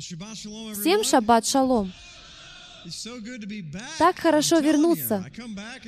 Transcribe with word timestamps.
Всем 0.00 1.04
шаббат 1.04 1.46
шалом. 1.46 1.92
Так 3.98 4.18
хорошо 4.18 4.58
вернуться. 4.58 5.24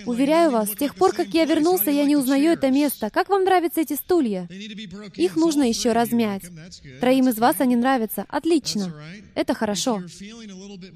Уверяю 0.07 0.51
вас, 0.51 0.73
с 0.73 0.77
тех 0.77 0.95
пор, 0.95 1.13
как 1.13 1.29
я 1.29 1.45
вернулся, 1.45 1.91
я 1.91 2.05
не 2.05 2.17
узнаю 2.17 2.53
это 2.53 2.71
место. 2.71 3.11
Как 3.11 3.29
вам 3.29 3.45
нравятся 3.45 3.81
эти 3.81 3.95
стулья? 3.95 4.49
Их 5.17 5.37
нужно 5.37 5.63
еще 5.69 5.93
размять. 5.93 6.43
Троим 7.01 7.29
из 7.29 7.39
вас 7.39 7.57
они 7.61 7.77
нравятся. 7.77 8.25
Отлично. 8.29 8.95
Это 9.35 9.55
хорошо. 9.55 10.03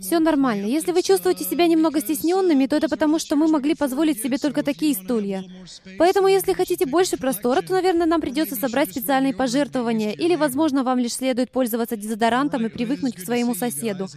Все 0.01 0.19
нормально. 0.19 0.67
Если 0.67 0.93
вы 0.93 1.03
чувствуете 1.03 1.45
себя 1.45 1.67
немного 1.67 2.01
стесненными, 2.01 2.67
то 2.67 2.77
это 2.77 2.89
потому, 2.89 3.19
что 3.19 3.37
мы 3.37 3.49
могли 3.49 3.75
позволить 3.75 4.23
себе 4.23 4.39
только 4.39 4.63
такие 4.63 4.95
стулья. 4.95 5.45
Поэтому, 5.99 6.29
если 6.29 6.53
хотите 6.53 6.87
больше 6.87 7.17
простора, 7.17 7.63
то, 7.63 7.73
наверное, 7.73 8.07
нам 8.07 8.21
придется 8.21 8.55
собрать 8.57 8.91
специальные 8.91 9.35
пожертвования, 9.35 10.13
или, 10.13 10.37
возможно, 10.37 10.85
вам 10.85 10.99
лишь 10.99 11.15
следует 11.15 11.51
пользоваться 11.51 11.97
дезодорантом 11.97 12.67
и 12.67 12.69
привыкнуть 12.69 13.17
к 13.17 13.21
своему 13.21 13.55
соседу. 13.55 14.09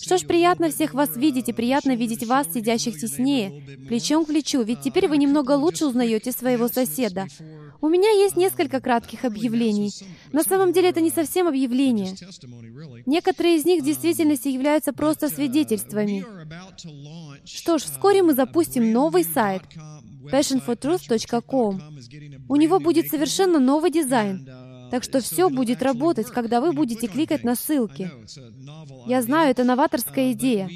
Что 0.00 0.18
ж, 0.18 0.22
приятно 0.26 0.70
всех 0.70 0.94
вас 0.94 1.16
видеть 1.16 1.25
видеть, 1.26 1.48
и 1.48 1.52
приятно 1.52 1.96
видеть 1.96 2.24
вас, 2.24 2.46
сидящих 2.52 2.98
теснее, 3.00 3.62
плечом 3.88 4.24
к 4.24 4.28
плечу, 4.28 4.62
ведь 4.62 4.80
теперь 4.80 5.08
вы 5.08 5.16
немного 5.18 5.52
лучше 5.52 5.86
узнаете 5.86 6.30
своего 6.30 6.68
соседа. 6.68 7.26
У 7.80 7.88
меня 7.88 8.10
есть 8.10 8.36
несколько 8.36 8.80
кратких 8.80 9.24
объявлений. 9.24 9.92
На 10.32 10.42
самом 10.42 10.72
деле 10.72 10.88
это 10.90 11.00
не 11.00 11.10
совсем 11.10 11.48
объявления. 11.48 12.14
Некоторые 13.06 13.56
из 13.56 13.64
них 13.64 13.82
в 13.82 13.84
действительности 13.84 14.48
являются 14.48 14.92
просто 14.92 15.28
свидетельствами. 15.28 16.24
Что 17.44 17.78
ж, 17.78 17.82
вскоре 17.82 18.22
мы 18.22 18.34
запустим 18.34 18.92
новый 18.92 19.24
сайт 19.24 19.62
passionfortruth.com. 20.32 21.82
У 22.48 22.56
него 22.56 22.80
будет 22.80 23.08
совершенно 23.08 23.58
новый 23.58 23.90
дизайн. 23.90 24.48
Так 24.90 25.02
что 25.02 25.20
все 25.20 25.48
будет 25.48 25.82
работать, 25.82 26.28
когда 26.28 26.60
вы 26.60 26.72
будете 26.72 27.08
кликать 27.08 27.44
на 27.44 27.56
ссылки. 27.56 28.10
Я 29.06 29.22
знаю, 29.22 29.50
это 29.50 29.64
новаторская 29.64 30.32
идея. 30.32 30.68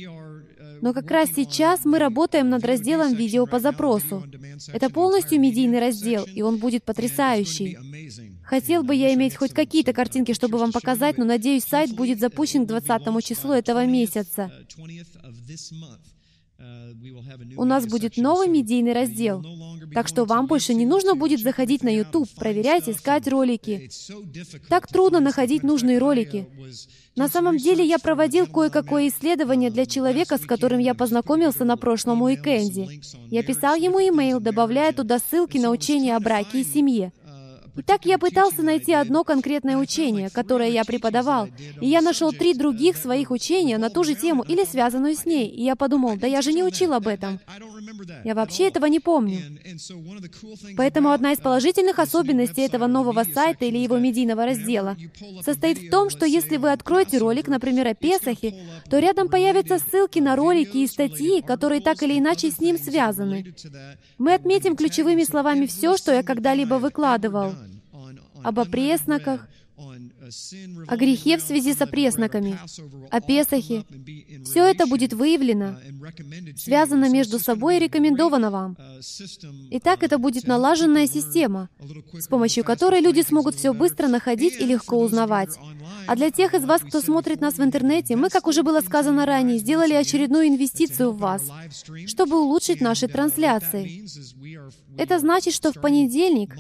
Но 0.81 0.93
как 0.93 1.11
раз 1.11 1.31
сейчас 1.35 1.85
мы 1.85 1.99
работаем 1.99 2.49
над 2.49 2.65
разделом 2.65 3.15
видео 3.15 3.47
по 3.47 3.59
запросу. 3.61 4.25
Это 4.73 4.91
полностью 4.91 5.41
медийный 5.41 5.81
раздел, 5.81 6.25
и 6.25 6.43
он 6.43 6.59
будет 6.59 6.85
потрясающий. 6.85 7.79
Хотел 8.45 8.83
бы 8.83 8.95
я 8.95 9.15
иметь 9.15 9.37
хоть 9.37 9.53
какие-то 9.53 9.93
картинки, 9.93 10.33
чтобы 10.33 10.59
вам 10.59 10.73
показать, 10.73 11.19
но 11.19 11.25
надеюсь, 11.25 11.65
сайт 11.65 11.95
будет 11.95 12.19
запущен 12.21 12.65
к 12.65 12.69
20 12.69 13.25
числу 13.25 13.53
этого 13.53 13.87
месяца. 13.87 14.51
У 17.57 17.65
нас 17.65 17.87
будет 17.87 18.17
новый 18.17 18.49
медийный 18.49 18.93
раздел. 18.93 19.43
Так 19.95 20.09
что 20.09 20.25
вам 20.25 20.47
больше 20.47 20.75
не 20.75 20.87
нужно 20.87 21.15
будет 21.15 21.41
заходить 21.41 21.83
на 21.83 21.89
YouTube, 21.89 22.29
проверять, 22.37 22.89
искать 22.89 23.27
ролики. 23.29 23.91
Так 24.69 24.87
трудно 24.87 25.21
находить 25.21 25.63
нужные 25.63 25.99
ролики. 25.99 26.47
На 27.17 27.29
самом 27.29 27.57
деле 27.57 27.85
я 27.85 27.99
проводил 27.99 28.47
кое-какое 28.47 29.09
исследование 29.09 29.71
для 29.71 29.87
человека, 29.87 30.39
с 30.39 30.43
которым 30.43 30.79
я 30.79 30.95
познакомился 30.95 31.65
на 31.65 31.77
прошлом 31.77 32.23
уикенде. 32.23 33.01
Я 33.31 33.43
писал 33.43 33.75
ему 33.75 33.99
имейл, 34.01 34.41
добавляя 34.41 34.93
туда 34.93 35.19
ссылки 35.19 35.59
на 35.59 35.71
учения 35.71 36.17
о 36.17 36.21
браке 36.21 36.61
и 36.61 36.65
семье. 36.65 37.13
Итак, 37.81 38.05
я 38.05 38.19
пытался 38.19 38.63
найти 38.63 38.93
одно 38.93 39.25
конкретное 39.25 39.79
учение, 39.79 40.29
которое 40.29 40.69
я 40.69 40.85
преподавал, 40.85 41.49
и 41.81 41.89
я 41.89 42.03
нашел 42.03 42.31
три 42.31 42.53
других 42.53 42.99
своих 42.99 43.31
учения 43.31 43.79
на 43.79 43.89
ту 43.89 44.05
же 44.05 44.15
тему 44.15 44.43
или 44.43 44.65
связанную 44.65 45.15
с 45.15 45.25
ней, 45.25 45.49
и 45.49 45.63
я 45.63 45.77
подумал, 45.77 46.17
да 46.17 46.27
я 46.27 46.43
же 46.43 46.53
не 46.53 46.63
учил 46.63 46.93
об 46.93 47.09
этом. 47.09 47.41
Я 48.23 48.35
вообще 48.35 48.69
этого 48.69 48.85
не 48.85 49.01
помню. 49.01 49.41
Поэтому 50.77 51.11
одна 51.11 51.33
из 51.33 51.39
положительных 51.39 51.99
особенностей 51.99 52.61
этого 52.61 52.87
нового 52.87 53.25
сайта 53.25 53.65
или 53.65 53.79
его 53.79 53.97
медийного 53.97 54.45
раздела 54.45 54.97
состоит 55.43 55.79
в 55.79 55.91
том, 55.91 56.11
что 56.11 56.27
если 56.27 56.59
вы 56.59 56.73
откроете 56.73 57.17
ролик, 57.17 57.49
например, 57.49 57.87
о 57.87 57.95
Песахе, 57.95 58.55
то 58.91 58.99
рядом 58.99 59.31
появятся 59.31 59.79
ссылки 59.79 60.19
на 60.19 60.37
ролики 60.37 60.77
и 60.79 60.87
статьи, 60.87 61.41
которые 61.41 61.81
так 61.81 62.03
или 62.03 62.19
иначе 62.19 62.51
с 62.51 62.61
ним 62.61 62.77
связаны. 62.79 63.55
Мы 64.19 64.35
отметим 64.35 64.77
ключевыми 64.77 65.25
словами 65.25 65.65
все, 65.65 65.97
что 65.97 66.13
я 66.13 66.23
когда-либо 66.23 66.75
выкладывал 66.75 67.55
об 68.45 68.59
опресноках, 68.59 69.49
о 70.87 70.97
грехе 70.97 71.39
в 71.39 71.43
связи 71.43 71.75
с 71.75 71.81
опресноками, 71.81 72.59
о 73.11 73.21
Песахе. 73.21 73.85
Все 74.45 74.65
это 74.65 74.87
будет 74.87 75.13
выявлено, 75.13 75.77
связано 76.57 77.09
между 77.09 77.39
собой 77.39 77.77
и 77.77 77.81
рекомендовано 77.81 78.51
вам. 78.51 78.77
Итак, 79.71 80.03
это 80.03 80.19
будет 80.19 80.47
налаженная 80.47 81.07
система, 81.07 81.69
с 82.13 82.29
помощью 82.29 82.65
которой 82.65 83.01
люди 83.01 83.23
смогут 83.23 83.55
все 83.55 83.73
быстро 83.73 84.09
находить 84.09 84.61
и 84.61 84.65
легко 84.65 84.99
узнавать. 84.99 85.59
А 86.07 86.17
для 86.17 86.31
тех 86.31 86.55
из 86.55 86.65
вас, 86.65 86.83
кто 86.83 87.01
смотрит 87.01 87.41
нас 87.41 87.55
в 87.55 87.63
интернете, 87.63 88.17
мы, 88.17 88.31
как 88.31 88.47
уже 88.47 88.63
было 88.63 88.81
сказано 88.81 89.27
ранее, 89.27 89.59
сделали 89.59 89.95
очередную 89.95 90.49
инвестицию 90.49 91.13
в 91.13 91.19
вас, 91.19 91.43
чтобы 92.07 92.41
улучшить 92.41 92.81
наши 92.81 93.09
трансляции. 93.09 94.05
Это 94.97 95.19
значит, 95.19 95.55
что 95.55 95.73
в 95.73 95.81
понедельник 95.81 96.55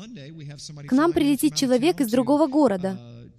к 0.86 0.92
нам 0.92 1.12
прилетит 1.12 1.54
человек 1.54 2.00
из 2.00 2.10
другого 2.10 2.46
города 2.46 2.98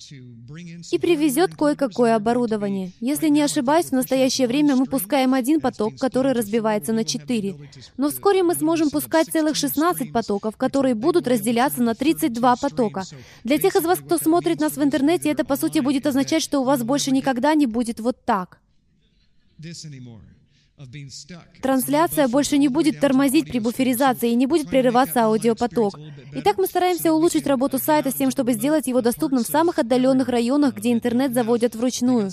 и 0.09 0.97
привезет 0.97 1.55
кое-какое 1.55 2.15
оборудование. 2.15 2.91
Если 2.99 3.29
не 3.29 3.41
ошибаюсь, 3.41 3.87
в 3.87 3.91
настоящее 3.91 4.47
время 4.47 4.75
мы 4.75 4.85
пускаем 4.85 5.33
один 5.33 5.61
поток, 5.61 5.95
который 5.99 6.33
разбивается 6.33 6.93
на 6.93 7.03
четыре. 7.03 7.55
Но 7.97 8.09
вскоре 8.09 8.43
мы 8.43 8.55
сможем 8.55 8.89
пускать 8.89 9.27
целых 9.29 9.55
16 9.55 10.11
потоков, 10.11 10.57
которые 10.57 10.95
будут 10.95 11.27
разделяться 11.27 11.81
на 11.83 11.95
32 11.95 12.55
потока. 12.55 13.03
Для 13.43 13.57
тех 13.57 13.75
из 13.75 13.83
вас, 13.83 13.99
кто 13.99 14.17
смотрит 14.17 14.59
нас 14.59 14.77
в 14.77 14.83
интернете, 14.83 15.29
это 15.29 15.45
по 15.45 15.55
сути 15.55 15.79
будет 15.79 16.07
означать, 16.07 16.41
что 16.41 16.61
у 16.61 16.63
вас 16.63 16.83
больше 16.83 17.11
никогда 17.11 17.53
не 17.53 17.65
будет 17.65 17.99
вот 17.99 18.23
так. 18.25 18.59
Трансляция 21.61 22.27
больше 22.27 22.57
не 22.57 22.67
будет 22.67 22.99
тормозить 22.99 23.47
при 23.47 23.59
буферизации 23.59 24.31
и 24.31 24.35
не 24.35 24.47
будет 24.47 24.69
прерываться 24.69 25.25
аудиопоток. 25.25 25.99
Итак, 26.33 26.57
мы 26.57 26.67
стараемся 26.67 27.13
улучшить 27.13 27.47
работу 27.47 27.77
сайта 27.77 28.11
с 28.11 28.15
тем, 28.15 28.31
чтобы 28.31 28.53
сделать 28.53 28.87
его 28.87 29.01
доступным 29.01 29.43
в 29.43 29.47
самых 29.47 29.79
отдаленных 29.79 30.27
районах, 30.27 30.75
где 30.75 30.91
интернет 30.91 31.33
заводят 31.33 31.75
вручную, 31.75 32.31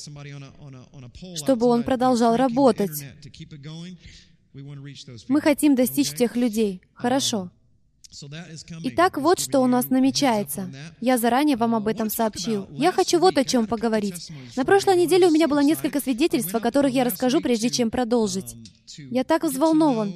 чтобы 1.37 1.66
он 1.66 1.82
продолжал 1.82 2.37
работать. 2.37 3.04
Мы 5.28 5.41
хотим 5.41 5.75
достичь 5.75 6.10
тех 6.12 6.37
людей. 6.37 6.82
Хорошо. 6.94 7.50
Итак, 8.84 9.19
вот 9.19 9.38
что 9.38 9.60
у 9.60 9.66
нас 9.66 9.91
намечается. 9.91 10.70
Я 11.00 11.19
заранее 11.19 11.56
вам 11.56 11.74
об 11.74 11.88
этом 11.88 12.10
сообщил. 12.10 12.66
Я 12.70 12.91
хочу 12.91 13.19
вот 13.19 13.36
о 13.36 13.44
чем 13.44 13.66
поговорить. 13.66 14.30
На 14.56 14.64
прошлой 14.64 14.96
неделе 14.96 15.26
у 15.26 15.30
меня 15.30 15.46
было 15.46 15.60
несколько 15.60 16.00
свидетельств, 16.00 16.54
о 16.54 16.60
которых 16.60 16.92
я 16.92 17.04
расскажу, 17.04 17.41
прежде 17.41 17.70
чем 17.70 17.91
продолжить. 17.91 18.56
Я 19.10 19.24
так 19.24 19.44
взволнован. 19.44 20.12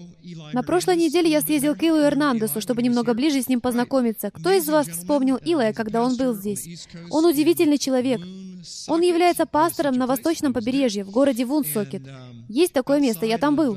На 0.53 0.63
прошлой 0.63 0.97
неделе 0.97 1.31
я 1.31 1.41
съездил 1.41 1.77
к 1.77 1.83
Илу 1.83 1.99
Эрнандесу, 1.99 2.61
чтобы 2.61 2.83
немного 2.83 3.15
ближе 3.15 3.43
с 3.43 3.49
ним 3.49 3.61
познакомиться. 3.61 4.31
Кто 4.31 4.51
из 4.51 4.69
вас 4.69 4.89
вспомнил 4.89 5.37
Илая, 5.37 5.73
когда 5.73 6.03
он 6.03 6.17
был 6.17 6.35
здесь? 6.35 6.89
Он 7.11 7.27
удивительный 7.27 7.79
человек. 7.79 8.21
Он 8.89 9.01
является 9.01 9.45
пастором 9.45 9.95
на 9.95 10.07
восточном 10.07 10.53
побережье, 10.53 11.05
в 11.05 11.11
городе 11.11 11.45
Вунсокет. 11.45 12.03
Есть 12.49 12.73
такое 12.73 13.01
место, 13.01 13.27
я 13.27 13.39
там 13.39 13.57
был. 13.57 13.77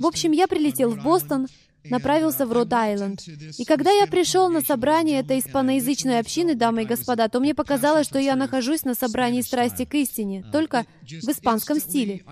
В 0.00 0.06
общем, 0.06 0.32
я 0.32 0.46
прилетел 0.46 0.90
в 0.90 1.02
Бостон, 1.02 1.48
направился 1.90 2.46
в 2.46 2.52
Род-Айленд. 2.52 3.20
И 3.58 3.64
когда 3.64 3.90
я 3.90 4.06
пришел 4.06 4.48
на 4.48 4.60
собрание 4.60 5.20
этой 5.20 5.38
испаноязычной 5.38 6.18
общины, 6.18 6.54
дамы 6.54 6.82
и 6.82 6.86
господа, 6.86 7.28
то 7.28 7.40
мне 7.40 7.54
показалось, 7.54 8.06
что 8.06 8.18
я 8.18 8.36
нахожусь 8.36 8.84
на 8.84 8.94
собрании 8.94 9.42
страсти 9.42 9.84
к 9.84 9.94
истине, 9.94 10.44
только 10.52 10.86
в 11.02 11.28
испанском 11.30 11.80
стиле. 11.80 12.22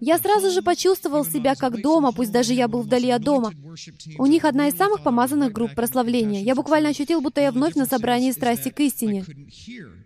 Я 0.00 0.18
сразу 0.18 0.50
же 0.50 0.62
почувствовал 0.62 1.24
себя 1.24 1.54
как 1.54 1.80
дома, 1.80 2.12
пусть 2.12 2.32
даже 2.32 2.52
я 2.52 2.68
был 2.68 2.82
вдали 2.82 3.10
от 3.10 3.22
дома. 3.22 3.52
У 4.18 4.26
них 4.26 4.44
одна 4.44 4.68
из 4.68 4.76
самых 4.76 5.02
помазанных 5.02 5.52
групп 5.52 5.74
прославления. 5.74 6.42
Я 6.42 6.54
буквально 6.54 6.90
ощутил, 6.90 7.20
будто 7.20 7.40
я 7.40 7.52
вновь 7.52 7.74
на 7.74 7.86
собрании 7.86 8.32
страсти 8.32 8.70
к 8.70 8.80
истине. 8.80 9.24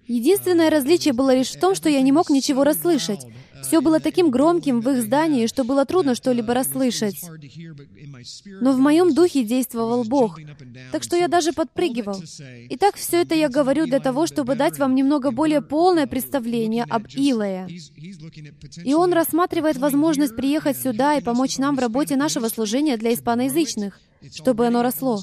Единственное 0.07 0.71
различие 0.71 1.15
было 1.15 1.35
лишь 1.35 1.51
в 1.51 1.61
том, 1.61 1.75
что 1.75 1.89
я 1.89 2.03
не 2.03 2.11
мог 2.11 2.31
ничего 2.31 2.65
расслышать. 2.65 3.27
Все 3.63 3.81
было 3.81 4.01
таким 4.01 4.31
громким 4.31 4.81
в 4.81 4.91
их 4.91 5.03
здании, 5.03 5.47
что 5.47 5.65
было 5.65 5.85
трудно 5.85 6.15
что-либо 6.15 6.55
расслышать. 6.55 7.25
Но 8.61 8.73
в 8.73 8.79
моем 8.79 9.15
духе 9.15 9.45
действовал 9.45 10.05
Бог, 10.05 10.39
так 10.93 11.03
что 11.03 11.17
я 11.17 11.29
даже 11.29 11.53
подпрыгивал. 11.53 12.23
Итак, 12.71 12.97
все 12.97 13.23
это 13.23 13.35
я 13.35 13.49
говорю 13.49 13.87
для 13.87 14.01
того, 14.01 14.27
чтобы 14.27 14.55
дать 14.55 14.79
вам 14.79 14.95
немного 14.95 15.31
более 15.31 15.63
полное 15.63 16.07
представление 16.07 16.85
об 16.89 17.07
Илае. 17.09 17.69
И 18.85 18.95
он 18.95 19.13
рассматривает 19.13 19.77
возможность 19.77 20.37
приехать 20.37 20.77
сюда 20.77 21.17
и 21.17 21.23
помочь 21.23 21.59
нам 21.59 21.77
в 21.77 21.79
работе 21.81 22.17
нашего 22.17 22.49
служения 22.49 22.97
для 22.97 23.15
испаноязычных 23.15 24.01
чтобы 24.35 24.67
оно 24.67 24.83
росло. 24.83 25.23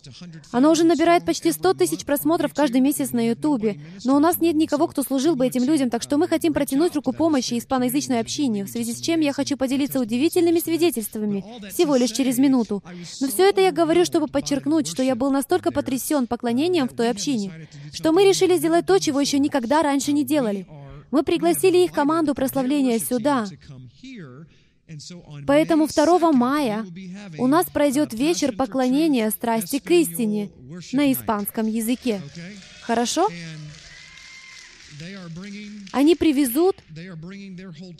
Оно 0.51 0.71
уже 0.71 0.83
набирает 0.83 1.25
почти 1.25 1.51
100 1.51 1.73
тысяч 1.75 2.05
просмотров 2.05 2.53
каждый 2.53 2.81
месяц 2.81 3.11
на 3.11 3.27
Ютубе, 3.27 3.79
но 4.03 4.15
у 4.15 4.19
нас 4.19 4.39
нет 4.39 4.55
никого, 4.55 4.87
кто 4.87 5.03
служил 5.03 5.35
бы 5.35 5.45
этим 5.45 5.63
людям, 5.63 5.89
так 5.89 6.01
что 6.01 6.17
мы 6.17 6.27
хотим 6.27 6.53
протянуть 6.53 6.95
руку 6.95 7.13
помощи 7.13 7.57
испаноязычной 7.57 8.19
общине, 8.19 8.65
в 8.65 8.69
связи 8.69 8.93
с 8.93 8.99
чем 8.99 9.19
я 9.19 9.33
хочу 9.33 9.57
поделиться 9.57 9.99
удивительными 9.99 10.59
свидетельствами, 10.59 11.45
всего 11.69 11.95
лишь 11.95 12.11
через 12.11 12.37
минуту. 12.37 12.83
Но 13.21 13.27
все 13.27 13.49
это 13.49 13.61
я 13.61 13.71
говорю, 13.71 14.05
чтобы 14.05 14.27
подчеркнуть, 14.27 14.87
что 14.87 15.03
я 15.03 15.15
был 15.15 15.31
настолько 15.31 15.71
потрясен 15.71 16.27
поклонением 16.27 16.89
в 16.89 16.93
той 16.93 17.09
общине, 17.09 17.67
что 17.93 18.11
мы 18.11 18.23
решили 18.23 18.57
сделать 18.57 18.85
то, 18.85 18.99
чего 18.99 19.21
еще 19.21 19.39
никогда 19.39 19.83
раньше 19.83 20.11
не 20.11 20.23
делали. 20.23 20.67
Мы 21.11 21.23
пригласили 21.23 21.85
их 21.85 21.93
команду 21.93 22.35
прославления 22.35 22.99
сюда. 22.99 23.45
Поэтому 25.45 25.87
2 25.87 26.31
мая 26.31 26.85
у 27.37 27.47
нас 27.47 27.65
пройдет 27.67 28.13
вечер 28.13 28.55
поклонения 28.55 29.29
страсти 29.29 29.79
к 29.79 29.89
истине 29.91 30.49
на 30.93 31.11
испанском 31.11 31.67
языке. 31.67 32.21
Хорошо? 32.81 33.29
Они 35.91 36.15
привезут, 36.15 36.77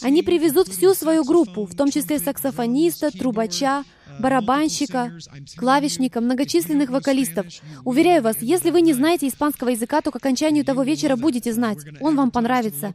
они 0.01 0.23
привезут 0.23 0.67
всю 0.67 0.93
свою 0.93 1.23
группу, 1.23 1.65
в 1.65 1.75
том 1.75 1.91
числе 1.91 2.19
саксофониста, 2.19 3.11
трубача, 3.11 3.83
барабанщика, 4.19 5.17
клавишника, 5.55 6.21
многочисленных 6.21 6.89
вокалистов. 6.89 7.45
Уверяю 7.85 8.23
вас, 8.23 8.37
если 8.41 8.71
вы 8.71 8.81
не 8.81 8.93
знаете 8.93 9.27
испанского 9.27 9.69
языка, 9.69 10.01
то 10.01 10.11
к 10.11 10.15
окончанию 10.15 10.65
того 10.65 10.83
вечера 10.83 11.15
будете 11.15 11.53
знать. 11.53 11.79
Он 11.99 12.15
вам 12.15 12.31
понравится. 12.31 12.93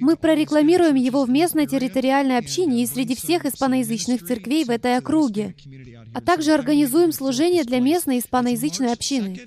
Мы 0.00 0.16
прорекламируем 0.16 0.94
его 0.94 1.24
в 1.24 1.30
местной 1.30 1.66
территориальной 1.66 2.38
общине 2.38 2.82
и 2.82 2.86
среди 2.86 3.14
всех 3.14 3.46
испаноязычных 3.46 4.24
церквей 4.24 4.64
в 4.64 4.70
этой 4.70 4.98
округе, 4.98 5.54
а 6.14 6.20
также 6.20 6.52
организуем 6.52 7.12
служение 7.12 7.64
для 7.64 7.80
местной 7.80 8.18
испаноязычной 8.18 8.92
общины. 8.92 9.40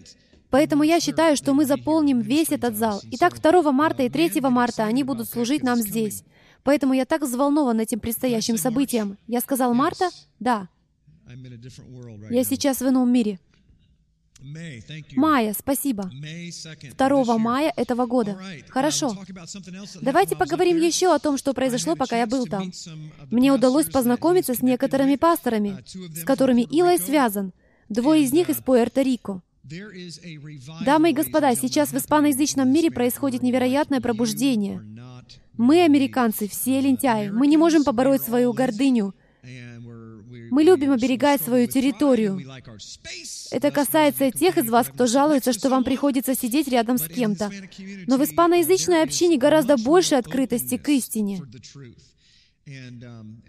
Поэтому 0.53 0.83
я 0.83 0.99
считаю, 0.99 1.35
что 1.35 1.55
мы 1.55 1.65
заполним 1.65 2.21
весь 2.21 2.51
этот 2.51 2.75
зал. 2.77 3.01
Итак, 3.09 3.41
2 3.41 3.71
марта 3.71 4.03
и 4.03 4.09
3 4.09 4.39
марта 4.41 4.83
они 4.83 5.03
будут 5.03 5.27
служить 5.27 5.63
нам 5.63 5.79
здесь. 5.79 6.23
Поэтому 6.61 6.93
я 6.93 7.05
так 7.05 7.23
взволнован 7.23 7.79
этим 7.79 7.99
предстоящим 7.99 8.57
событием. 8.57 9.17
Я 9.25 9.41
сказал 9.41 9.73
Марта? 9.73 10.11
Да. 10.39 10.69
Я 12.29 12.43
сейчас 12.43 12.81
в 12.81 12.87
ином 12.87 13.11
мире. 13.11 13.39
Майя, 15.15 15.55
спасибо. 15.57 16.11
2 16.99 17.37
мая 17.39 17.73
этого 17.75 18.05
года. 18.05 18.37
Хорошо. 18.69 19.17
Давайте 20.01 20.35
поговорим 20.35 20.77
еще 20.77 21.15
о 21.15 21.17
том, 21.17 21.39
что 21.39 21.55
произошло, 21.55 21.95
пока 21.95 22.19
я 22.19 22.27
был 22.27 22.45
там. 22.45 22.71
Мне 23.31 23.51
удалось 23.51 23.87
познакомиться 23.87 24.53
с 24.53 24.61
некоторыми 24.61 25.15
пасторами, 25.15 25.83
с 25.87 26.23
которыми 26.23 26.61
Илай 26.61 26.99
связан. 26.99 27.53
Двое 27.89 28.21
из 28.21 28.31
них 28.31 28.49
из 28.49 28.57
Пуэрто-Рико. 28.57 29.41
Дамы 29.63 31.11
и 31.11 31.13
господа, 31.13 31.55
сейчас 31.55 31.91
в 31.91 31.97
испаноязычном 31.97 32.71
мире 32.71 32.91
происходит 32.91 33.43
невероятное 33.43 34.01
пробуждение. 34.01 34.83
Мы, 35.57 35.83
американцы, 35.83 36.49
все 36.49 36.81
лентяи. 36.81 37.29
Мы 37.29 37.47
не 37.47 37.57
можем 37.57 37.83
побороть 37.83 38.23
свою 38.23 38.51
гордыню. 38.53 39.13
Мы 40.51 40.63
любим 40.63 40.91
оберегать 40.91 41.41
свою 41.41 41.67
территорию. 41.67 42.41
Это 43.51 43.71
касается 43.71 44.31
тех 44.31 44.57
из 44.57 44.69
вас, 44.69 44.87
кто 44.87 45.07
жалуется, 45.07 45.53
что 45.53 45.69
вам 45.69 45.83
приходится 45.83 46.35
сидеть 46.35 46.67
рядом 46.67 46.97
с 46.97 47.07
кем-то. 47.07 47.49
Но 48.07 48.17
в 48.17 48.23
испаноязычной 48.23 49.03
общине 49.03 49.37
гораздо 49.37 49.77
больше 49.77 50.15
открытости 50.15 50.77
к 50.77 50.89
истине. 50.89 51.41
Um, 52.65 53.41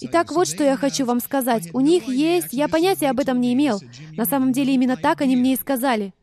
Итак, 0.00 0.32
вот 0.32 0.48
что 0.48 0.64
я 0.64 0.76
хочу 0.76 1.04
вам 1.04 1.20
сказать. 1.20 1.68
У 1.74 1.80
них 1.80 2.08
есть... 2.08 2.52
Я 2.52 2.68
понятия 2.68 3.10
об 3.10 3.20
этом 3.20 3.38
не 3.40 3.52
имел. 3.52 3.82
На 4.12 4.24
самом 4.24 4.52
деле, 4.52 4.74
именно 4.74 4.96
так 4.96 5.20
они 5.20 5.36
мне 5.36 5.52
и 5.52 5.56
сказали. 5.56 6.14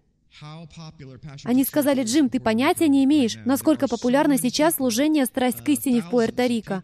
Они 1.43 1.63
сказали, 1.63 2.03
Джим, 2.03 2.29
ты 2.29 2.39
понятия 2.39 2.87
не 2.87 3.03
имеешь, 3.03 3.37
насколько 3.45 3.87
популярно 3.87 4.37
сейчас 4.37 4.75
служение 4.75 5.25
«Страсть 5.25 5.63
к 5.63 5.69
истине» 5.69 6.01
в 6.01 6.09
Пуэрто-Рико. 6.09 6.83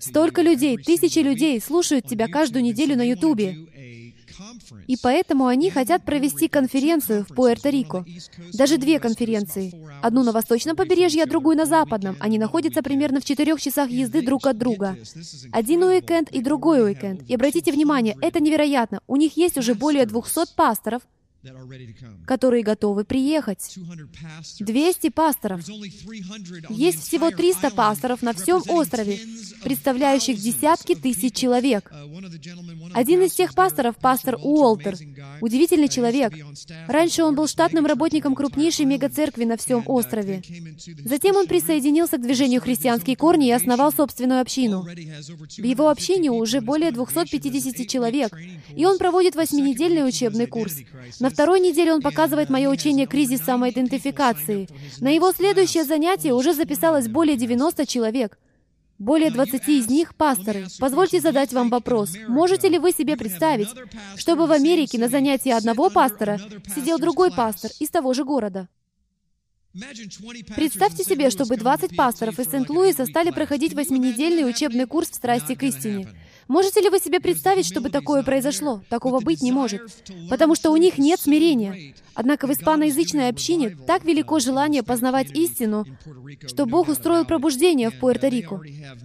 Столько 0.00 0.42
людей, 0.42 0.76
тысячи 0.76 1.18
людей 1.18 1.60
слушают 1.60 2.06
тебя 2.06 2.28
каждую 2.28 2.62
неделю 2.62 2.96
на 2.96 3.02
Ютубе. 3.02 3.56
И 4.86 4.96
поэтому 5.02 5.46
они 5.46 5.70
хотят 5.70 6.04
провести 6.04 6.48
конференцию 6.48 7.24
в 7.24 7.32
Пуэрто-Рико. 7.32 8.04
Даже 8.52 8.78
две 8.78 8.98
конференции. 8.98 9.72
Одну 10.02 10.22
на 10.22 10.32
восточном 10.32 10.76
побережье, 10.76 11.24
а 11.24 11.26
другую 11.26 11.56
на 11.56 11.66
западном. 11.66 12.16
Они 12.20 12.38
находятся 12.38 12.82
примерно 12.82 13.20
в 13.20 13.24
четырех 13.24 13.60
часах 13.60 13.90
езды 13.90 14.22
друг 14.22 14.46
от 14.46 14.58
друга. 14.58 14.96
Один 15.52 15.82
уикенд 15.82 16.30
и 16.30 16.40
другой 16.40 16.82
уикенд. 16.82 17.22
И 17.28 17.34
обратите 17.34 17.72
внимание, 17.72 18.16
это 18.20 18.40
невероятно. 18.40 19.00
У 19.06 19.16
них 19.16 19.36
есть 19.36 19.58
уже 19.58 19.74
более 19.74 20.06
200 20.06 20.54
пасторов, 20.56 21.02
которые 22.26 22.62
готовы 22.62 23.04
приехать. 23.04 23.76
200 24.60 25.10
пасторов. 25.10 25.60
Есть 26.70 27.06
всего 27.06 27.30
300 27.30 27.70
пасторов 27.70 28.22
на 28.22 28.32
всем 28.32 28.62
острове, 28.68 29.18
представляющих 29.62 30.38
десятки 30.38 30.94
тысяч 30.94 31.34
человек. 31.34 31.92
Один 32.94 33.22
из 33.22 33.32
тех 33.32 33.54
пасторов, 33.54 33.96
пастор 33.96 34.36
Уолтер, 34.40 34.96
удивительный 35.40 35.88
человек. 35.88 36.32
Раньше 36.86 37.24
он 37.24 37.34
был 37.34 37.48
штатным 37.48 37.86
работником 37.86 38.34
крупнейшей 38.34 38.86
мегацеркви 38.86 39.44
на 39.44 39.56
всем 39.56 39.82
острове. 39.86 40.42
Затем 41.04 41.36
он 41.36 41.46
присоединился 41.46 42.18
к 42.18 42.22
движению 42.22 42.60
«Христианские 42.60 43.16
корни» 43.16 43.48
и 43.48 43.52
основал 43.52 43.92
собственную 43.92 44.40
общину. 44.40 44.82
В 44.82 45.64
его 45.64 45.88
общине 45.88 46.30
уже 46.30 46.60
более 46.60 46.92
250 46.92 47.88
человек, 47.88 48.36
и 48.74 48.84
он 48.84 48.98
проводит 48.98 49.34
восьминедельный 49.34 50.06
учебный 50.06 50.46
курс. 50.46 50.76
На 51.18 51.31
второй 51.32 51.60
неделе 51.60 51.92
он 51.92 52.02
показывает 52.02 52.50
мое 52.50 52.68
учение 52.68 53.06
«Кризис 53.06 53.40
самоидентификации». 53.40 54.68
На 55.00 55.10
его 55.10 55.32
следующее 55.32 55.84
занятие 55.84 56.32
уже 56.34 56.54
записалось 56.54 57.08
более 57.08 57.36
90 57.36 57.86
человек. 57.86 58.38
Более 58.98 59.30
20 59.30 59.68
из 59.68 59.88
них— 59.88 60.14
пасторы. 60.16 60.66
Позвольте 60.78 61.20
задать 61.20 61.52
вам 61.52 61.70
вопрос. 61.70 62.14
Можете 62.28 62.68
ли 62.68 62.78
вы 62.78 62.92
себе 62.92 63.16
представить, 63.16 63.68
чтобы 64.16 64.46
в 64.46 64.52
Америке 64.52 64.98
на 64.98 65.08
занятии 65.08 65.50
одного 65.50 65.90
пастора 65.90 66.40
сидел 66.72 66.98
другой 66.98 67.32
пастор 67.32 67.70
из 67.80 67.90
того 67.90 68.14
же 68.14 68.24
города? 68.24 68.68
Представьте 70.54 71.02
себе, 71.02 71.30
чтобы 71.30 71.56
20 71.56 71.96
пасторов 71.96 72.38
из 72.38 72.50
Сент-Луиса 72.50 73.06
стали 73.06 73.30
проходить 73.30 73.72
восьминедельный 73.72 74.48
учебный 74.48 74.86
курс 74.86 75.10
в 75.10 75.14
страсти 75.14 75.54
к 75.54 75.62
истине. 75.62 76.08
Можете 76.52 76.82
ли 76.82 76.90
вы 76.90 76.98
себе 76.98 77.18
представить, 77.18 77.64
чтобы 77.64 77.88
такое 77.88 78.22
произошло? 78.22 78.82
Такого 78.90 79.20
быть 79.20 79.40
не 79.40 79.52
может. 79.52 79.80
Потому 80.28 80.54
что 80.54 80.70
у 80.70 80.76
них 80.76 80.98
нет 80.98 81.18
смирения. 81.18 81.94
Однако 82.12 82.46
в 82.46 82.52
испаноязычной 82.52 83.30
общине 83.30 83.74
так 83.86 84.04
велико 84.04 84.38
желание 84.38 84.82
познавать 84.82 85.30
истину, 85.30 85.86
что 86.46 86.66
Бог 86.66 86.88
устроил 86.88 87.24
пробуждение 87.24 87.88
в 87.88 87.98
Пуэрто-Рико. 87.98 88.60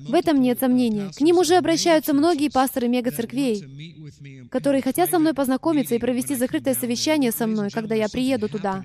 В 0.10 0.14
этом 0.14 0.42
нет 0.42 0.60
сомнения. 0.60 1.10
К 1.16 1.22
ним 1.22 1.38
уже 1.38 1.56
обращаются 1.56 2.14
многие 2.14 2.50
пасторы 2.50 2.90
мегацерквей, 2.90 3.64
которые 4.52 4.82
хотят 4.82 5.10
со 5.10 5.18
мной 5.18 5.34
познакомиться 5.34 5.96
и 5.96 6.00
провести 6.00 6.36
закрытое 6.36 6.74
совещание 6.74 7.32
со 7.32 7.48
мной, 7.48 7.70
когда 7.70 7.96
я 7.96 8.10
приеду 8.10 8.50
туда. 8.50 8.84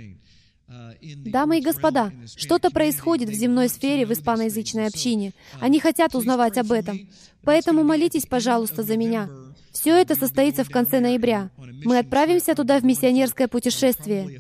Дамы 1.03 1.59
и 1.59 1.63
господа, 1.63 2.13
что-то 2.37 2.71
происходит 2.71 3.29
в 3.29 3.35
земной 3.35 3.69
сфере 3.69 4.07
в 4.07 4.13
испаноязычной 4.13 4.87
общине. 4.87 5.33
Они 5.61 5.81
хотят 5.81 6.15
узнавать 6.15 6.59
об 6.59 6.73
этом. 6.73 7.09
Поэтому 7.45 7.83
молитесь, 7.83 8.27
пожалуйста, 8.27 8.83
за 8.83 8.97
меня. 8.97 9.29
Все 9.73 9.97
это 9.97 10.15
состоится 10.15 10.65
в 10.65 10.71
конце 10.71 11.01
ноября. 11.01 11.51
Мы 11.85 11.99
отправимся 11.99 12.55
туда 12.55 12.79
в 12.79 12.85
миссионерское 12.85 13.49
путешествие. 13.49 14.39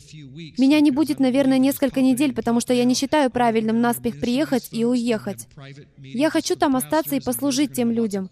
Меня 0.58 0.80
не 0.80 0.90
будет, 0.90 1.18
наверное, 1.20 1.58
несколько 1.58 2.02
недель, 2.02 2.34
потому 2.34 2.60
что 2.60 2.74
я 2.74 2.84
не 2.84 2.94
считаю 2.94 3.30
правильным 3.30 3.80
наспех 3.80 4.20
приехать 4.20 4.68
и 4.72 4.84
уехать. 4.84 5.48
Я 5.98 6.30
хочу 6.30 6.54
там 6.54 6.76
остаться 6.76 7.16
и 7.16 7.20
послужить 7.20 7.72
тем 7.72 7.90
людям. 7.90 8.28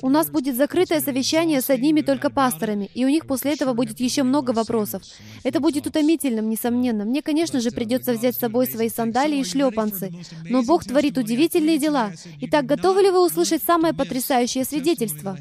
У 0.00 0.08
нас 0.08 0.30
будет 0.30 0.56
закрытое 0.56 1.00
совещание 1.00 1.60
с 1.60 1.68
одними 1.68 2.00
только 2.00 2.30
пасторами, 2.30 2.90
и 2.94 3.04
у 3.04 3.08
них 3.08 3.26
после 3.26 3.52
этого 3.52 3.72
будет 3.72 3.98
еще 3.98 4.22
много 4.22 4.52
вопросов. 4.52 5.02
Это 5.42 5.58
будет 5.60 5.86
утомительным, 5.86 6.48
несомненно. 6.48 7.04
Мне, 7.04 7.22
конечно 7.22 7.60
же, 7.60 7.70
придется 7.72 8.12
взять 8.12 8.36
с 8.36 8.38
собой 8.38 8.66
свои 8.66 8.88
сандалии 8.88 9.40
и 9.40 9.44
шлепанцы. 9.44 10.12
Но 10.48 10.62
Бог 10.62 10.84
творит 10.84 11.18
удивительные 11.18 11.78
дела. 11.78 12.12
Итак, 12.40 12.66
готовы 12.66 13.02
ли 13.02 13.10
вы 13.10 13.24
услышать 13.24 13.62
самое 13.62 13.92
потрясающее 13.92 14.64
свидетельство? 14.64 15.36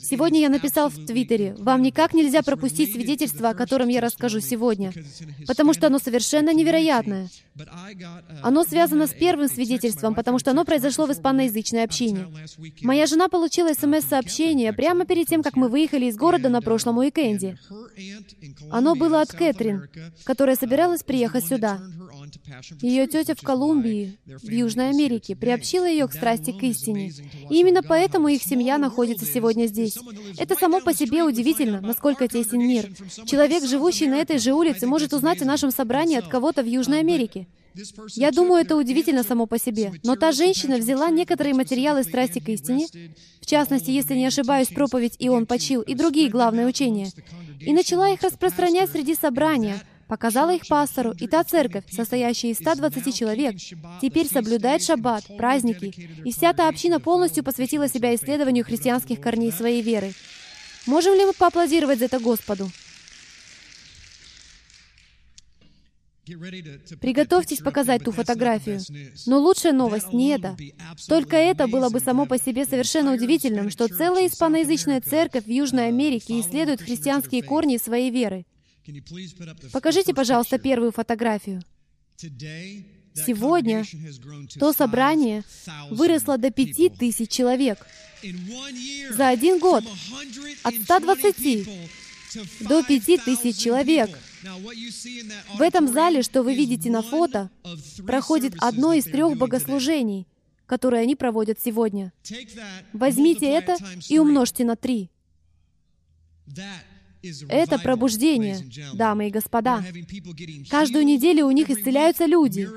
Сегодня 0.00 0.21
я 0.26 0.48
написал 0.48 0.88
в 0.88 1.06
Твиттере, 1.06 1.54
вам 1.58 1.82
никак 1.82 2.14
нельзя 2.14 2.42
пропустить 2.42 2.92
свидетельство, 2.92 3.50
о 3.50 3.54
котором 3.54 3.88
я 3.88 4.00
расскажу 4.00 4.40
сегодня, 4.40 4.92
потому 5.46 5.72
что 5.72 5.88
оно 5.88 5.98
совершенно 5.98 6.52
невероятное. 6.52 7.28
Оно 8.42 8.64
связано 8.64 9.06
с 9.06 9.10
первым 9.10 9.48
свидетельством, 9.48 10.14
потому 10.14 10.38
что 10.38 10.52
оно 10.52 10.64
произошло 10.64 11.06
в 11.06 11.12
испаноязычной 11.12 11.84
общине. 11.84 12.26
Моя 12.82 13.06
жена 13.06 13.28
получила 13.28 13.72
СМС-сообщение 13.74 14.72
прямо 14.72 15.04
перед 15.04 15.26
тем, 15.26 15.42
как 15.42 15.56
мы 15.56 15.68
выехали 15.68 16.06
из 16.06 16.16
города 16.16 16.48
на 16.48 16.62
прошлом 16.62 16.98
уикенде. 16.98 17.58
Оно 18.70 18.94
было 18.94 19.20
от 19.20 19.32
Кэтрин, 19.32 19.88
которая 20.24 20.56
собиралась 20.56 21.02
приехать 21.02 21.44
сюда. 21.46 21.80
Ее 22.80 23.06
тетя 23.06 23.34
в 23.34 23.42
Колумбии, 23.42 24.18
в 24.26 24.50
Южной 24.50 24.90
Америке, 24.90 25.36
приобщила 25.36 25.88
ее 25.88 26.08
к 26.08 26.12
страсти 26.12 26.52
к 26.52 26.62
истине. 26.62 27.12
И 27.50 27.60
именно 27.60 27.82
поэтому 27.82 28.28
их 28.28 28.42
семья 28.42 28.78
находится 28.78 29.26
сегодня 29.26 29.66
здесь. 29.66 29.98
Это 30.38 30.54
само 30.54 30.80
по 30.80 30.94
себе 30.94 31.22
удивительно, 31.22 31.80
насколько 31.80 32.28
тесен 32.28 32.60
мир. 32.60 32.90
Человек, 33.26 33.64
живущий 33.64 34.06
на 34.06 34.16
этой 34.16 34.38
же 34.38 34.52
улице, 34.52 34.86
может 34.86 35.12
узнать 35.12 35.42
о 35.42 35.46
нашем 35.46 35.70
собрании 35.70 36.18
от 36.18 36.28
кого-то 36.28 36.62
в 36.62 36.66
Южной 36.66 37.00
Америке. 37.00 37.46
Я 38.14 38.30
думаю, 38.30 38.62
это 38.62 38.76
удивительно 38.76 39.22
само 39.22 39.46
по 39.46 39.58
себе. 39.58 39.92
Но 40.04 40.16
та 40.16 40.32
женщина 40.32 40.76
взяла 40.76 41.10
некоторые 41.10 41.54
материалы 41.54 42.02
страсти 42.02 42.38
к 42.38 42.48
истине, 42.48 42.86
в 43.40 43.46
частности, 43.46 43.90
если 43.90 44.14
не 44.14 44.26
ошибаюсь, 44.26 44.68
проповедь 44.68 45.16
«И 45.18 45.28
он 45.28 45.46
почил» 45.46 45.80
и 45.80 45.94
другие 45.94 46.28
главные 46.28 46.66
учения, 46.66 47.10
и 47.60 47.72
начала 47.72 48.10
их 48.10 48.22
распространять 48.22 48.90
среди 48.90 49.14
собрания, 49.14 49.80
показала 50.12 50.54
их 50.54 50.68
пастору, 50.68 51.12
и 51.12 51.26
та 51.26 51.42
церковь, 51.42 51.84
состоящая 51.90 52.50
из 52.50 52.58
120 52.58 53.16
человек, 53.16 53.56
теперь 54.02 54.26
соблюдает 54.26 54.82
шаббат, 54.82 55.24
праздники, 55.38 55.86
и 56.22 56.30
вся 56.30 56.52
та 56.52 56.68
община 56.68 57.00
полностью 57.00 57.42
посвятила 57.42 57.88
себя 57.88 58.14
исследованию 58.14 58.62
христианских 58.62 59.22
корней 59.22 59.50
своей 59.50 59.80
веры. 59.80 60.12
Можем 60.84 61.14
ли 61.14 61.24
мы 61.24 61.32
поаплодировать 61.32 61.98
за 61.98 62.04
это 62.04 62.18
Господу? 62.18 62.70
Приготовьтесь 66.26 67.60
показать 67.60 68.04
ту 68.04 68.12
фотографию. 68.12 68.80
Но 69.24 69.38
лучшая 69.38 69.72
новость 69.72 70.12
не 70.12 70.28
это. 70.34 70.58
Только 71.08 71.36
это 71.36 71.66
было 71.68 71.88
бы 71.88 72.00
само 72.00 72.26
по 72.26 72.36
себе 72.36 72.66
совершенно 72.66 73.14
удивительным, 73.14 73.70
что 73.70 73.88
целая 73.88 74.26
испаноязычная 74.26 75.00
церковь 75.00 75.46
в 75.46 75.50
Южной 75.50 75.88
Америке 75.88 76.38
исследует 76.38 76.82
христианские 76.82 77.42
корни 77.42 77.78
своей 77.78 78.10
веры. 78.10 78.44
Покажите, 79.72 80.14
пожалуйста, 80.14 80.58
первую 80.58 80.92
фотографию. 80.92 81.62
Сегодня 83.14 83.84
то 84.58 84.72
собрание 84.72 85.44
выросло 85.90 86.38
до 86.38 86.50
пяти 86.50 86.88
тысяч 86.88 87.30
человек. 87.30 87.86
За 89.10 89.28
один 89.28 89.58
год 89.58 89.84
от 90.62 90.74
120 90.74 91.68
до 92.60 92.82
пяти 92.82 93.18
тысяч 93.18 93.56
человек— 93.56 94.10
в 95.54 95.60
этом 95.60 95.88
зале, 95.88 96.22
что 96.22 96.42
вы 96.42 96.54
видите 96.54 96.90
на 96.90 97.02
фото, 97.02 97.50
проходит 98.06 98.54
одно 98.58 98.92
из 98.92 99.04
трех 99.04 99.36
богослужений, 99.36 100.26
которые 100.66 101.02
они 101.02 101.14
проводят 101.14 101.60
сегодня. 101.60 102.12
Возьмите 102.92 103.46
это 103.46 103.76
и 104.08 104.18
умножьте 104.18 104.64
на 104.64 104.76
три. 104.76 105.10
Это 107.48 107.78
пробуждение, 107.78 108.58
дамы 108.94 109.28
и 109.28 109.30
господа. 109.30 109.84
Каждую 110.68 111.04
неделю 111.04 111.46
у 111.46 111.50
них 111.50 111.70
исцеляются 111.70 112.26
люди. 112.26 112.68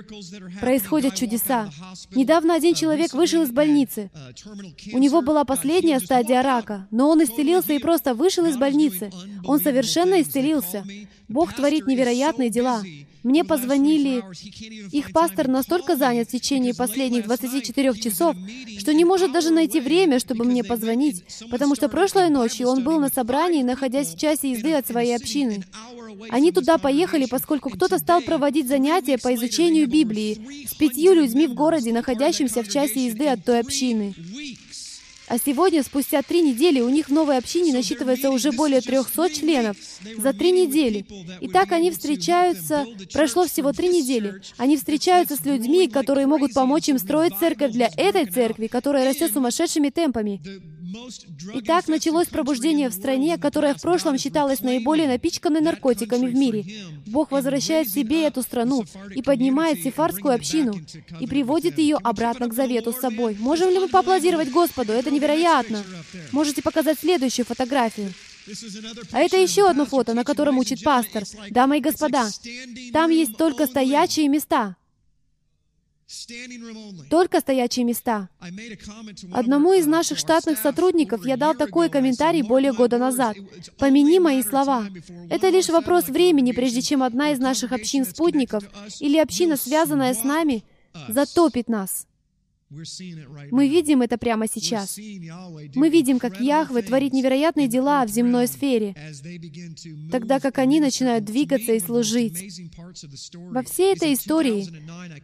Происходят 0.59 1.15
чудеса. 1.15 1.69
Недавно 2.13 2.55
один 2.55 2.75
человек 2.75 3.13
вышел 3.13 3.43
из 3.43 3.51
больницы. 3.51 4.11
У 4.93 4.97
него 4.97 5.21
была 5.21 5.45
последняя 5.45 5.99
стадия 5.99 6.43
рака, 6.43 6.87
но 6.91 7.09
он 7.09 7.23
исцелился 7.23 7.73
и 7.73 7.79
просто 7.79 8.13
вышел 8.13 8.45
из 8.45 8.57
больницы. 8.57 9.11
Он 9.43 9.59
совершенно 9.59 10.21
исцелился. 10.21 10.85
Бог 11.27 11.53
творит 11.53 11.87
невероятные 11.87 12.49
дела. 12.49 12.83
Мне 13.25 13.43
позвонили. 13.43 14.23
Их 14.91 15.11
пастор 15.11 15.47
настолько 15.47 15.95
занят 15.95 16.27
в 16.27 16.31
течение 16.31 16.75
последних 16.75 17.25
24 17.25 17.95
часов, 17.95 18.35
что 18.77 18.93
не 18.93 19.03
может 19.03 19.31
даже 19.31 19.49
найти 19.49 19.79
время, 19.81 20.19
чтобы 20.19 20.45
мне 20.45 20.63
позвонить, 20.63 21.23
потому 21.49 21.73
что 21.73 21.89
прошлой 21.89 22.29
ночью 22.29 22.67
он 22.67 22.83
был 22.83 22.99
на 22.99 23.09
собрании, 23.09 23.63
находясь 23.63 24.13
в 24.13 24.19
часе 24.19 24.51
езды 24.51 24.75
от 24.75 24.85
своей 24.85 25.15
общины. 25.15 25.63
Они 26.29 26.51
туда 26.51 26.77
поехали, 26.77 27.25
поскольку 27.25 27.71
кто-то 27.71 27.97
стал 27.97 28.21
проводить 28.21 28.67
занятия 28.67 29.17
по 29.17 29.33
изучению 29.33 29.87
Библии 29.87 30.67
с 30.67 30.75
пятью 30.75 31.15
людьми 31.15 31.47
в 31.47 31.55
городе, 31.55 31.91
находящимся 31.91 32.61
в 32.61 32.69
часе 32.69 33.07
езды 33.07 33.27
от 33.27 33.43
той 33.43 33.59
общины. 33.59 34.13
А 35.27 35.37
сегодня, 35.39 35.81
спустя 35.83 36.21
три 36.21 36.41
недели, 36.41 36.81
у 36.81 36.89
них 36.89 37.07
в 37.07 37.11
новой 37.11 37.37
общине 37.37 37.73
насчитывается 37.73 38.29
уже 38.29 38.51
более 38.51 38.81
300 38.81 39.29
членов. 39.29 39.77
За 40.17 40.33
три 40.33 40.51
недели. 40.51 41.05
И 41.41 41.47
так 41.47 41.71
они 41.71 41.91
встречаются... 41.91 42.85
Прошло 43.11 43.45
всего 43.45 43.71
три 43.71 43.89
недели. 43.89 44.41
Они 44.57 44.77
встречаются 44.77 45.35
с 45.35 45.45
людьми, 45.45 45.87
которые 45.87 46.27
могут 46.27 46.53
помочь 46.53 46.89
им 46.89 46.99
строить 46.99 47.37
церковь 47.39 47.71
для 47.71 47.89
этой 47.97 48.25
церкви, 48.25 48.67
которая 48.67 49.07
растет 49.07 49.31
сумасшедшими 49.33 49.89
темпами. 49.89 50.41
И 51.53 51.61
так 51.61 51.87
началось 51.87 52.27
пробуждение 52.27 52.89
в 52.89 52.93
стране, 52.93 53.37
которая 53.37 53.73
в 53.73 53.81
прошлом 53.81 54.17
считалась 54.17 54.61
наиболее 54.61 55.07
напичканной 55.07 55.61
наркотиками 55.61 56.27
в 56.27 56.35
мире. 56.35 56.65
Бог 57.05 57.31
возвращает 57.31 57.89
себе 57.89 58.25
эту 58.25 58.41
страну 58.41 58.85
и 59.13 59.21
поднимает 59.21 59.81
сефардскую 59.81 60.33
общину 60.33 60.75
и 61.19 61.27
приводит 61.27 61.77
ее 61.77 61.97
обратно 61.97 62.47
к 62.47 62.53
завету 62.53 62.93
с 62.93 62.99
собой. 62.99 63.35
Можем 63.39 63.69
ли 63.69 63.79
мы 63.79 63.87
поаплодировать 63.87 64.51
Господу? 64.51 64.93
Это 64.93 65.11
невероятно. 65.11 65.83
Можете 66.31 66.61
показать 66.61 66.99
следующую 66.99 67.45
фотографию. 67.45 68.13
А 69.11 69.19
это 69.19 69.37
еще 69.37 69.67
одно 69.67 69.85
фото, 69.85 70.13
на 70.13 70.23
котором 70.23 70.57
учит 70.59 70.83
пастор. 70.83 71.23
Дамы 71.49 71.79
и 71.79 71.81
господа, 71.81 72.29
там 72.93 73.09
есть 73.09 73.37
только 73.37 73.65
стоячие 73.65 74.27
места. 74.27 74.75
Только 77.09 77.39
стоячие 77.39 77.83
места. 77.83 78.29
Одному 79.31 79.73
из 79.73 79.87
наших 79.87 80.19
штатных 80.19 80.59
сотрудников 80.59 81.25
я 81.25 81.35
дал 81.35 81.55
такой 81.55 81.89
комментарий 81.89 82.43
более 82.43 82.73
года 82.73 82.97
назад. 82.97 83.35
«Помяни 83.79 84.19
мои 84.19 84.43
слова. 84.43 84.85
Это 85.29 85.49
лишь 85.49 85.69
вопрос 85.69 86.05
времени, 86.05 86.51
прежде 86.51 86.81
чем 86.81 87.01
одна 87.01 87.31
из 87.31 87.39
наших 87.39 87.71
общин-спутников 87.71 88.63
или 88.99 89.17
община, 89.17 89.57
связанная 89.57 90.13
с 90.13 90.23
нами, 90.23 90.63
затопит 91.09 91.67
нас». 91.69 92.07
Мы 93.51 93.67
видим 93.67 94.01
это 94.01 94.17
прямо 94.17 94.47
сейчас. 94.47 94.97
Мы 95.75 95.89
видим, 95.89 96.19
как 96.19 96.39
Яхве 96.39 96.81
творит 96.81 97.13
невероятные 97.13 97.67
дела 97.67 98.05
в 98.05 98.09
земной 98.09 98.47
сфере, 98.47 98.95
тогда 100.11 100.39
как 100.39 100.57
они 100.59 100.79
начинают 100.79 101.25
двигаться 101.25 101.73
и 101.73 101.79
служить. 101.79 102.69
Во 103.51 103.63
всей 103.63 103.93
этой 103.93 104.13
истории 104.13 104.67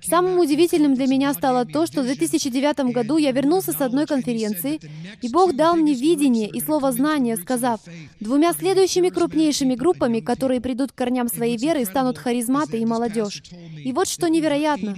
самым 0.02 0.40
удивительным 0.40 0.96
для 0.96 1.08
меня 1.08 1.34
стало 1.34 1.66
то, 1.66 1.86
что 1.86 2.02
в 2.02 2.06
2009 2.06 2.94
году 2.94 3.18
я 3.18 3.32
вернулся 3.32 3.72
с 3.72 3.82
одной 3.82 4.06
конференции, 4.06 4.80
и 5.22 5.30
Бог 5.30 5.56
дал 5.56 5.76
мне 5.76 5.94
видение 5.94 6.50
и 6.50 6.62
слово 6.62 6.92
знания, 6.92 7.38
сказав, 7.38 7.82
двумя 8.20 8.54
следующими 8.54 9.10
крупнейшими 9.10 9.76
группами, 9.76 10.20
которые 10.20 10.62
придут 10.62 10.92
к 10.92 10.96
корням 10.96 11.28
своей 11.28 11.58
веры, 11.58 11.86
станут 11.86 12.18
харизматы 12.18 12.80
и 12.80 12.86
молодежь. 12.86 13.44
И 13.84 13.92
вот 13.92 14.08
что 14.08 14.28
невероятно. 14.30 14.96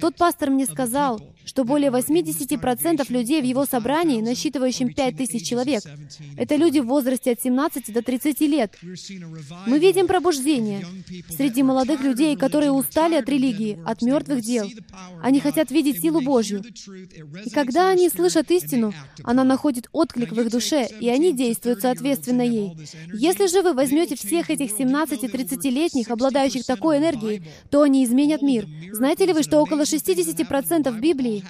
Тот 0.00 0.16
пастор 0.16 0.50
мне 0.50 0.66
сказал, 0.66 1.20
что 1.44 1.64
более 1.74 1.90
80% 1.90 3.04
людей 3.12 3.42
в 3.42 3.44
его 3.44 3.64
собрании, 3.64 4.22
насчитывающем 4.22 4.94
5000 4.94 5.44
человек, 5.44 5.82
это 6.36 6.54
люди 6.54 6.78
в 6.78 6.86
возрасте 6.86 7.32
от 7.32 7.42
17 7.42 7.92
до 7.92 8.00
30 8.00 8.40
лет. 8.42 8.78
Мы 9.66 9.80
видим 9.80 10.06
пробуждение 10.06 10.86
среди 11.36 11.64
молодых 11.64 12.00
людей, 12.00 12.36
которые 12.36 12.70
устали 12.70 13.16
от 13.16 13.28
религии, 13.28 13.80
от 13.84 14.02
мертвых 14.02 14.40
дел. 14.40 14.70
Они 15.20 15.40
хотят 15.40 15.72
видеть 15.72 16.00
силу 16.00 16.20
Божью. 16.20 16.62
И 17.44 17.50
когда 17.50 17.88
они 17.88 18.08
слышат 18.08 18.52
истину, 18.52 18.94
она 19.24 19.42
находит 19.42 19.88
отклик 19.90 20.30
в 20.30 20.40
их 20.40 20.50
душе, 20.52 20.86
и 21.00 21.08
они 21.08 21.32
действуют 21.32 21.80
соответственно 21.80 22.42
ей. 22.42 22.76
Если 23.12 23.48
же 23.48 23.62
вы 23.62 23.72
возьмете 23.72 24.14
всех 24.14 24.48
этих 24.48 24.78
17-30-летних, 24.78 26.08
обладающих 26.08 26.64
такой 26.64 26.98
энергией, 26.98 27.42
то 27.68 27.82
они 27.82 28.04
изменят 28.04 28.42
мир. 28.42 28.68
Знаете 28.92 29.26
ли 29.26 29.32
вы, 29.32 29.42
что 29.42 29.58
около 29.58 29.82
60% 29.82 31.00
Библии 31.00 31.42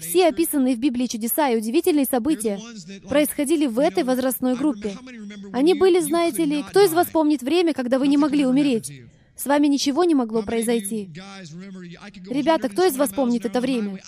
все 0.00 0.28
описанные 0.28 0.76
в 0.76 0.78
Библии 0.78 1.06
чудеса 1.06 1.48
и 1.50 1.56
удивительные 1.56 2.04
события 2.04 2.60
происходили 3.08 3.66
в 3.66 3.78
этой 3.78 4.04
возрастной 4.04 4.56
группе. 4.56 4.96
Они 5.52 5.74
были, 5.74 6.00
знаете 6.00 6.44
ли, 6.44 6.62
кто 6.62 6.80
из 6.84 6.92
вас 6.92 7.08
помнит 7.08 7.42
время, 7.42 7.74
когда 7.74 7.98
вы 7.98 8.08
не 8.08 8.16
могли 8.16 8.46
умереть? 8.46 8.92
С 9.34 9.46
вами 9.46 9.66
ничего 9.66 10.04
не 10.04 10.14
могло 10.14 10.42
произойти. 10.42 11.10
Ребята, 12.30 12.68
кто 12.68 12.84
из 12.84 12.96
вас 12.96 13.10
помнит 13.10 13.44
это 13.44 13.60
время? 13.60 13.98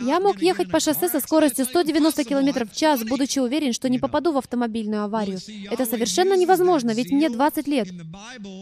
Я 0.00 0.20
мог 0.20 0.40
ехать 0.40 0.70
по 0.70 0.80
шоссе 0.80 1.08
со 1.08 1.20
скоростью 1.20 1.64
190 1.64 2.24
км 2.24 2.66
в 2.66 2.74
час, 2.74 3.02
будучи 3.04 3.38
уверен, 3.38 3.72
что 3.72 3.88
не 3.88 3.98
попаду 3.98 4.32
в 4.32 4.38
автомобильную 4.38 5.02
аварию. 5.02 5.38
Это 5.70 5.84
совершенно 5.84 6.36
невозможно, 6.36 6.92
ведь 6.92 7.10
мне 7.10 7.28
20 7.28 7.66
лет. 7.66 7.88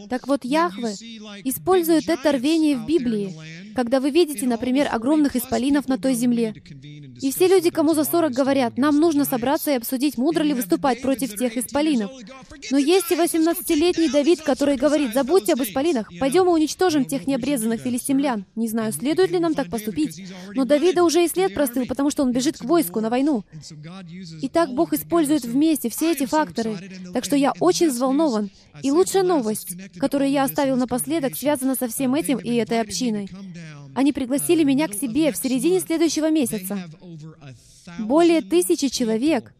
Так 0.09 0.27
вот, 0.27 0.43
Яхве 0.43 0.93
использует 1.43 2.09
это 2.09 2.31
рвение 2.31 2.75
в 2.75 2.85
Библии, 2.85 3.35
когда 3.75 3.99
вы 3.99 4.09
видите, 4.09 4.47
например, 4.47 4.87
огромных 4.91 5.35
исполинов 5.35 5.87
на 5.87 5.97
той 5.97 6.15
земле. 6.15 6.55
И 7.21 7.31
все 7.31 7.47
люди, 7.47 7.69
кому 7.69 7.93
за 7.93 8.03
40 8.03 8.31
говорят, 8.31 8.77
нам 8.77 8.99
нужно 8.99 9.23
собраться 9.23 9.71
и 9.71 9.75
обсудить, 9.75 10.17
мудро 10.17 10.43
ли 10.43 10.53
выступать 10.53 11.01
против 11.01 11.37
тех 11.37 11.55
исполинов. 11.57 12.11
Но 12.71 12.77
есть 12.77 13.11
и 13.11 13.15
18-летний 13.15 14.09
Давид, 14.09 14.41
который 14.41 14.77
говорит, 14.77 15.13
забудьте 15.13 15.53
об 15.53 15.61
исполинах, 15.61 16.06
пойдем 16.19 16.45
и 16.45 16.49
уничтожим 16.49 17.05
тех 17.05 17.27
необрезанных 17.27 17.81
филистимлян. 17.81 18.45
Не 18.55 18.67
знаю, 18.67 18.93
следует 18.93 19.31
ли 19.31 19.39
нам 19.39 19.53
так 19.53 19.69
поступить, 19.69 20.21
но 20.53 20.65
Давида 20.65 21.03
уже 21.03 21.23
и 21.23 21.27
след 21.27 21.53
простыл, 21.53 21.85
потому 21.85 22.09
что 22.09 22.23
он 22.23 22.31
бежит 22.31 22.57
к 22.57 22.63
войску 22.63 23.01
на 23.01 23.09
войну. 23.09 23.43
И 24.41 24.49
так 24.49 24.73
Бог 24.73 24.93
использует 24.93 25.43
вместе 25.45 25.89
все 25.89 26.11
эти 26.11 26.25
факторы. 26.25 26.77
Так 27.13 27.25
что 27.25 27.35
я 27.35 27.53
очень 27.59 27.89
взволнован. 27.89 28.49
И 28.83 28.91
лучшая 28.91 29.23
новость, 29.23 29.75
которую 29.97 30.29
я 30.29 30.43
оставил 30.43 30.75
напоследок, 30.75 31.35
связана 31.35 31.75
со 31.75 31.87
всем 31.87 32.13
этим 32.15 32.37
и 32.37 32.53
этой 32.55 32.81
общиной. 32.81 33.29
Они 33.95 34.13
пригласили 34.13 34.63
меня 34.63 34.87
к 34.87 34.93
себе 34.93 35.31
в 35.31 35.37
середине 35.37 35.79
следующего 35.79 36.29
месяца. 36.29 36.89
Более 37.99 38.41
тысячи 38.41 38.89
человек 38.89 39.53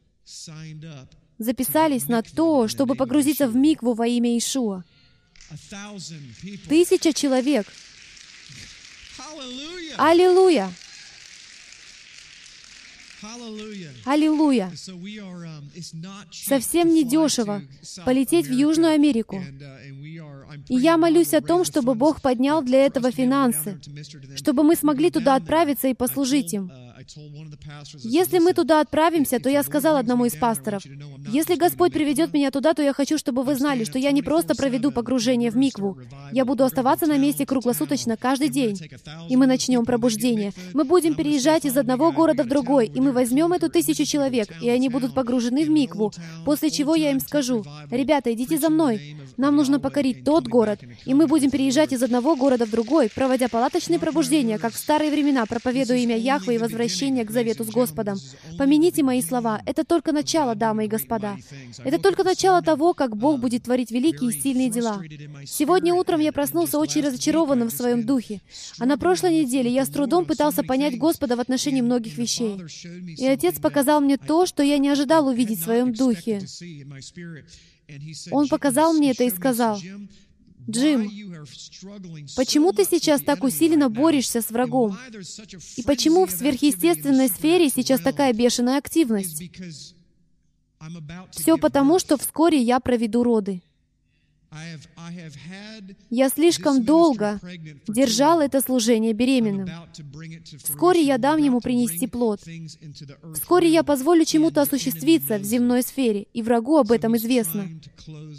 записались 1.38 2.08
на 2.08 2.22
то, 2.22 2.68
чтобы 2.68 2.96
погрузиться 2.96 3.48
в 3.48 3.56
микву 3.56 3.94
во 3.94 4.08
имя 4.08 4.38
Ишуа. 4.38 4.84
Тысяча 6.68 7.14
человек. 7.14 7.68
Аллилуйя! 9.98 10.72
Аллилуйя! 14.06 14.72
Совсем 16.32 16.94
не 16.94 17.04
дешево 17.04 17.64
полететь 18.06 18.48
в 18.48 18.52
Южную 18.52 18.94
Америку. 18.94 19.42
И 20.70 20.76
я 20.76 20.98
молюсь 20.98 21.34
о 21.34 21.42
том, 21.42 21.66
чтобы 21.66 21.96
Бог 21.96 22.22
поднял 22.22 22.62
для 22.62 22.86
этого 22.86 23.12
финансы, 23.12 23.80
чтобы 24.36 24.64
мы 24.64 24.76
смогли 24.76 25.10
туда 25.10 25.36
отправиться 25.36 25.88
и 25.88 25.94
послужить 25.94 26.54
им. 26.54 26.72
Если 28.04 28.40
мы 28.40 28.54
туда 28.54 28.82
отправимся, 28.82 29.40
то 29.40 29.50
я 29.50 29.64
сказал 29.64 29.98
одному 29.98 30.26
из 30.26 30.36
пасторов, 30.36 30.84
если 31.28 31.56
Господь 31.56 31.94
приведет 31.94 32.34
меня 32.34 32.52
туда, 32.52 32.74
то 32.74 32.82
я 32.82 32.94
хочу, 32.94 33.18
чтобы 33.18 33.44
вы 33.44 33.56
знали, 33.56 33.84
что 33.84 34.00
я 34.00 34.12
не 34.12 34.22
просто 34.22 34.56
проведу 34.56 34.92
погружение 34.92 35.52
в 35.52 35.58
микву. 35.58 35.98
Я 36.32 36.46
буду 36.46 36.64
оставаться 36.64 37.06
на 37.06 37.18
месте 37.18 37.46
круглосуточно 37.46 38.18
каждый 38.18 38.50
день. 38.50 38.78
И 39.30 39.36
мы 39.36 39.48
начнем 39.48 39.86
пробуждение. 39.86 40.52
Мы 40.74 40.84
будем 40.84 41.16
переезжать 41.16 41.66
из 41.66 41.78
одного 41.78 42.12
города 42.12 42.44
в 42.44 42.48
другой, 42.48 42.88
и 42.88 43.00
мы 43.00 43.12
возьмем 43.12 43.54
эту 43.54 43.70
тысячу 43.70 44.06
человек, 44.06 44.50
и 44.62 44.70
они 44.70 44.90
будут 44.90 45.14
погружены 45.14 45.66
в 45.66 45.70
микву, 45.70 46.12
после 46.46 46.70
чего 46.70 46.96
я 46.96 47.12
им 47.12 47.20
скажу, 47.20 47.64
«Ребята, 47.90 48.34
идите 48.34 48.58
за 48.58 48.70
мной. 48.70 49.16
Нам 49.38 49.56
нужно 49.56 49.80
покорить 49.80 50.24
тот 50.24 50.48
город, 50.48 50.80
и 51.06 51.14
мы 51.14 51.28
будем 51.28 51.52
переезжать 51.52 51.94
из 51.94 52.04
одного 52.04 52.36
города 52.36 52.66
в 52.66 52.72
другой, 52.72 53.10
проводя 53.14 53.48
палаточные 53.48 54.00
пробуждения, 54.00 54.58
как 54.58 54.74
в 54.74 54.78
старые 54.78 55.12
времена, 55.12 55.46
проповедуя 55.46 55.98
имя 55.98 56.18
Яхвы 56.18 56.56
и 56.56 56.58
возвращение 56.98 57.26
к 57.26 57.32
завету 57.32 57.64
с 57.64 57.70
Господом. 57.70 58.18
Помяните 58.58 59.04
мои 59.04 59.22
слова. 59.22 59.62
Это 59.66 59.84
только 59.84 60.12
начало, 60.12 60.56
дамы 60.56 60.86
и 60.86 60.88
господа. 60.88 61.38
Это 61.84 62.00
только 62.00 62.24
начало 62.24 62.62
того, 62.62 62.94
как 62.94 63.16
Бог 63.16 63.40
будет 63.40 63.64
творить 63.64 63.92
великие 63.92 64.32
и 64.32 64.42
сильные 64.42 64.70
дела. 64.70 65.02
Сегодня 65.46 65.94
утром 65.94 66.20
я 66.20 66.32
проснулся 66.32 66.80
очень 66.80 67.02
разочарованным 67.02 67.70
в 67.70 67.74
своем 67.74 68.06
духе. 68.06 68.42
А 68.80 68.86
на 68.86 68.98
прошлой 68.98 69.44
неделе 69.44 69.70
я 69.70 69.86
с 69.86 69.90
трудом 69.90 70.26
пытался 70.26 70.64
понять 70.64 70.98
Господа 70.98 71.36
в 71.36 71.40
отношении 71.40 71.82
многих 71.82 72.18
вещей. 72.18 72.62
И 73.18 73.26
Отец 73.28 73.60
показал 73.60 74.02
мне 74.02 74.18
то, 74.18 74.46
что 74.46 74.64
я 74.64 74.78
не 74.78 74.90
ожидал 74.90 75.28
увидеть 75.28 75.60
в 75.60 75.64
своем 75.64 75.94
духе. 75.94 76.42
Он 78.32 78.48
показал 78.48 78.94
мне 78.94 79.12
это 79.12 79.24
и 79.24 79.30
сказал, 79.30 79.80
Джим, 80.70 81.10
почему 82.36 82.74
ты 82.74 82.84
сейчас 82.84 83.22
так 83.22 83.44
усиленно 83.44 83.90
борешься 83.90 84.42
с 84.42 84.50
врагом? 84.50 84.98
И 85.78 85.84
почему 85.84 86.26
в 86.26 86.32
сверхъестественной 86.32 87.30
сфере 87.30 87.70
сейчас 87.70 88.02
такая 88.02 88.34
бешеная 88.34 88.78
активность? 88.78 89.44
Все 91.32 91.58
потому, 91.58 92.00
что 92.00 92.18
вскоре 92.18 92.62
я 92.62 92.80
проведу 92.80 93.24
роды. 93.24 93.62
Я 96.10 96.30
слишком 96.30 96.84
долго 96.84 97.40
держал 97.88 98.40
это 98.42 98.62
служение 98.62 99.14
беременным. 99.14 99.70
Вскоре 100.64 101.02
я 101.02 101.18
дам 101.18 101.38
ему 101.38 101.62
принести 101.62 102.08
плод. 102.08 102.42
Вскоре 103.34 103.70
я 103.70 103.84
позволю 103.84 104.26
чему-то 104.26 104.62
осуществиться 104.62 105.38
в 105.38 105.44
земной 105.44 105.84
сфере, 105.84 106.28
и 106.34 106.42
врагу 106.42 106.78
об 106.78 106.92
этом 106.92 107.16
известно. 107.18 107.68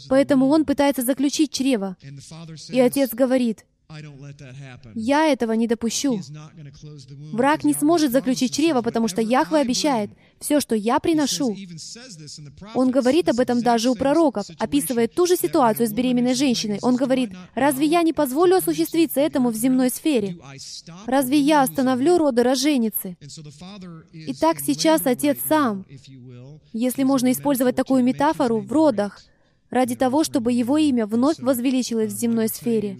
Поэтому 0.09 0.47
он 0.49 0.65
пытается 0.65 1.03
заключить 1.03 1.53
чрево. 1.53 1.97
И 2.69 2.81
отец 2.81 3.13
говорит, 3.13 3.65
я 4.95 5.33
этого 5.33 5.53
не 5.53 5.67
допущу. 5.67 6.21
Враг 7.33 7.65
не 7.65 7.73
сможет 7.73 8.13
заключить 8.13 8.55
чрево, 8.55 8.83
потому 8.83 9.09
что 9.09 9.23
Яхве 9.23 9.61
обещает, 9.61 10.11
все, 10.39 10.61
что 10.61 10.75
я 10.75 10.99
приношу. 10.99 11.57
Он 12.75 12.91
говорит 12.91 13.31
об 13.31 13.41
этом 13.41 13.63
даже 13.63 13.89
у 13.89 13.95
пророков, 13.95 14.45
описывая 14.59 15.09
ту 15.09 15.27
же 15.27 15.37
ситуацию 15.37 15.87
с 15.87 15.93
беременной 15.93 16.35
женщиной. 16.35 16.79
Он 16.83 16.97
говорит, 16.97 17.33
разве 17.55 17.87
я 17.87 18.03
не 18.03 18.13
позволю 18.13 18.57
осуществиться 18.57 19.21
этому 19.21 19.49
в 19.49 19.55
земной 19.55 19.89
сфере? 19.89 20.37
Разве 21.07 21.41
я 21.41 21.63
остановлю 21.63 22.19
роды 22.19 22.43
роженицы? 22.43 23.17
Итак, 24.13 24.59
сейчас 24.61 25.07
Отец 25.07 25.39
сам, 25.49 25.87
если 26.75 27.05
можно 27.05 27.33
использовать 27.33 27.75
такую 27.75 28.05
метафору, 28.05 28.61
в 28.61 28.71
родах, 28.71 29.19
ради 29.71 29.97
того, 29.97 30.25
чтобы 30.25 30.53
Его 30.53 30.79
имя 30.79 31.07
вновь 31.07 31.39
возвеличилось 31.39 32.13
в 32.13 32.17
земной 32.17 32.49
сфере. 32.49 32.99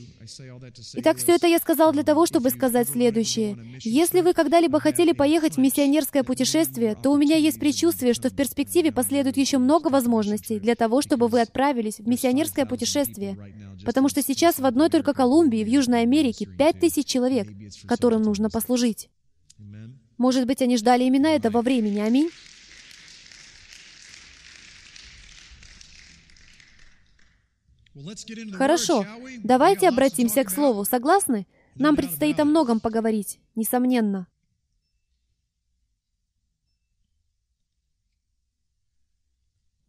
Итак, 0.95 1.17
все 1.17 1.35
это 1.35 1.47
я 1.47 1.59
сказал 1.59 1.93
для 1.93 2.03
того, 2.03 2.27
чтобы 2.27 2.51
сказать 2.51 2.89
следующее. 2.89 3.57
Если 3.83 4.21
вы 4.21 4.35
когда-либо 4.35 4.81
хотели 4.81 5.13
поехать 5.13 5.55
в 5.55 5.59
миссионерское 5.59 6.23
путешествие, 6.23 6.95
то 6.95 7.11
у 7.11 7.17
меня 7.17 7.37
есть 7.37 7.59
предчувствие, 7.59 8.13
что 8.13 8.29
в 8.29 8.37
перспективе 8.37 8.93
последует 8.93 9.37
еще 9.37 9.59
много 9.59 9.89
возможностей 9.89 10.61
для 10.61 10.75
того, 10.75 11.01
чтобы 11.01 11.29
вы 11.29 11.41
отправились 11.41 11.99
в 11.99 12.07
миссионерское 12.07 12.67
путешествие. 12.67 13.39
Потому 13.85 14.09
что 14.09 14.23
сейчас 14.23 14.59
в 14.59 14.67
одной 14.67 14.91
только 14.91 15.15
Колумбии, 15.15 15.65
в 15.65 15.69
Южной 15.69 16.03
Америке, 16.03 16.47
пять 16.47 16.81
тысяч 16.81 17.07
человек, 17.07 17.49
которым 17.87 18.23
нужно 18.23 18.51
послужить. 18.51 19.09
Может 20.19 20.47
быть, 20.47 20.61
они 20.61 20.77
ждали 20.77 21.05
именно 21.05 21.29
этого 21.29 21.63
времени. 21.63 22.01
Аминь. 22.01 22.31
Хорошо, 28.53 29.05
давайте 29.43 29.89
обратимся 29.89 30.45
к 30.45 30.51
Слову. 30.51 30.85
Согласны? 30.85 31.47
Нам 31.75 31.97
предстоит 31.97 32.41
о 32.41 32.45
многом 32.45 32.81
поговорить, 32.81 33.39
несомненно. 33.55 34.27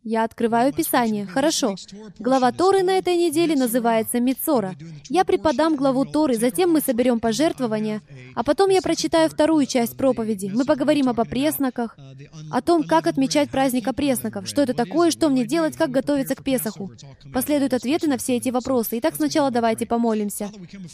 Я 0.03 0.23
открываю 0.23 0.71
Писание. 0.71 1.25
Хорошо. 1.25 1.75
Глава 2.19 2.53
Торы 2.53 2.83
на 2.83 2.97
этой 2.97 3.17
неделе 3.17 3.55
называется 3.55 4.21
Мицора. 4.21 4.75
Я 5.09 5.25
преподам 5.25 5.75
главу 5.75 6.05
Торы, 6.05 6.37
затем 6.37 6.71
мы 6.71 6.79
соберем 6.79 7.19
пожертвования, 7.19 8.01
а 8.33 8.43
потом 8.45 8.69
я 8.69 8.81
прочитаю 8.81 9.29
вторую 9.29 9.65
часть 9.65 9.97
проповеди. 9.97 10.51
Мы 10.53 10.63
поговорим 10.63 11.09
об 11.09 11.19
опресноках, 11.19 11.97
о 12.49 12.61
том, 12.61 12.83
как 12.85 13.07
отмечать 13.07 13.49
праздник 13.49 13.89
опресноков, 13.89 14.47
что 14.47 14.61
это 14.61 14.73
такое, 14.73 15.11
что 15.11 15.27
мне 15.27 15.45
делать, 15.45 15.75
как 15.75 15.91
готовиться 15.91 16.35
к 16.35 16.43
Песаху. 16.45 16.93
Последуют 17.33 17.73
ответы 17.73 18.07
на 18.07 18.17
все 18.17 18.37
эти 18.37 18.49
вопросы. 18.49 18.99
Итак, 18.99 19.15
сначала 19.15 19.51
давайте 19.51 19.85
помолимся. 19.85 20.49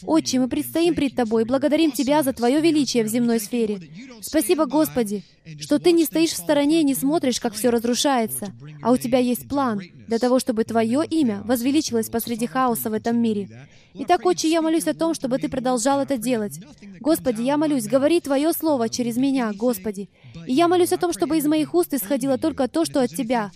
Отче, 0.08 0.40
мы 0.40 0.48
предстоим 0.48 0.96
пред 0.96 1.16
Тобой. 1.16 1.44
И 1.44 1.46
благодарим 1.46 1.92
Тебя 1.92 2.24
за 2.24 2.34
Твое 2.34 2.60
величие 2.60 3.04
в 3.04 3.08
земной 3.08 3.40
сфере. 3.40 3.80
Спасибо, 4.22 4.66
Господи, 4.66 5.24
что 5.60 5.78
Ты 5.78 5.92
не 5.92 6.06
стоишь 6.06 6.32
в 6.32 6.38
стороне 6.38 6.82
и 6.82 6.84
не 6.84 6.96
смотришь, 6.96 7.40
как 7.40 7.54
все 7.54 7.70
разрушается, 7.70 8.52
а 8.82 8.92
у 8.92 8.98
Тебя 9.06 9.20
есть 9.20 9.48
план 9.48 9.84
для 10.08 10.18
того, 10.18 10.40
чтобы 10.40 10.64
Твое 10.64 11.06
имя 11.06 11.44
возвеличилось 11.46 12.10
посреди 12.10 12.48
хаоса 12.48 12.90
в 12.90 12.94
этом 12.94 13.22
мире. 13.22 13.68
Итак, 13.98 14.26
Отче, 14.26 14.50
я 14.50 14.62
молюсь 14.62 14.88
о 14.88 14.94
том, 14.94 15.14
чтобы 15.14 15.38
Ты 15.38 15.48
продолжал 15.48 16.02
это 16.02 16.18
делать. 16.18 16.60
Господи, 17.00 17.44
я 17.44 17.56
молюсь, 17.58 17.86
говори 17.86 18.20
Твое 18.20 18.52
Слово 18.52 18.90
через 18.90 19.16
меня, 19.16 19.54
Господи. 19.54 20.10
И 20.48 20.54
я 20.54 20.68
молюсь 20.68 20.92
о 20.92 20.98
том, 20.98 21.14
чтобы 21.14 21.38
из 21.38 21.46
моих 21.46 21.74
уст 21.74 21.94
исходило 21.94 22.38
только 22.38 22.68
то, 22.68 22.84
что 22.84 23.02
от 23.02 23.12
Тебя. 23.12 23.52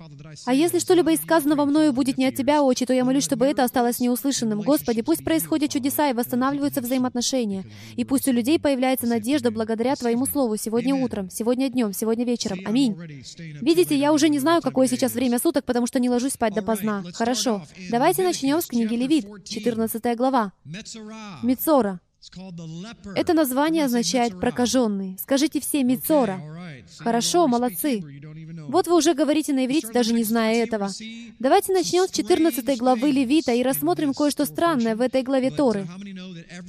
А 0.46 0.54
если 0.54 0.80
что-либо 0.80 1.12
из 1.12 1.20
сказанного 1.20 1.66
мною 1.66 1.92
будет 1.92 2.18
не 2.18 2.26
от 2.28 2.36
Тебя, 2.36 2.64
Отче, 2.64 2.86
то 2.86 2.94
я 2.94 3.04
молюсь, 3.04 3.26
чтобы 3.26 3.46
это 3.46 3.64
осталось 3.64 4.00
неуслышанным. 4.00 4.62
Господи, 4.62 5.02
пусть 5.02 5.26
происходят 5.26 5.72
чудеса 5.72 6.10
и 6.10 6.14
восстанавливаются 6.14 6.80
взаимоотношения. 6.80 7.66
И 7.98 8.06
пусть 8.06 8.28
у 8.30 8.32
людей 8.32 8.60
появляется 8.60 9.08
надежда 9.08 9.52
благодаря 9.52 9.96
Твоему 9.96 10.26
Слову 10.26 10.56
сегодня 10.56 10.96
утром, 10.96 11.30
сегодня 11.30 11.70
днем, 11.70 11.92
сегодня 11.92 12.24
вечером. 12.24 12.60
Аминь. 12.66 12.96
Видите, 13.62 13.98
я 13.98 14.14
уже 14.14 14.30
не 14.30 14.40
знаю, 14.40 14.62
какое 14.62 14.88
сейчас 14.88 15.14
время 15.14 15.29
суток, 15.38 15.66
потому 15.66 15.86
что 15.86 16.00
не 16.00 16.10
ложусь 16.10 16.34
спать 16.34 16.54
допоздна. 16.54 17.04
Хорошо. 17.14 17.64
Давайте 17.92 18.24
начнем 18.24 18.62
с 18.62 18.66
книги 18.66 18.96
Левит, 18.96 19.26
14 19.46 20.18
глава. 20.18 20.54
Мицора. 21.44 22.00
Это 23.16 23.34
название 23.34 23.86
означает 23.86 24.40
«прокаженный». 24.40 25.18
Скажите 25.22 25.60
все 25.60 25.84
«Мицора». 25.84 26.42
Хорошо, 26.98 27.48
молодцы. 27.48 28.02
Вот 28.70 28.88
вы 28.88 28.98
уже 28.98 29.16
говорите 29.16 29.52
на 29.52 29.66
иврите, 29.66 29.88
даже 29.92 30.14
не 30.14 30.24
зная 30.24 30.64
этого. 30.64 30.92
Давайте 31.40 31.74
начнем 31.74 32.08
с 32.08 32.12
14 32.12 32.78
главы 32.78 33.10
Левита 33.10 33.52
и 33.52 33.64
рассмотрим 33.64 34.14
кое-что 34.14 34.46
странное 34.46 34.96
в 34.96 35.02
этой 35.02 35.24
главе 35.24 35.50
Торы. 35.50 35.88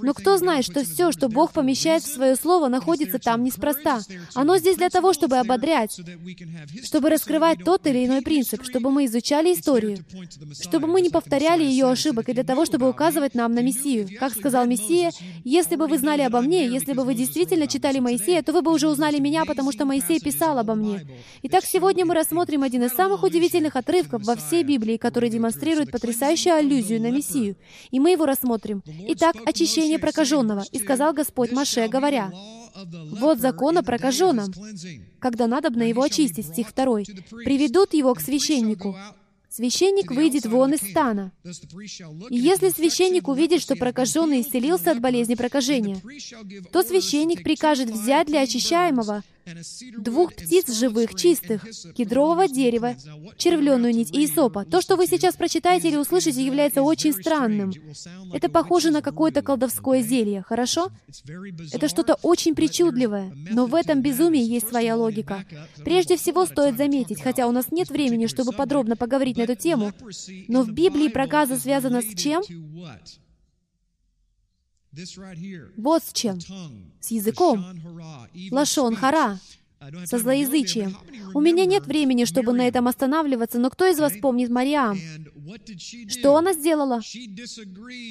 Но 0.00 0.14
кто 0.14 0.38
знает, 0.38 0.64
что 0.64 0.82
все, 0.82 1.12
что 1.12 1.28
Бог 1.28 1.52
помещает 1.52 2.02
в 2.02 2.06
Свое 2.06 2.36
Слово, 2.36 2.68
находится 2.68 3.18
там 3.18 3.44
неспроста. 3.44 4.00
Оно 4.34 4.56
здесь 4.56 4.78
для 4.78 4.88
того, 4.88 5.12
чтобы 5.12 5.36
ободрять, 5.36 6.00
чтобы 6.84 7.10
раскрывать 7.10 7.62
тот 7.64 7.86
или 7.86 8.06
иной 8.06 8.22
принцип, 8.22 8.64
чтобы 8.64 8.90
мы 8.90 9.04
изучали 9.04 9.52
историю, 9.52 9.98
чтобы 10.62 10.86
мы 10.86 11.02
не 11.02 11.10
повторяли 11.10 11.64
ее 11.64 11.90
ошибок, 11.90 12.30
и 12.30 12.32
для 12.32 12.44
того, 12.44 12.64
чтобы 12.64 12.88
указывать 12.88 13.34
нам 13.34 13.52
на 13.52 13.60
Мессию. 13.60 14.08
Как 14.18 14.32
сказал 14.32 14.64
Мессия, 14.66 15.10
«Если 15.44 15.76
бы 15.76 15.86
вы 15.86 15.98
знали 15.98 16.22
обо 16.22 16.40
мне, 16.40 16.66
если 16.66 16.94
бы 16.94 17.04
вы 17.04 17.14
действительно 17.14 17.66
читали 17.66 17.98
Моисея, 17.98 18.42
то 18.42 18.52
вы 18.52 18.62
бы 18.62 18.72
уже 18.72 18.88
узнали 18.88 19.18
меня, 19.18 19.44
потому 19.44 19.70
что 19.70 19.84
Моисей 19.84 20.18
писал 20.18 20.58
обо 20.58 20.74
мне». 20.74 21.06
Итак, 21.42 21.64
сегодня 21.66 21.89
Сегодня 21.90 22.06
мы 22.06 22.14
рассмотрим 22.14 22.62
один 22.62 22.84
из 22.84 22.92
самых 22.92 23.24
удивительных 23.24 23.74
отрывков 23.74 24.22
во 24.22 24.36
всей 24.36 24.62
Библии, 24.62 24.96
который 24.96 25.28
демонстрирует 25.28 25.90
потрясающую 25.90 26.54
аллюзию 26.54 27.00
на 27.00 27.10
Мессию. 27.10 27.56
И 27.90 27.98
мы 27.98 28.12
его 28.12 28.26
рассмотрим. 28.26 28.84
Итак, 29.08 29.34
очищение 29.44 29.98
прокаженного. 29.98 30.62
«И 30.70 30.78
сказал 30.78 31.12
Господь 31.12 31.50
Маше, 31.50 31.88
говоря, 31.88 32.30
«Вот 33.18 33.40
закон 33.40 33.76
о 33.76 33.82
прокаженном, 33.82 34.52
когда 35.18 35.48
надобно 35.48 35.82
его 35.82 36.02
очистить». 36.02 36.46
Стих 36.46 36.72
2. 36.72 37.00
«Приведут 37.44 37.92
его 37.92 38.14
к 38.14 38.20
священнику, 38.20 38.94
священник 39.48 40.12
выйдет 40.12 40.46
вон 40.46 40.74
из 40.74 40.88
стана. 40.88 41.32
И 42.30 42.36
если 42.36 42.68
священник 42.68 43.26
увидит, 43.26 43.62
что 43.62 43.74
прокаженный 43.74 44.42
исцелился 44.42 44.92
от 44.92 45.00
болезни 45.00 45.34
прокажения, 45.34 46.00
то 46.72 46.84
священник 46.84 47.42
прикажет 47.42 47.90
взять 47.90 48.28
для 48.28 48.42
очищаемого 48.42 49.24
двух 49.98 50.34
птиц 50.34 50.72
живых, 50.72 51.14
чистых, 51.14 51.66
кедрового 51.94 52.48
дерева, 52.48 52.94
червленую 53.36 53.94
нить 53.94 54.10
и 54.12 54.26
сопа. 54.26 54.64
То, 54.64 54.80
что 54.80 54.96
вы 54.96 55.06
сейчас 55.06 55.36
прочитаете 55.36 55.88
или 55.88 55.96
услышите, 55.96 56.44
является 56.44 56.82
очень 56.82 57.12
странным. 57.12 57.72
Это 58.32 58.48
похоже 58.48 58.90
на 58.90 59.02
какое-то 59.02 59.42
колдовское 59.42 60.02
зелье, 60.02 60.42
хорошо? 60.42 60.90
Это 61.72 61.88
что-то 61.88 62.14
очень 62.22 62.54
причудливое, 62.54 63.32
но 63.50 63.66
в 63.66 63.74
этом 63.74 64.02
безумии 64.02 64.42
есть 64.42 64.68
своя 64.68 64.96
логика. 64.96 65.44
Прежде 65.84 66.16
всего 66.16 66.46
стоит 66.46 66.76
заметить, 66.76 67.20
хотя 67.22 67.46
у 67.46 67.52
нас 67.52 67.70
нет 67.70 67.90
времени, 67.90 68.26
чтобы 68.26 68.52
подробно 68.52 68.96
поговорить 68.96 69.36
на 69.36 69.42
эту 69.42 69.56
тему, 69.56 69.92
но 70.48 70.62
в 70.62 70.70
Библии 70.70 71.08
проказа 71.08 71.56
связана 71.56 72.02
с 72.02 72.14
чем? 72.14 72.42
Вот 75.76 76.02
с 76.04 76.12
чем. 76.12 76.38
С 77.00 77.10
языком. 77.10 77.64
Лашон 78.50 78.96
хара. 78.96 79.38
Со 80.04 80.18
злоязычием. 80.18 80.94
У 81.32 81.40
меня 81.40 81.64
нет 81.64 81.86
времени, 81.86 82.26
чтобы 82.26 82.52
на 82.52 82.68
этом 82.68 82.86
останавливаться, 82.86 83.58
но 83.58 83.70
кто 83.70 83.86
из 83.86 83.98
вас 83.98 84.12
помнит 84.20 84.50
Мариам? 84.50 84.98
Что 86.06 86.36
она 86.36 86.52
сделала? 86.52 87.00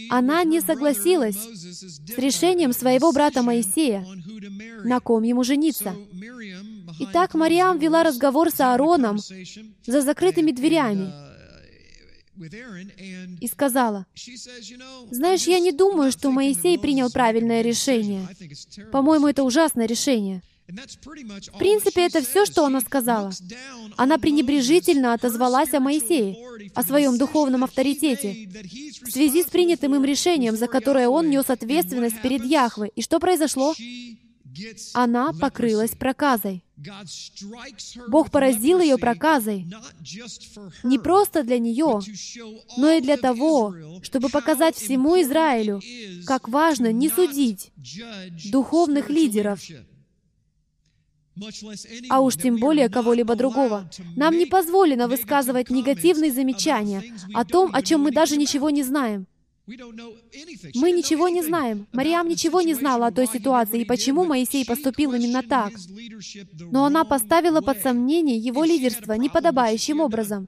Она 0.10 0.44
не 0.44 0.62
согласилась 0.62 1.38
с 1.38 2.18
решением 2.18 2.74
своего 2.74 3.12
брата 3.12 3.44
Моисея, 3.44 4.04
на 4.84 5.00
ком 5.00 5.22
ему 5.22 5.44
жениться. 5.44 5.96
Итак, 7.00 7.36
Мариам 7.36 7.78
вела 7.78 8.04
разговор 8.04 8.50
с 8.50 8.60
Аароном 8.60 9.20
за 9.86 10.02
закрытыми 10.02 10.52
дверями 10.52 11.29
и 12.40 13.48
сказала, 13.48 14.06
«Знаешь, 15.12 15.44
я 15.44 15.60
не 15.60 15.72
думаю, 15.72 16.12
что 16.12 16.32
Моисей 16.32 16.80
принял 16.80 17.12
правильное 17.12 17.62
решение. 17.62 18.28
По-моему, 18.92 19.28
это 19.28 19.44
ужасное 19.44 19.86
решение». 19.86 20.42
В 20.70 21.58
принципе, 21.58 22.06
это 22.06 22.22
все, 22.22 22.46
что 22.46 22.64
она 22.64 22.80
сказала. 22.82 23.32
Она 23.98 24.20
пренебрежительно 24.20 25.14
отозвалась 25.14 25.74
о 25.74 25.80
Моисее, 25.80 26.38
о 26.76 26.84
своем 26.84 27.18
духовном 27.18 27.64
авторитете, 27.64 28.48
в 29.02 29.12
связи 29.12 29.42
с 29.44 29.48
принятым 29.48 29.96
им 29.96 30.06
решением, 30.06 30.56
за 30.56 30.68
которое 30.68 31.10
он 31.10 31.30
нес 31.30 31.50
ответственность 31.50 32.22
перед 32.22 32.46
Яхвой. 32.46 32.92
И 32.96 33.02
что 33.02 33.20
произошло? 33.20 33.74
Она 34.94 35.34
покрылась 35.34 35.92
проказой. 35.92 36.64
Бог 38.08 38.32
поразил 38.32 38.80
ее 38.80 38.98
проказой 38.98 39.68
не 40.84 40.98
просто 40.98 41.44
для 41.44 41.60
нее, 41.60 42.00
но 42.78 42.92
и 42.92 43.02
для 43.02 43.18
того, 43.18 43.76
чтобы 44.02 44.30
показать 44.30 44.76
всему 44.76 45.22
Израилю, 45.22 45.82
как 46.26 46.48
важно 46.48 46.92
не 46.92 47.10
судить 47.10 47.72
духовных 48.52 49.10
лидеров, 49.10 49.60
а 52.10 52.22
уж 52.22 52.36
тем 52.36 52.58
более 52.58 52.90
кого-либо 52.90 53.36
другого. 53.36 53.90
Нам 54.16 54.38
не 54.38 54.46
позволено 54.46 55.08
высказывать 55.08 55.70
негативные 55.70 56.32
замечания 56.32 57.04
о 57.34 57.46
том, 57.46 57.72
о 57.74 57.82
чем 57.82 58.02
мы 58.02 58.12
даже 58.12 58.38
ничего 58.38 58.70
не 58.70 58.84
знаем. 58.84 59.28
Мы 60.76 60.92
ничего 60.92 61.30
не 61.30 61.44
знаем. 61.44 61.88
Мариам 61.92 62.28
ничего 62.28 62.62
не 62.62 62.74
знала 62.74 63.08
о 63.08 63.12
той 63.12 63.28
ситуации 63.28 63.82
и 63.82 63.86
почему 63.86 64.26
Моисей 64.26 64.66
поступил 64.66 65.14
именно 65.14 65.44
так. 65.44 65.74
Но 66.72 66.86
она 66.86 67.04
поставила 67.04 67.62
под 67.62 67.80
сомнение 67.82 68.38
его 68.38 68.64
лидерство 68.64 69.14
неподобающим 69.14 70.00
образом. 70.00 70.48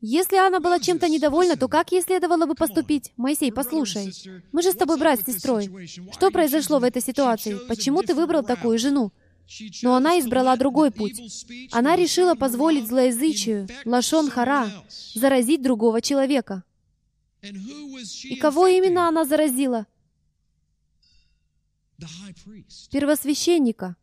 Если 0.00 0.36
она 0.36 0.60
была 0.60 0.78
чем-то 0.78 1.08
недовольна, 1.08 1.56
то 1.56 1.68
как 1.68 1.90
ей 1.92 2.02
следовало 2.02 2.46
бы 2.46 2.54
поступить? 2.54 3.12
Моисей, 3.16 3.50
послушай, 3.50 4.12
мы 4.52 4.62
же 4.62 4.72
с 4.72 4.74
тобой 4.74 4.98
брат 4.98 5.20
с 5.20 5.24
сестрой. 5.24 5.88
Что 6.12 6.30
произошло 6.30 6.78
в 6.78 6.84
этой 6.84 7.00
ситуации? 7.00 7.56
Почему 7.68 8.02
ты 8.02 8.14
выбрал 8.14 8.42
такую 8.42 8.78
жену? 8.78 9.12
Но 9.82 9.94
она 9.94 10.18
избрала 10.18 10.56
другой 10.56 10.90
путь. 10.90 11.46
Она 11.70 11.96
решила 11.96 12.34
позволить 12.34 12.88
злоязычию, 12.88 13.68
лашон 13.84 14.28
хара, 14.28 14.68
заразить 15.14 15.62
другого 15.62 16.02
человека. 16.02 16.64
И 17.42 18.36
кого 18.36 18.66
именно 18.66 19.08
она 19.08 19.24
заразила? 19.24 19.86
Первосвященника 22.90 23.96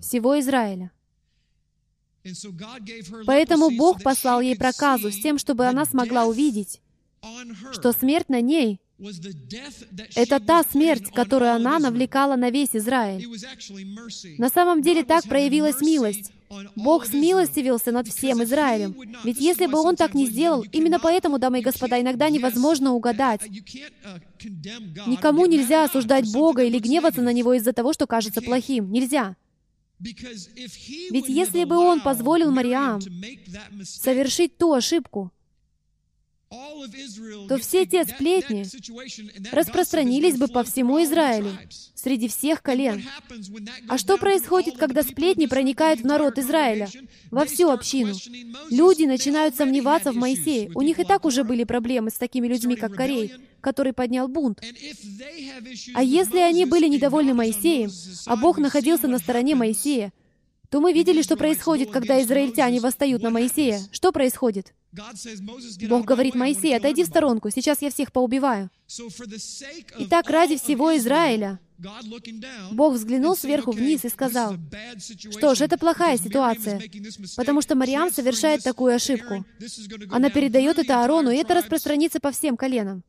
всего 0.00 0.38
Израиля. 0.40 0.92
Поэтому 3.26 3.70
Бог 3.76 4.02
послал 4.02 4.40
ей 4.40 4.56
проказу 4.56 5.10
с 5.10 5.20
тем, 5.20 5.38
чтобы 5.38 5.66
она 5.66 5.84
смогла 5.84 6.26
увидеть, 6.26 6.80
что 7.72 7.92
смерть 7.92 8.28
на 8.28 8.40
ней— 8.40 8.80
это 10.14 10.40
та 10.40 10.62
смерть, 10.62 11.10
которую 11.14 11.52
она 11.52 11.78
навлекала 11.78 12.36
на 12.36 12.50
весь 12.50 12.74
Израиль. 12.74 13.26
На 14.38 14.48
самом 14.48 14.82
деле 14.82 15.04
так 15.04 15.24
проявилась 15.24 15.80
милость. 15.80 16.32
Бог 16.74 17.06
смилостивился 17.06 17.92
над 17.92 18.08
всем 18.08 18.42
Израилем. 18.42 18.94
Ведь 19.24 19.38
если 19.38 19.66
бы 19.66 19.78
Он 19.78 19.94
так 19.94 20.14
не 20.14 20.26
сделал, 20.26 20.64
именно 20.72 20.98
поэтому, 20.98 21.38
дамы 21.38 21.60
и 21.60 21.62
господа, 21.62 22.00
иногда 22.00 22.28
невозможно 22.28 22.92
угадать. 22.92 23.42
Никому 25.06 25.46
нельзя 25.46 25.84
осуждать 25.84 26.32
Бога 26.32 26.64
или 26.64 26.78
гневаться 26.78 27.22
на 27.22 27.32
Него 27.32 27.54
из-за 27.54 27.72
того, 27.72 27.92
что 27.92 28.06
кажется 28.06 28.42
плохим. 28.42 28.90
Нельзя. 28.90 29.36
Ведь 30.00 31.28
если 31.28 31.64
бы 31.64 31.76
Он 31.76 32.00
позволил 32.00 32.50
Мариам 32.50 33.00
совершить 33.84 34.56
ту 34.56 34.72
ошибку, 34.72 35.30
то 37.48 37.58
все 37.58 37.86
те 37.86 38.04
сплетни 38.04 38.64
распространились 39.52 40.36
бы 40.36 40.48
по 40.48 40.64
всему 40.64 41.02
Израилю, 41.02 41.50
среди 41.94 42.28
всех 42.28 42.62
колен. 42.62 43.02
А 43.88 43.98
что 43.98 44.16
происходит, 44.16 44.76
когда 44.76 45.02
сплетни 45.02 45.46
проникают 45.46 46.00
в 46.00 46.06
народ 46.06 46.38
Израиля, 46.38 46.88
во 47.30 47.44
всю 47.44 47.68
общину? 47.68 48.14
Люди 48.70 49.04
начинают 49.04 49.56
сомневаться 49.56 50.12
в 50.12 50.16
Моисее. 50.16 50.70
У 50.74 50.82
них 50.82 50.98
и 50.98 51.04
так 51.04 51.24
уже 51.24 51.44
были 51.44 51.64
проблемы 51.64 52.10
с 52.10 52.14
такими 52.14 52.46
людьми, 52.46 52.76
как 52.76 52.94
Корей, 52.94 53.32
который 53.60 53.92
поднял 53.92 54.28
бунт. 54.28 54.60
А 55.94 56.02
если 56.02 56.38
они 56.38 56.64
были 56.64 56.88
недовольны 56.88 57.34
Моисеем, 57.34 57.90
а 58.26 58.36
Бог 58.36 58.58
находился 58.58 59.08
на 59.08 59.18
стороне 59.18 59.54
Моисея, 59.54 60.12
то 60.70 60.80
мы 60.80 60.92
видели, 60.92 61.20
что 61.22 61.36
происходит, 61.36 61.90
когда 61.90 62.22
израильтяне 62.22 62.80
восстают 62.80 63.22
на 63.22 63.30
Моисея. 63.30 63.80
Что 63.90 64.12
происходит? 64.12 64.72
Бог 65.88 66.04
говорит, 66.04 66.34
Моисей, 66.34 66.76
отойди 66.76 67.04
в 67.04 67.06
сторонку, 67.06 67.50
сейчас 67.50 67.82
я 67.82 67.90
всех 67.90 68.12
поубиваю. 68.12 68.70
Итак, 69.98 70.30
ради 70.30 70.56
всего 70.56 70.96
Израиля, 70.96 71.60
Бог 72.72 72.94
взглянул 72.94 73.36
сверху 73.36 73.72
вниз 73.72 74.04
и 74.04 74.08
сказал, 74.08 74.56
что 75.30 75.54
ж, 75.54 75.62
это 75.62 75.78
плохая 75.78 76.18
ситуация, 76.18 76.80
потому 77.36 77.62
что 77.62 77.74
Мариам 77.74 78.10
совершает 78.10 78.62
такую 78.62 78.94
ошибку. 78.94 79.44
Она 80.10 80.30
передает 80.30 80.78
это 80.78 81.00
Аарону, 81.00 81.30
и 81.30 81.36
это 81.36 81.54
распространится 81.54 82.20
по 82.20 82.32
всем 82.32 82.56
коленам. 82.56 83.02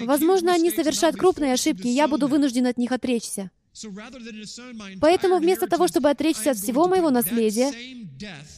Возможно, 0.00 0.52
они 0.52 0.70
совершат 0.70 1.16
крупные 1.16 1.54
ошибки, 1.54 1.86
и 1.86 1.90
я 1.90 2.06
буду 2.06 2.28
вынужден 2.28 2.66
от 2.66 2.76
них 2.76 2.92
отречься. 2.92 3.50
Поэтому 5.00 5.38
вместо 5.38 5.66
того, 5.66 5.88
чтобы 5.88 6.10
отречься 6.10 6.52
от 6.52 6.58
всего 6.58 6.86
моего 6.86 7.10
наследия, 7.10 7.72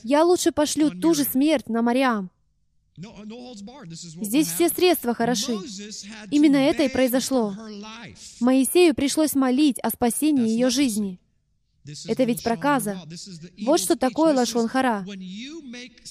я 0.03 0.25
лучше 0.25 0.53
пошлю 0.53 0.91
ту 0.91 1.15
же 1.15 1.25
смерть 1.25 1.69
на 1.69 1.83
Мариам. 1.83 2.31
Здесь 2.97 4.49
все 4.49 4.69
средства 4.69 5.15
хороши. 5.15 5.59
Именно 6.31 6.57
это 6.57 6.85
и 6.85 6.89
произошло. 6.89 7.55
Моисею 8.41 8.95
пришлось 8.95 9.35
молить 9.35 9.79
о 9.81 9.91
спасении 9.91 10.49
ее 10.49 10.71
жизни. 10.71 11.19
Это 12.09 12.25
ведь 12.25 12.43
проказа. 12.43 13.01
Вот 13.65 13.81
что 13.81 13.97
такое 13.97 14.35
лашон-хара. 14.35 15.07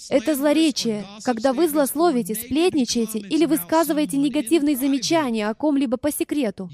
Это 0.10 0.36
злоречие, 0.36 1.06
когда 1.24 1.54
вы 1.54 1.68
злословите, 1.68 2.34
сплетничаете 2.34 3.20
или 3.20 3.46
высказываете 3.46 4.18
негативные 4.18 4.78
замечания 4.78 5.50
о 5.50 5.54
ком-либо 5.54 5.98
по 5.98 6.12
секрету 6.12 6.70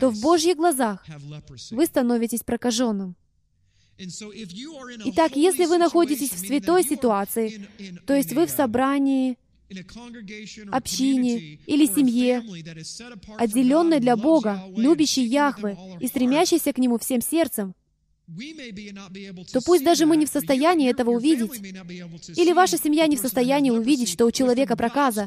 то 0.00 0.10
в 0.10 0.20
Божьих 0.20 0.56
глазах 0.56 1.04
вы 1.70 1.86
становитесь 1.86 2.40
прокаженным. 2.40 3.16
Итак, 3.98 5.36
если 5.36 5.66
вы 5.66 5.78
находитесь 5.78 6.30
в 6.32 6.38
святой 6.38 6.82
ситуации, 6.82 7.68
то 8.06 8.14
есть 8.14 8.32
вы 8.32 8.46
в 8.46 8.50
собрании, 8.50 9.38
общине 10.70 11.58
или 11.66 11.86
семье, 11.86 12.42
отделенной 13.38 14.00
для 14.00 14.16
Бога, 14.16 14.64
любящей 14.76 15.24
Яхвы 15.24 15.76
и 16.00 16.06
стремящейся 16.06 16.72
к 16.72 16.78
Нему 16.78 16.98
всем 16.98 17.20
сердцем, 17.20 17.74
то 19.52 19.60
пусть 19.60 19.84
даже 19.84 20.06
мы 20.06 20.16
не 20.16 20.26
в 20.26 20.30
состоянии 20.30 20.90
этого 20.90 21.10
увидеть, 21.10 21.60
или 22.36 22.52
ваша 22.52 22.78
семья 22.78 23.06
не 23.06 23.16
в 23.16 23.20
состоянии 23.20 23.70
увидеть, 23.70 24.08
что 24.08 24.26
у 24.26 24.30
человека 24.30 24.76
проказа, 24.76 25.26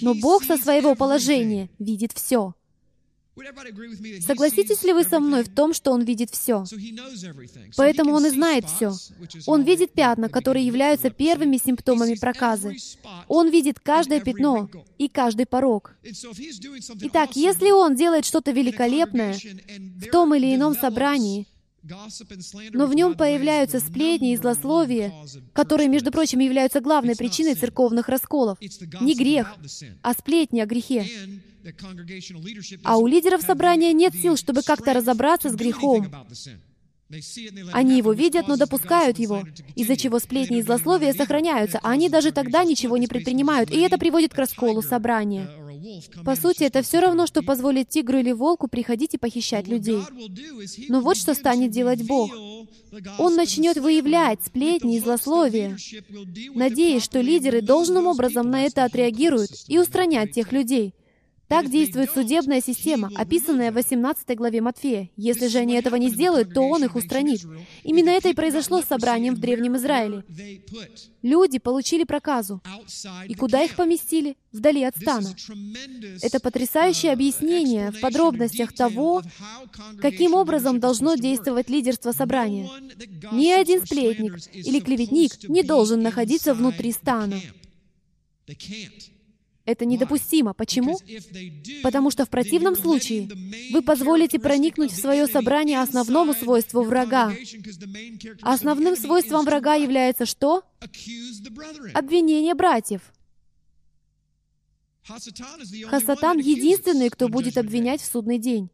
но 0.00 0.14
Бог 0.14 0.44
со 0.44 0.56
своего 0.56 0.94
положения 0.94 1.68
видит 1.78 2.12
все. 2.12 2.54
Согласитесь 4.20 4.82
ли 4.84 4.92
вы 4.92 5.02
со 5.02 5.18
мной 5.18 5.42
в 5.42 5.52
том, 5.52 5.74
что 5.74 5.90
он 5.90 6.02
видит 6.04 6.30
все? 6.30 6.64
Поэтому 7.76 8.12
он 8.12 8.26
и 8.26 8.30
знает 8.30 8.66
все. 8.68 8.92
Он 9.46 9.62
видит 9.62 9.92
пятна, 9.92 10.28
которые 10.28 10.64
являются 10.64 11.10
первыми 11.10 11.56
симптомами 11.56 12.14
проказы. 12.14 12.76
Он 13.26 13.48
видит 13.48 13.80
каждое 13.80 14.20
пятно 14.20 14.68
и 14.98 15.08
каждый 15.08 15.46
порог. 15.46 15.94
Итак, 17.02 17.34
если 17.34 17.70
он 17.70 17.96
делает 17.96 18.24
что-то 18.24 18.52
великолепное 18.52 19.34
в 19.34 20.10
том 20.10 20.34
или 20.34 20.54
ином 20.54 20.74
собрании, 20.74 21.48
но 22.72 22.86
в 22.86 22.94
нем 22.94 23.14
появляются 23.14 23.80
сплетни 23.80 24.32
и 24.32 24.36
злословия, 24.36 25.12
которые, 25.52 25.88
между 25.88 26.10
прочим, 26.10 26.38
являются 26.38 26.80
главной 26.80 27.16
причиной 27.16 27.54
церковных 27.54 28.08
расколов. 28.08 28.58
Не 29.00 29.14
грех, 29.14 29.54
а 30.02 30.14
сплетни 30.14 30.60
о 30.60 30.66
грехе. 30.66 31.06
А 32.84 32.98
у 32.98 33.06
лидеров 33.06 33.42
собрания 33.42 33.92
нет 33.92 34.14
сил, 34.14 34.36
чтобы 34.36 34.62
как-то 34.62 34.92
разобраться 34.92 35.50
с 35.50 35.54
грехом. 35.54 36.10
Они 37.72 37.98
его 37.98 38.12
видят, 38.12 38.48
но 38.48 38.56
допускают 38.56 39.18
его, 39.18 39.44
из-за 39.74 39.96
чего 39.96 40.18
сплетни 40.18 40.58
и 40.58 40.62
злословия 40.62 41.12
сохраняются, 41.12 41.78
а 41.82 41.90
они 41.90 42.08
даже 42.08 42.32
тогда 42.32 42.64
ничего 42.64 42.96
не 42.96 43.06
предпринимают, 43.06 43.70
и 43.70 43.80
это 43.80 43.98
приводит 43.98 44.32
к 44.32 44.38
расколу 44.38 44.82
собрания. 44.82 45.48
По 46.24 46.36
сути, 46.36 46.64
это 46.64 46.82
все 46.82 47.00
равно, 47.00 47.26
что 47.26 47.42
позволить 47.42 47.88
тигру 47.88 48.18
или 48.18 48.32
волку 48.32 48.68
приходить 48.68 49.14
и 49.14 49.18
похищать 49.18 49.68
людей. 49.68 50.00
Но 50.88 51.00
вот 51.00 51.16
что 51.16 51.34
станет 51.34 51.70
делать 51.70 52.06
Бог. 52.06 52.32
Он 53.18 53.34
начнет 53.34 53.76
выявлять 53.76 54.40
сплетни 54.44 54.96
и 54.96 55.00
злословия, 55.00 55.76
надеясь, 56.54 57.02
что 57.02 57.20
лидеры 57.20 57.60
должным 57.60 58.06
образом 58.06 58.50
на 58.50 58.64
это 58.64 58.84
отреагируют 58.84 59.50
и 59.68 59.78
устранят 59.78 60.32
тех 60.32 60.52
людей, 60.52 60.94
так 61.54 61.70
действует 61.70 62.10
судебная 62.10 62.60
система, 62.60 63.12
описанная 63.14 63.70
в 63.70 63.74
18 63.74 64.36
главе 64.36 64.60
Матфея. 64.60 65.08
Если 65.16 65.46
же 65.46 65.58
они 65.58 65.74
этого 65.74 65.94
не 65.94 66.08
сделают, 66.08 66.52
то 66.52 66.62
он 66.62 66.82
их 66.82 66.96
устранит. 66.96 67.42
Именно 67.84 68.10
это 68.10 68.28
и 68.28 68.34
произошло 68.34 68.82
с 68.82 68.86
собранием 68.86 69.36
в 69.36 69.38
Древнем 69.38 69.76
Израиле. 69.76 70.24
Люди 71.22 71.60
получили 71.60 72.02
проказу. 72.02 72.60
И 73.28 73.34
куда 73.34 73.62
их 73.62 73.76
поместили? 73.76 74.36
Вдали 74.50 74.82
от 74.82 74.96
стана. 74.96 75.32
Это 76.22 76.40
потрясающее 76.40 77.12
объяснение 77.12 77.92
в 77.92 78.00
подробностях 78.00 78.72
того, 78.72 79.22
каким 80.00 80.34
образом 80.34 80.80
должно 80.80 81.14
действовать 81.14 81.70
лидерство 81.70 82.10
собрания. 82.10 82.68
Ни 83.30 83.52
один 83.52 83.86
сплетник 83.86 84.38
или 84.52 84.80
клеветник 84.80 85.48
не 85.48 85.62
должен 85.62 86.02
находиться 86.02 86.52
внутри 86.52 86.90
стана. 86.90 87.40
Это 89.66 89.86
недопустимо. 89.86 90.52
Почему? 90.52 90.98
Потому 91.82 92.10
что 92.10 92.26
в 92.26 92.28
противном 92.28 92.76
случае 92.76 93.28
вы 93.72 93.82
позволите 93.82 94.38
проникнуть 94.38 94.92
в 94.92 95.00
свое 95.00 95.26
собрание 95.26 95.80
основному 95.80 96.34
свойству 96.34 96.82
врага. 96.82 97.32
Основным 98.42 98.96
свойством 98.96 99.44
врага 99.44 99.74
является 99.74 100.26
что? 100.26 100.64
Обвинение 101.94 102.54
братьев. 102.54 103.00
Хасатан 105.06 106.38
единственный, 106.38 107.08
кто 107.10 107.28
будет 107.28 107.58
обвинять 107.58 108.00
в 108.00 108.06
судный 108.06 108.38
день. 108.38 108.70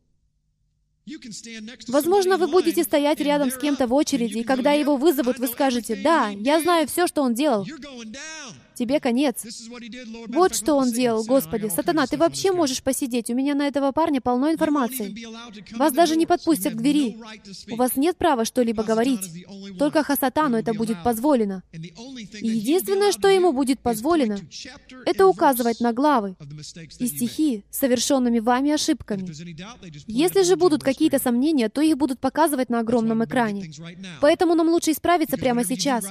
Возможно, 1.88 2.36
вы 2.36 2.46
будете 2.46 2.84
стоять 2.84 3.20
рядом 3.20 3.50
с 3.50 3.56
кем-то 3.56 3.86
в 3.86 3.94
очереди, 3.94 4.38
и 4.38 4.44
когда 4.44 4.72
его 4.72 4.96
вызовут, 4.96 5.38
вы 5.38 5.48
скажете, 5.48 5.96
«Да, 5.96 6.28
я 6.28 6.60
знаю 6.60 6.86
все, 6.86 7.06
что 7.06 7.22
он 7.22 7.34
делал» 7.34 7.66
тебе 8.80 8.98
конец. 8.98 9.44
Вот 10.28 10.54
что 10.54 10.74
он 10.74 10.90
делал, 10.90 11.22
Господи. 11.24 11.68
Сатана, 11.68 12.06
ты 12.06 12.16
вообще 12.16 12.50
можешь 12.50 12.82
посидеть. 12.82 13.28
У 13.28 13.34
меня 13.34 13.54
на 13.54 13.68
этого 13.68 13.92
парня 13.92 14.22
полно 14.22 14.50
информации. 14.50 15.14
Вас 15.76 15.92
даже 15.92 16.16
не 16.16 16.24
подпустят 16.24 16.72
к 16.74 16.76
двери. 16.78 17.18
У 17.70 17.76
вас 17.76 17.96
нет 17.96 18.16
права 18.16 18.46
что-либо 18.46 18.82
говорить. 18.82 19.44
Только 19.78 20.02
Хасатану 20.02 20.56
это 20.56 20.72
будет 20.72 21.02
позволено. 21.04 21.62
И 21.72 22.48
единственное, 22.48 23.12
что 23.12 23.28
ему 23.28 23.52
будет 23.52 23.80
позволено, 23.80 24.38
это 25.04 25.26
указывать 25.26 25.80
на 25.80 25.92
главы 25.92 26.36
и 26.98 27.06
стихи, 27.06 27.64
совершенными 27.70 28.38
вами 28.38 28.70
ошибками. 28.72 29.30
Если 30.06 30.42
же 30.42 30.56
будут 30.56 30.82
какие-то 30.82 31.18
сомнения, 31.18 31.68
то 31.68 31.82
их 31.82 31.98
будут 31.98 32.18
показывать 32.18 32.70
на 32.70 32.80
огромном 32.80 33.24
экране. 33.24 33.70
Поэтому 34.22 34.54
нам 34.54 34.68
лучше 34.70 34.92
исправиться 34.92 35.36
прямо 35.36 35.64
сейчас. 35.64 36.06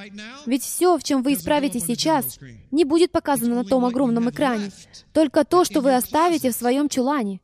Ведь 0.46 0.64
все, 0.64 0.98
в 0.98 1.04
чем 1.04 1.24
вы 1.24 1.34
исправитесь 1.34 1.86
сейчас, 1.86 2.38
не 2.72 2.86
будет 2.86 3.12
показано 3.12 3.56
на 3.56 3.64
том 3.64 3.86
огромном 3.86 4.30
экране. 4.30 4.72
Только 5.14 5.44
то, 5.44 5.66
что 5.66 5.82
вы 5.82 5.96
оставите 5.96 6.52
в 6.52 6.56
своем 6.56 6.90
чулане. 6.90 7.42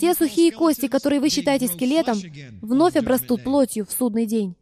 Те 0.00 0.14
сухие 0.14 0.52
кости, 0.52 0.88
которые 0.88 1.20
вы 1.20 1.28
считаете 1.28 1.68
скелетом, 1.68 2.18
вновь 2.62 2.96
обрастут 2.96 3.44
плотью 3.44 3.86
в 3.86 3.92
судный 3.92 4.26
день. 4.26 4.56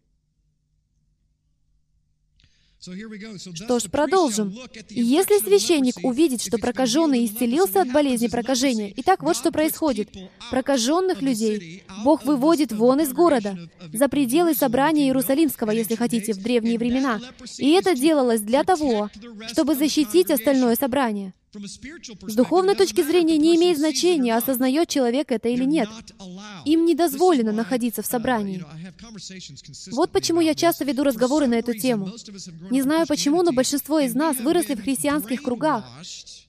Что 3.55 3.79
ж, 3.79 3.85
продолжим. 3.91 4.55
И 4.91 5.03
если 5.03 5.39
священник 5.39 5.97
увидит, 6.03 6.43
что 6.43 6.59
прокаженный 6.59 7.25
исцелился 7.25 7.83
от 7.83 7.93
болезни 7.93 8.29
прокажения, 8.29 8.93
итак, 8.97 9.23
вот 9.23 9.37
что 9.37 9.51
происходит. 9.51 10.11
Прокаженных 10.51 11.23
людей 11.23 11.85
Бог 12.05 12.25
выводит 12.25 12.73
вон 12.73 13.01
из 13.01 13.13
города, 13.13 13.59
за 13.93 14.09
пределы 14.09 14.55
собрания 14.55 15.07
Иерусалимского, 15.07 15.71
если 15.71 15.95
хотите, 15.95 16.33
в 16.33 16.43
древние 16.43 16.79
времена. 16.79 17.21
И 17.59 17.71
это 17.73 17.95
делалось 17.95 18.41
для 18.41 18.63
того, 18.65 19.11
чтобы 19.49 19.75
защитить 19.75 20.31
остальное 20.31 20.77
собрание. 20.77 21.33
С 21.59 22.35
духовной 22.35 22.75
точки 22.75 23.03
зрения 23.03 23.37
не 23.39 23.57
имеет 23.57 23.79
значения, 23.79 24.35
осознает 24.35 24.89
человек 24.89 25.33
это 25.33 25.49
или 25.49 25.65
нет. 25.65 25.89
Им 26.65 26.85
не 26.85 26.95
дозволено 26.95 27.53
находиться 27.53 28.03
в 28.03 28.07
собрании. 28.07 28.65
Вот 29.93 30.11
почему 30.11 30.41
я 30.41 30.55
часто 30.55 30.85
веду 30.85 31.05
разговоры 31.05 31.47
на 31.47 31.55
эту 31.55 31.75
тему. 31.75 32.13
Не 32.71 32.83
знаю 32.83 33.07
почему, 33.07 33.43
но 33.43 33.53
большинство 33.53 34.01
из 34.01 34.15
нас 34.15 34.37
выросли 34.39 34.75
в 34.75 34.83
христианских 34.83 35.43
кругах, 35.43 35.85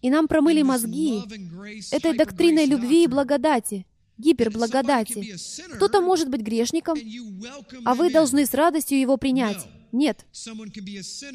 и 0.02 0.10
нам 0.10 0.28
промыли 0.28 0.62
мозги 0.62 1.22
этой 1.92 2.18
доктриной 2.18 2.66
любви 2.66 3.04
и 3.04 3.08
благодати, 3.08 3.86
гиперблагодати. 4.18 5.36
Кто-то 5.76 6.02
может 6.02 6.30
быть 6.30 6.42
грешником, 6.42 6.98
а 7.86 7.94
вы 7.96 8.12
должны 8.12 8.46
с 8.46 8.54
радостью 8.54 9.00
его 9.00 9.18
принять. 9.18 9.68
Нет. 9.92 10.26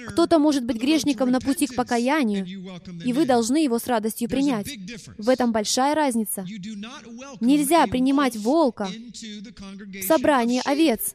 Кто-то 0.09 0.39
может 0.39 0.65
быть 0.65 0.77
грешником 0.77 1.31
на 1.31 1.41
пути 1.41 1.67
к 1.67 1.75
покаянию, 1.75 2.47
и 3.05 3.13
вы 3.13 3.27
должны 3.27 3.65
его 3.65 3.79
с 3.79 3.87
радостью 3.87 4.29
принять. 4.29 4.69
В 5.19 5.29
этом 5.29 5.53
большая 5.53 5.95
разница. 5.95 6.47
Нельзя 7.41 7.87
принимать 7.87 8.37
волка 8.37 8.89
в 8.89 10.03
собрание 10.03 10.63
овец. 10.65 11.15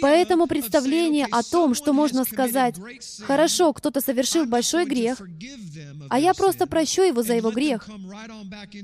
Поэтому 0.00 0.46
представление 0.46 1.26
о 1.30 1.42
том, 1.42 1.74
что 1.74 1.92
можно 1.92 2.24
сказать, 2.24 2.76
«Хорошо, 3.20 3.72
кто-то 3.72 4.00
совершил 4.00 4.46
большой 4.46 4.86
грех, 4.86 5.20
а 6.08 6.18
я 6.18 6.34
просто 6.34 6.66
прощу 6.66 7.02
его 7.02 7.22
за 7.22 7.34
его 7.34 7.50
грех 7.50 7.88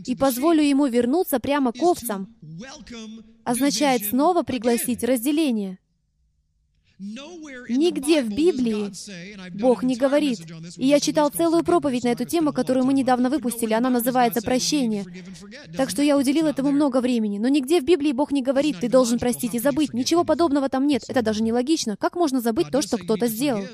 и 0.06 0.16
позволю 0.16 0.62
ему 0.62 0.86
вернуться 0.86 1.40
прямо 1.40 1.72
к 1.72 1.82
овцам», 1.82 2.34
означает 3.44 4.04
снова 4.04 4.42
пригласить 4.42 5.04
разделение. 5.04 5.78
Нигде 6.98 8.22
в 8.22 8.30
Библии 8.30 8.90
Бог 9.58 9.82
не 9.82 9.96
говорит. 9.96 10.40
И 10.76 10.86
я 10.86 10.98
читал 10.98 11.28
целую 11.28 11.62
проповедь 11.62 12.04
на 12.04 12.08
эту 12.08 12.24
тему, 12.24 12.52
которую 12.52 12.86
мы 12.86 12.94
недавно 12.94 13.28
выпустили. 13.28 13.74
Она 13.74 13.90
называется 13.90 14.40
«Прощение». 14.40 15.04
Так 15.76 15.90
что 15.90 16.02
я 16.02 16.16
уделил 16.16 16.46
этому 16.46 16.72
много 16.72 17.02
времени. 17.02 17.38
Но 17.38 17.48
нигде 17.48 17.80
в 17.80 17.84
Библии 17.84 18.12
Бог 18.12 18.32
не 18.32 18.42
говорит, 18.42 18.80
ты 18.80 18.88
должен 18.88 19.18
простить 19.18 19.54
и 19.54 19.58
забыть. 19.58 19.92
Ничего 19.92 20.24
подобного 20.24 20.70
там 20.70 20.86
нет. 20.86 21.04
Это 21.08 21.20
даже 21.20 21.42
нелогично. 21.42 21.96
Как 21.96 22.16
можно 22.16 22.40
забыть 22.40 22.70
то, 22.70 22.80
что 22.80 22.96
кто-то 22.96 23.26
сделал? 23.26 23.64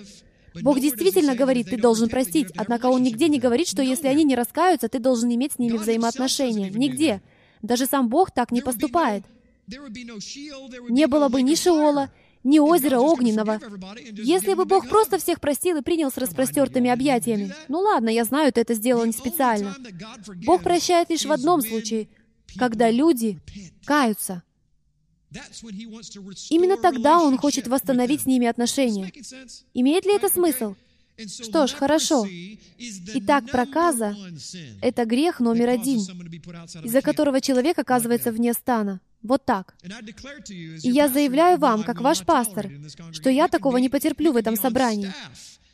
Бог 0.61 0.81
действительно 0.81 1.35
говорит, 1.35 1.71
ты 1.71 1.79
должен 1.79 2.09
простить, 2.09 2.49
однако 2.57 2.87
Он 2.87 3.03
нигде 3.03 3.29
не 3.29 3.39
говорит, 3.39 3.69
что 3.69 3.83
если 3.83 4.09
они 4.09 4.25
не 4.25 4.35
раскаются, 4.35 4.89
ты 4.89 4.99
должен 4.99 5.33
иметь 5.33 5.53
с 5.53 5.59
ними 5.59 5.77
взаимоотношения. 5.77 6.71
Нигде. 6.71 7.23
Даже 7.63 7.87
сам 7.87 8.09
Бог 8.09 8.33
так 8.33 8.51
не 8.51 8.61
поступает. 8.61 9.25
Не 9.69 11.07
было 11.07 11.29
бы 11.29 11.41
ни 11.43 11.55
Шиола, 11.55 12.11
ни 12.45 12.59
озера 12.59 12.99
огненного. 12.99 13.61
Если 14.13 14.55
бы 14.55 14.65
Бог 14.65 14.89
просто 14.89 15.19
всех 15.19 15.41
простил 15.41 15.79
и 15.79 15.83
принял 15.83 16.11
с 16.11 16.17
распростертыми 16.17 16.91
объятиями. 16.91 17.55
Ну 17.69 17.81
ладно, 17.81 18.09
я 18.09 18.25
знаю, 18.25 18.53
ты 18.53 18.61
это 18.61 18.75
сделал 18.75 19.05
не 19.05 19.13
специально. 19.13 19.77
Бог 20.45 20.63
прощает 20.63 21.11
лишь 21.11 21.25
в 21.25 21.33
одном 21.33 21.63
случае, 21.63 22.09
когда 22.59 22.91
люди 22.91 23.39
каются. 23.85 24.43
Именно 26.51 26.77
тогда 26.77 27.21
Он 27.21 27.39
хочет 27.39 27.67
восстановить 27.67 28.23
с 28.23 28.27
ними 28.27 28.47
отношения. 28.47 29.11
Имеет 29.73 30.05
ли 30.05 30.15
это 30.15 30.29
смысл? 30.29 30.75
Что 31.27 31.67
ж, 31.67 31.73
хорошо. 31.73 32.27
Итак, 33.15 33.45
проказа— 33.51 34.17
это 34.83 35.05
грех 35.05 35.41
номер 35.41 35.69
один, 35.69 36.01
из-за 36.83 37.03
которого 37.03 37.41
человек 37.41 37.79
оказывается 37.79 38.33
вне 38.33 38.53
стана. 38.55 39.01
Вот 39.23 39.45
так. 39.45 39.75
И 40.49 40.91
я 40.91 41.09
заявляю 41.09 41.59
вам, 41.59 41.85
как 41.85 42.01
ваш 42.01 42.25
пастор, 42.25 42.71
что 43.13 43.31
я 43.31 43.49
такого 43.49 43.77
не 43.77 43.89
потерплю 43.89 44.33
в 44.33 44.37
этом 44.37 44.57
собрании. 44.57 45.13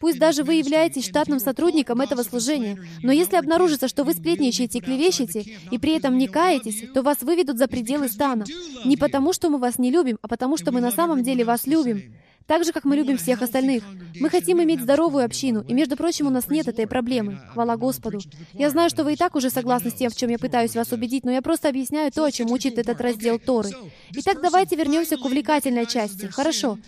Пусть 0.00 0.18
даже 0.18 0.44
вы 0.44 0.54
являетесь 0.54 1.08
штатным 1.08 1.40
сотрудником 1.40 2.00
этого 2.00 2.22
служения, 2.22 2.78
но 3.02 3.10
если 3.10 3.36
обнаружится, 3.36 3.88
что 3.88 4.04
вы 4.04 4.14
сплетничаете 4.14 4.78
и 4.78 4.80
клевещете, 4.80 5.44
и 5.70 5.78
при 5.78 5.96
этом 5.96 6.18
не 6.18 6.28
каетесь, 6.28 6.84
то 6.94 7.02
вас 7.02 7.22
выведут 7.22 7.58
за 7.58 7.66
пределы 7.66 8.08
стана. 8.08 8.44
Не 8.84 8.96
потому, 8.96 9.32
что 9.32 9.50
мы 9.50 9.58
вас 9.58 9.78
не 9.78 9.90
любим, 9.90 10.18
а 10.22 10.28
потому, 10.28 10.56
что 10.56 10.70
мы 10.70 10.80
на 10.80 10.92
самом 10.92 11.22
деле 11.22 11.44
вас 11.44 11.66
любим 11.66 12.14
так 12.48 12.64
же, 12.64 12.72
как 12.72 12.84
мы 12.84 12.96
любим 12.96 13.18
всех 13.18 13.42
остальных. 13.42 13.84
Мы 14.18 14.30
хотим 14.30 14.60
иметь 14.62 14.80
здоровую 14.80 15.22
общину, 15.24 15.62
и, 15.68 15.74
между 15.74 15.96
прочим, 15.96 16.26
у 16.26 16.30
нас 16.30 16.48
нет 16.48 16.66
этой 16.66 16.86
проблемы. 16.86 17.40
Хвала 17.52 17.76
Господу. 17.76 18.20
Я 18.54 18.70
знаю, 18.70 18.88
что 18.88 19.04
вы 19.04 19.12
и 19.12 19.16
так 19.16 19.36
уже 19.36 19.50
согласны 19.50 19.90
с 19.90 19.94
тем, 19.94 20.10
в 20.10 20.16
чем 20.16 20.30
я 20.30 20.38
пытаюсь 20.38 20.74
вас 20.74 20.90
убедить, 20.90 21.24
но 21.24 21.30
я 21.30 21.42
просто 21.42 21.68
объясняю 21.68 22.10
то, 22.10 22.24
о 22.24 22.32
чем 22.32 22.50
учит 22.50 22.78
этот 22.78 23.02
раздел 23.02 23.38
Торы. 23.38 23.68
Итак, 24.12 24.40
давайте 24.42 24.76
вернемся 24.76 25.18
к 25.18 25.24
увлекательной 25.26 25.84
части. 25.84 26.26
Хорошо. 26.26 26.78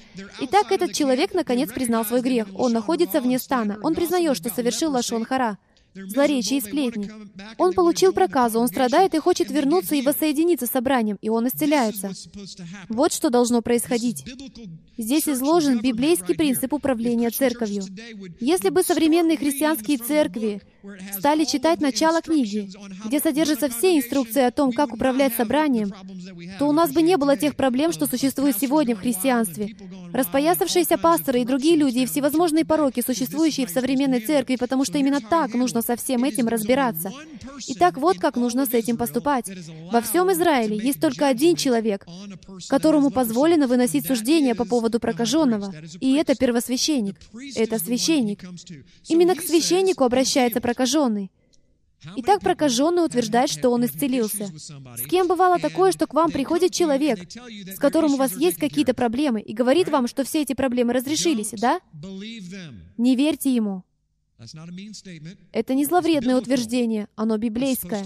Итак, 0.40 0.72
этот 0.72 0.94
человек 0.94 1.34
наконец 1.34 1.70
признал 1.70 2.06
свой 2.06 2.22
грех. 2.22 2.48
Он 2.54 2.72
находится 2.72 3.20
вне 3.20 3.38
стана. 3.38 3.78
Он 3.82 3.94
признает, 3.94 4.38
что 4.38 4.48
совершил 4.48 4.92
Лашон 4.92 5.26
Хара 5.26 5.58
злоречие 5.94 6.58
и 6.58 6.62
сплетни. 6.62 7.10
Он 7.58 7.72
получил 7.72 8.12
проказу, 8.12 8.60
он 8.60 8.68
страдает 8.68 9.14
и 9.14 9.18
хочет 9.18 9.50
вернуться 9.50 9.94
и 9.94 10.02
воссоединиться 10.02 10.66
с 10.66 10.70
собранием, 10.70 11.18
и 11.20 11.28
он 11.28 11.48
исцеляется. 11.48 12.12
Вот 12.88 13.12
что 13.12 13.30
должно 13.30 13.62
происходить. 13.62 14.24
Здесь 14.96 15.28
изложен 15.28 15.80
библейский 15.80 16.34
принцип 16.34 16.72
управления 16.74 17.30
церковью. 17.30 17.82
Если 18.38 18.68
бы 18.68 18.82
современные 18.82 19.38
христианские 19.38 19.98
церкви 19.98 20.60
стали 21.16 21.44
читать 21.44 21.80
начало 21.80 22.20
книги, 22.20 22.70
где 23.06 23.18
содержатся 23.18 23.68
все 23.68 23.96
инструкции 23.96 24.42
о 24.42 24.50
том, 24.50 24.72
как 24.72 24.92
управлять 24.92 25.34
собранием, 25.34 25.92
то 26.58 26.68
у 26.68 26.72
нас 26.72 26.92
бы 26.92 27.02
не 27.02 27.16
было 27.16 27.36
тех 27.36 27.56
проблем, 27.56 27.92
что 27.92 28.06
существуют 28.06 28.58
сегодня 28.58 28.94
в 28.94 29.00
христианстве. 29.00 29.74
Распоясавшиеся 30.12 30.98
пасторы 30.98 31.40
и 31.40 31.44
другие 31.44 31.76
люди 31.76 32.00
и 32.00 32.06
всевозможные 32.06 32.64
пороки, 32.64 33.02
существующие 33.04 33.66
в 33.66 33.70
современной 33.70 34.20
церкви, 34.20 34.56
потому 34.56 34.84
что 34.84 34.98
именно 34.98 35.20
так 35.20 35.54
нужно 35.54 35.79
со 35.82 35.96
всем 35.96 36.24
этим 36.24 36.48
разбираться. 36.48 37.12
Итак, 37.68 37.96
вот 37.96 38.18
как 38.18 38.36
нужно 38.36 38.66
с 38.66 38.74
этим 38.74 38.96
поступать. 38.96 39.50
Во 39.90 40.00
всем 40.00 40.32
Израиле 40.32 40.76
есть 40.76 41.00
только 41.00 41.28
один 41.28 41.56
человек, 41.56 42.06
которому 42.68 43.10
позволено 43.10 43.66
выносить 43.66 44.06
суждения 44.06 44.54
по 44.54 44.64
поводу 44.64 45.00
прокаженного, 45.00 45.74
и 46.00 46.14
это 46.14 46.34
первосвященник. 46.34 47.16
Это 47.56 47.78
священник. 47.78 48.44
Именно 49.08 49.36
к 49.36 49.42
священнику 49.42 50.04
обращается 50.04 50.60
прокаженный. 50.60 51.30
Итак, 52.16 52.40
прокаженный 52.40 53.04
утверждает, 53.04 53.50
что 53.50 53.68
он 53.70 53.84
исцелился. 53.84 54.50
С 54.96 55.06
кем 55.08 55.28
бывало 55.28 55.58
такое, 55.58 55.92
что 55.92 56.06
к 56.06 56.14
вам 56.14 56.30
приходит 56.30 56.72
человек, 56.72 57.18
с 57.30 57.78
которым 57.78 58.14
у 58.14 58.16
вас 58.16 58.36
есть 58.36 58.56
какие-то 58.56 58.94
проблемы, 58.94 59.40
и 59.40 59.52
говорит 59.52 59.88
вам, 59.88 60.06
что 60.06 60.24
все 60.24 60.42
эти 60.42 60.54
проблемы 60.54 60.92
разрешились, 60.92 61.50
да? 61.52 61.80
Не 62.96 63.16
верьте 63.16 63.54
ему. 63.54 63.84
Это 65.52 65.74
не 65.74 65.84
зловредное 65.84 66.36
утверждение, 66.36 67.08
оно 67.16 67.36
библейское. 67.36 68.04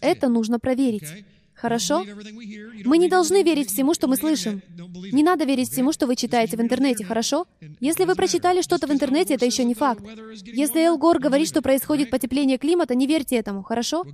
Это 0.00 0.28
нужно 0.28 0.58
проверить. 0.58 1.24
Хорошо? 1.54 2.04
Мы 2.84 2.98
не 2.98 3.08
должны 3.08 3.42
верить 3.42 3.68
всему, 3.68 3.92
что 3.92 4.06
мы 4.06 4.16
слышим. 4.16 4.62
Не 5.12 5.24
надо 5.24 5.44
верить 5.44 5.70
всему, 5.70 5.92
что 5.92 6.06
вы 6.06 6.14
читаете 6.14 6.56
в 6.56 6.60
интернете, 6.60 7.04
хорошо? 7.04 7.46
Если 7.80 8.04
вы 8.04 8.14
прочитали 8.14 8.62
что-то 8.62 8.86
в 8.86 8.92
интернете, 8.92 9.34
это 9.34 9.44
еще 9.44 9.64
не 9.64 9.74
факт. 9.74 10.04
Если 10.44 10.80
Эл 10.80 10.98
Гор 10.98 11.18
говорит, 11.18 11.48
что 11.48 11.60
происходит 11.60 12.10
потепление 12.10 12.58
климата, 12.58 12.94
не 12.94 13.08
верьте 13.08 13.36
этому, 13.36 13.64
хорошо? 13.64 14.06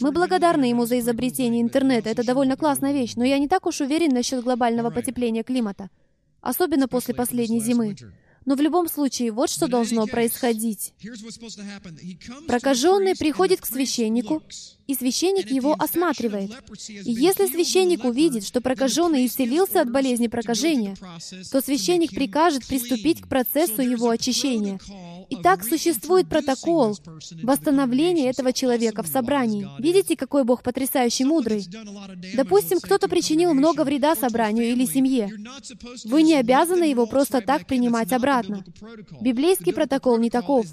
Мы 0.00 0.10
благодарны 0.10 0.64
ему 0.64 0.86
за 0.86 0.98
изобретение 0.98 1.62
интернета, 1.62 2.10
это 2.10 2.24
довольно 2.26 2.56
классная 2.56 2.92
вещь, 2.92 3.14
но 3.14 3.24
я 3.24 3.38
не 3.38 3.46
так 3.46 3.66
уж 3.66 3.80
уверен 3.80 4.12
насчет 4.12 4.42
глобального 4.42 4.90
потепления 4.90 5.44
климата. 5.44 5.90
Особенно 6.40 6.88
после 6.88 7.14
последней 7.14 7.60
зимы. 7.60 7.94
Но 8.48 8.54
в 8.54 8.62
любом 8.62 8.88
случае, 8.88 9.30
вот 9.30 9.50
что 9.50 9.68
должно 9.68 10.06
происходить. 10.06 10.94
Прокаженный 12.46 13.14
приходит 13.14 13.60
к 13.60 13.66
священнику, 13.66 14.42
и 14.86 14.94
священник 14.94 15.50
его 15.50 15.76
осматривает. 15.78 16.52
И 16.88 17.12
если 17.12 17.46
священник 17.46 18.04
увидит, 18.04 18.46
что 18.46 18.62
прокаженный 18.62 19.26
исцелился 19.26 19.82
от 19.82 19.92
болезни 19.92 20.28
прокажения, 20.28 20.96
то 21.52 21.60
священник 21.60 22.12
прикажет 22.12 22.66
приступить 22.66 23.20
к 23.20 23.28
процессу 23.28 23.82
его 23.82 24.08
очищения. 24.08 24.80
Итак, 25.30 25.64
существует 25.64 26.28
протокол 26.28 26.96
восстановления 27.42 28.30
этого 28.30 28.52
человека 28.52 29.02
в 29.02 29.06
собрании. 29.06 29.68
Видите, 29.78 30.16
какой 30.16 30.44
Бог 30.44 30.62
потрясающий 30.62 31.24
мудрый? 31.24 31.66
Допустим, 32.34 32.80
кто-то 32.80 33.08
причинил 33.08 33.54
много 33.54 33.84
вреда 33.84 34.16
собранию 34.16 34.70
или 34.70 34.86
семье. 34.86 35.30
Вы 36.04 36.22
не 36.22 36.34
обязаны 36.34 36.84
его 36.84 37.06
просто 37.06 37.40
так 37.40 37.66
принимать 37.66 38.12
обратно. 38.12 38.64
Библейский 39.20 39.72
протокол 39.72 40.18
не 40.18 40.30
таков. 40.30 40.66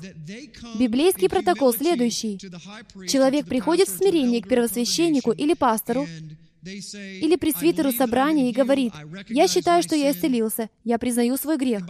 Библейский 0.80 1.30
протокол 1.30 1.74
следующий. 1.74 2.40
Человек 3.08 3.48
приходит 3.48 3.90
в 3.90 3.98
смирение 3.98 4.42
к 4.42 4.48
первосвященнику 4.48 5.32
или 5.32 5.54
пастору, 5.54 6.08
или 6.66 7.36
пресвитеру 7.36 7.92
собрания 7.92 8.50
и 8.50 8.54
говорит, 8.54 8.94
«Я 9.30 9.48
считаю, 9.48 9.84
что 9.84 9.96
я 9.96 10.12
исцелился, 10.12 10.70
я 10.84 10.98
признаю 10.98 11.38
свой 11.38 11.58
грех». 11.58 11.84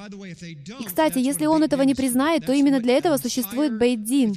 И, 0.80 0.84
кстати, 0.86 1.20
если 1.20 1.46
он 1.46 1.64
этого 1.64 1.84
не 1.84 1.96
признает, 1.96 2.46
то 2.46 2.54
именно 2.54 2.80
для 2.80 2.98
этого 2.98 3.18
существует 3.18 3.78
бейдин. 3.78 4.34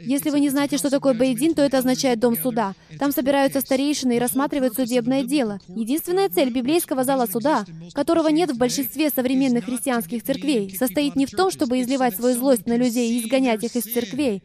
Если 0.00 0.30
вы 0.30 0.40
не 0.40 0.48
знаете, 0.48 0.78
что 0.78 0.90
такое 0.90 1.14
бейдин, 1.14 1.54
то 1.54 1.62
это 1.62 1.78
означает 1.78 2.18
дом 2.18 2.36
суда. 2.36 2.74
Там 2.98 3.12
собираются 3.12 3.60
старейшины 3.60 4.16
и 4.16 4.18
рассматривают 4.18 4.74
судебное 4.74 5.24
дело. 5.24 5.60
Единственная 5.68 6.28
цель 6.28 6.50
библейского 6.50 7.04
зала 7.04 7.26
суда, 7.26 7.64
которого 7.92 8.28
нет 8.28 8.50
в 8.50 8.58
большинстве 8.58 9.10
современных 9.10 9.64
христианских 9.64 10.22
церквей, 10.22 10.74
состоит 10.76 11.16
не 11.16 11.26
в 11.26 11.30
том, 11.30 11.50
чтобы 11.50 11.80
изливать 11.80 12.16
свою 12.16 12.36
злость 12.36 12.66
на 12.66 12.76
людей 12.76 13.12
и 13.12 13.22
изгонять 13.24 13.64
их 13.64 13.76
из 13.76 13.84
церквей, 13.84 14.42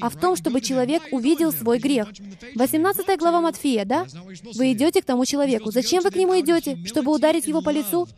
а 0.00 0.08
в 0.08 0.16
том, 0.18 0.36
чтобы 0.36 0.60
человек 0.60 1.02
увидел 1.10 1.52
свой 1.52 1.78
грех. 1.78 2.08
18 2.54 3.18
глава 3.18 3.40
Матфея, 3.40 3.84
да? 3.84 4.06
Вы 4.54 4.72
идете 4.72 5.02
к 5.02 5.04
тому 5.04 5.24
человеку. 5.24 5.70
Зачем 5.70 6.02
вы 6.02 6.10
к 6.10 6.16
нему 6.16 6.38
идете? 6.40 6.78
Чтобы 6.86 7.12
ударить 7.12 7.46
его 7.46 7.62
по 7.62 7.70
лицу? 7.70 8.08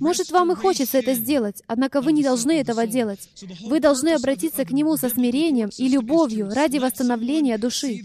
Может, 0.00 0.30
вам 0.30 0.52
и 0.52 0.54
хочется 0.54 0.98
это 0.98 1.14
сделать, 1.14 1.62
однако 1.66 2.00
вы 2.00 2.12
не 2.12 2.22
должны 2.22 2.52
этого 2.52 2.86
делать. 2.86 3.28
Вы 3.60 3.80
должны 3.80 4.10
обратиться 4.10 4.64
к 4.64 4.70
Нему 4.70 4.96
со 4.96 5.10
смирением 5.10 5.70
и 5.76 5.88
любовью 5.88 6.48
ради 6.48 6.78
восстановления 6.78 7.58
души. 7.58 8.00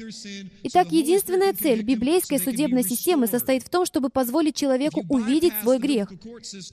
Итак, 0.64 0.92
единственная 0.92 1.54
цель 1.54 1.84
библейской 1.84 2.40
судебной 2.40 2.84
системы 2.84 3.28
состоит 3.28 3.64
в 3.64 3.70
том, 3.70 3.86
чтобы 3.86 4.10
позволить 4.10 4.56
человеку 4.56 5.06
увидеть 5.08 5.54
свой 5.62 5.78
грех, 5.78 6.12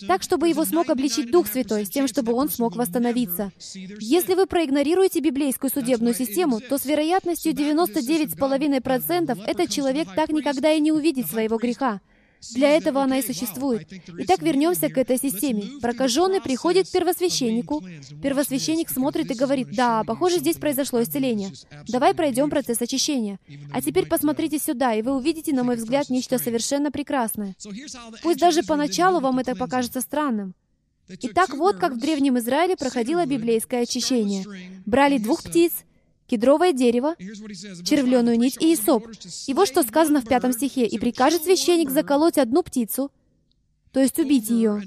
так, 0.09 0.23
чтобы 0.23 0.49
его 0.49 0.65
смог 0.65 0.89
обличить 0.89 1.31
Дух 1.31 1.47
Святой, 1.47 1.85
с 1.85 1.91
тем, 1.91 2.09
чтобы 2.09 2.33
он 2.33 2.49
смог 2.49 2.75
восстановиться. 2.75 3.53
Если 4.01 4.35
вы 4.35 4.47
проигнорируете 4.47 5.21
библейскую 5.21 5.71
судебную 5.71 5.90
систему, 6.15 6.61
то 6.61 6.79
с 6.79 6.85
вероятностью 6.85 7.53
99,5% 7.53 9.45
этот 9.47 9.71
человек 9.71 10.09
так 10.15 10.31
никогда 10.31 10.73
и 10.73 10.81
не 10.81 10.93
увидит 10.93 11.29
своего 11.29 11.57
греха. 11.57 12.01
Для 12.55 12.71
этого 12.71 13.03
она 13.03 13.19
и 13.19 13.23
существует. 13.23 13.87
Итак, 14.19 14.41
вернемся 14.43 14.89
к 14.89 14.97
этой 14.97 15.19
системе. 15.19 15.65
Прокаженный 15.81 16.41
приходит 16.41 16.89
к 16.89 16.93
первосвященнику. 16.93 17.85
Первосвященник 18.23 18.89
смотрит 18.89 19.31
и 19.31 19.35
говорит, 19.35 19.69
«Да, 19.73 20.05
похоже, 20.05 20.39
здесь 20.39 20.57
произошло 20.57 21.03
исцеление. 21.03 21.53
Давай 21.89 22.15
пройдем 22.15 22.49
процесс 22.51 22.81
очищения. 22.81 23.39
А 23.73 23.83
теперь 23.83 24.07
посмотрите 24.07 24.59
сюда, 24.59 24.95
и 24.95 25.03
вы 25.03 25.15
увидите, 25.15 25.53
на 25.53 25.65
мой 25.65 25.77
взгляд, 25.77 26.09
нечто 26.09 26.39
совершенно 26.39 26.91
прекрасное. 26.91 27.55
Пусть 28.23 28.39
даже 28.39 28.63
поначалу 28.63 29.21
вам 29.21 29.39
это 29.39 29.55
покажется 29.55 30.01
странным. 30.01 30.55
Итак, 31.23 31.55
вот 31.55 31.77
как 31.77 31.95
в 31.95 31.99
Древнем 31.99 32.39
Израиле 32.39 32.77
проходило 32.77 33.27
библейское 33.27 33.83
очищение. 33.83 34.45
Брали 34.87 35.19
двух 35.19 35.43
птиц, 35.43 35.73
кедровое 36.27 36.73
дерево, 36.73 37.17
червленую 37.19 38.39
нить 38.39 38.59
иисоп. 38.61 39.07
И 39.47 39.55
вот 39.55 39.69
что 39.69 39.83
сказано 39.83 40.21
в 40.21 40.27
пятом 40.27 40.53
стихе. 40.53 40.87
«И 40.87 40.99
прикажет 40.99 41.43
священник 41.43 41.91
заколоть 41.91 42.39
одну 42.39 42.63
птицу, 42.63 43.11
то 43.93 44.01
есть 44.01 44.19
убить 44.19 44.49
ее, 44.51 44.83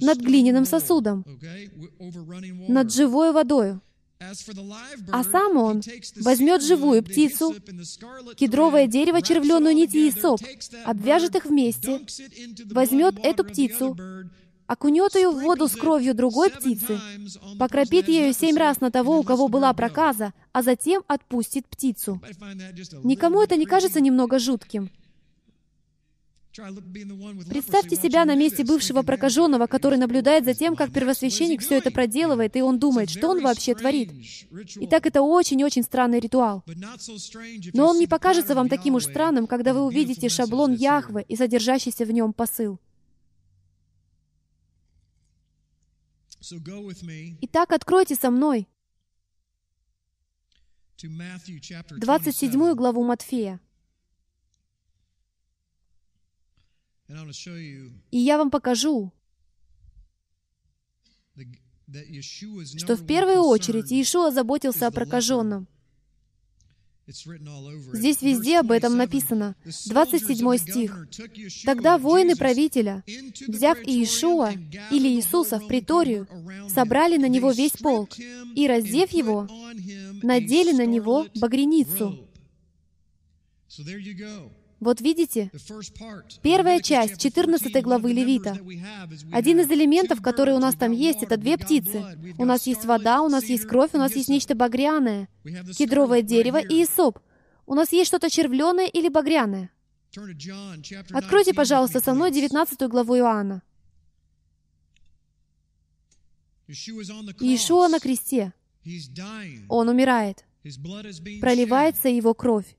над 0.00 0.18
глиняным 0.18 0.64
сосудом, 0.64 1.24
над 2.68 2.92
живой 2.92 3.32
водою. 3.32 3.82
А 5.12 5.24
сам 5.24 5.58
он 5.58 5.82
возьмет 6.20 6.62
живую 6.62 7.02
птицу, 7.02 7.54
кедровое 8.36 8.86
дерево, 8.86 9.20
червленую 9.20 9.74
нить 9.74 9.94
и 9.94 10.10
соп, 10.10 10.40
обвяжет 10.86 11.36
их 11.36 11.44
вместе, 11.44 12.00
возьмет 12.70 13.18
эту 13.22 13.44
птицу, 13.44 13.94
окунет 14.66 15.14
ее 15.14 15.30
в 15.30 15.40
воду 15.40 15.68
с 15.68 15.72
кровью 15.72 16.14
другой 16.14 16.50
птицы, 16.50 16.98
покропит 17.58 18.08
ею 18.08 18.32
семь 18.32 18.56
раз 18.56 18.80
на 18.80 18.90
того, 18.90 19.18
у 19.18 19.22
кого 19.22 19.48
была 19.48 19.72
проказа, 19.72 20.32
а 20.52 20.62
затем 20.62 21.02
отпустит 21.06 21.66
птицу. 21.66 22.20
Никому 23.02 23.42
это 23.42 23.56
не 23.56 23.66
кажется 23.66 24.00
немного 24.00 24.38
жутким? 24.38 24.90
Представьте 27.48 27.96
себя 27.96 28.24
на 28.24 28.34
месте 28.34 28.64
бывшего 28.64 29.02
прокаженного, 29.02 29.66
который 29.66 29.98
наблюдает 29.98 30.44
за 30.44 30.54
тем, 30.54 30.74
как 30.74 30.90
первосвященник 30.90 31.60
все 31.60 31.76
это 31.76 31.90
проделывает, 31.90 32.56
и 32.56 32.62
он 32.62 32.78
думает, 32.78 33.10
что 33.10 33.28
он 33.28 33.42
вообще 33.42 33.74
творит. 33.74 34.10
Итак, 34.76 35.06
это 35.06 35.20
очень-очень 35.22 35.82
странный 35.82 36.18
ритуал. 36.18 36.64
Но 37.74 37.88
он 37.88 37.98
не 37.98 38.06
покажется 38.06 38.54
вам 38.54 38.68
таким 38.68 38.94
уж 38.94 39.04
странным, 39.04 39.46
когда 39.46 39.74
вы 39.74 39.84
увидите 39.84 40.28
шаблон 40.28 40.72
Яхвы 40.72 41.24
и 41.28 41.36
содержащийся 41.36 42.04
в 42.06 42.10
нем 42.10 42.32
посыл. 42.32 42.78
Итак, 47.40 47.72
откройте 47.72 48.14
со 48.14 48.30
мной 48.30 48.68
27 50.98 52.00
27 52.00 52.74
главу 52.74 53.04
Матфея. 53.04 53.60
И 58.10 58.18
я 58.18 58.38
вам 58.38 58.50
покажу, 58.50 59.12
что 62.76 62.96
в 62.96 63.06
первую 63.06 63.42
очередь 63.42 63.90
Иешуа 63.90 64.30
заботился 64.32 64.86
о 64.86 64.90
прокаженном. 64.90 65.68
Здесь 67.08 68.20
везде 68.20 68.58
об 68.58 68.72
этом 68.72 68.96
написано. 68.96 69.54
27 69.86 70.56
стих. 70.56 71.08
«Тогда 71.64 71.98
воины 71.98 72.34
правителя, 72.34 73.04
взяв 73.46 73.78
Иешуа 73.86 74.52
или 74.90 75.08
Иисуса 75.08 75.60
в 75.60 75.68
приторию, 75.68 76.26
собрали 76.68 77.16
на 77.16 77.28
него 77.28 77.52
весь 77.52 77.72
полк 77.72 78.10
и, 78.18 78.66
раздев 78.66 79.10
его, 79.12 79.48
надели 80.22 80.72
на 80.72 80.84
него 80.84 81.26
багряницу». 81.36 82.28
Вот 84.78 85.00
видите, 85.00 85.50
первая 86.42 86.80
часть 86.80 87.18
14 87.20 87.82
главы 87.82 88.12
Левита. 88.12 88.58
Один 89.32 89.60
из 89.60 89.70
элементов, 89.70 90.20
который 90.20 90.54
у 90.54 90.58
нас 90.58 90.74
там 90.74 90.92
есть, 90.92 91.22
это 91.22 91.38
две 91.38 91.56
птицы. 91.56 92.04
У 92.36 92.44
нас 92.44 92.66
есть 92.66 92.84
вода, 92.84 93.22
у 93.22 93.28
нас 93.28 93.44
есть 93.44 93.66
кровь, 93.66 93.90
у 93.94 93.98
нас 93.98 94.14
есть 94.14 94.28
нечто 94.28 94.54
багряное, 94.54 95.28
кедровое 95.76 96.20
дерево 96.22 96.60
иисоп. 96.62 97.18
У 97.64 97.74
нас 97.74 97.92
есть 97.92 98.08
что-то 98.08 98.28
червленое 98.28 98.88
или 98.88 99.08
багряное. 99.08 99.70
Откройте, 101.10 101.54
пожалуйста, 101.54 102.00
со 102.00 102.14
мной 102.14 102.30
19 102.30 102.82
главу 102.88 103.16
Иоанна. 103.16 103.62
Иешуа 106.68 107.88
на 107.88 107.98
кресте. 107.98 108.52
Он 109.68 109.88
умирает. 109.88 110.44
Проливается 111.40 112.08
его 112.08 112.34
кровь. 112.34 112.76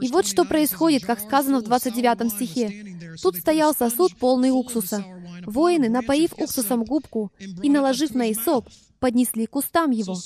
И 0.00 0.08
вот 0.08 0.26
что 0.26 0.44
происходит, 0.44 1.04
как 1.04 1.20
сказано 1.20 1.60
в 1.60 1.64
29 1.64 2.32
стихе. 2.32 3.16
«Тут 3.22 3.36
стоял 3.36 3.74
сосуд, 3.74 4.16
полный 4.16 4.50
уксуса. 4.50 5.04
Воины, 5.46 5.88
напоив 5.88 6.32
уксусом 6.36 6.84
губку 6.84 7.32
и 7.38 7.70
наложив 7.70 8.14
на 8.14 8.32
Исоп, 8.32 8.68
поднесли 8.98 9.46
к 9.46 9.54
устам 9.54 9.90
его. 9.90 10.16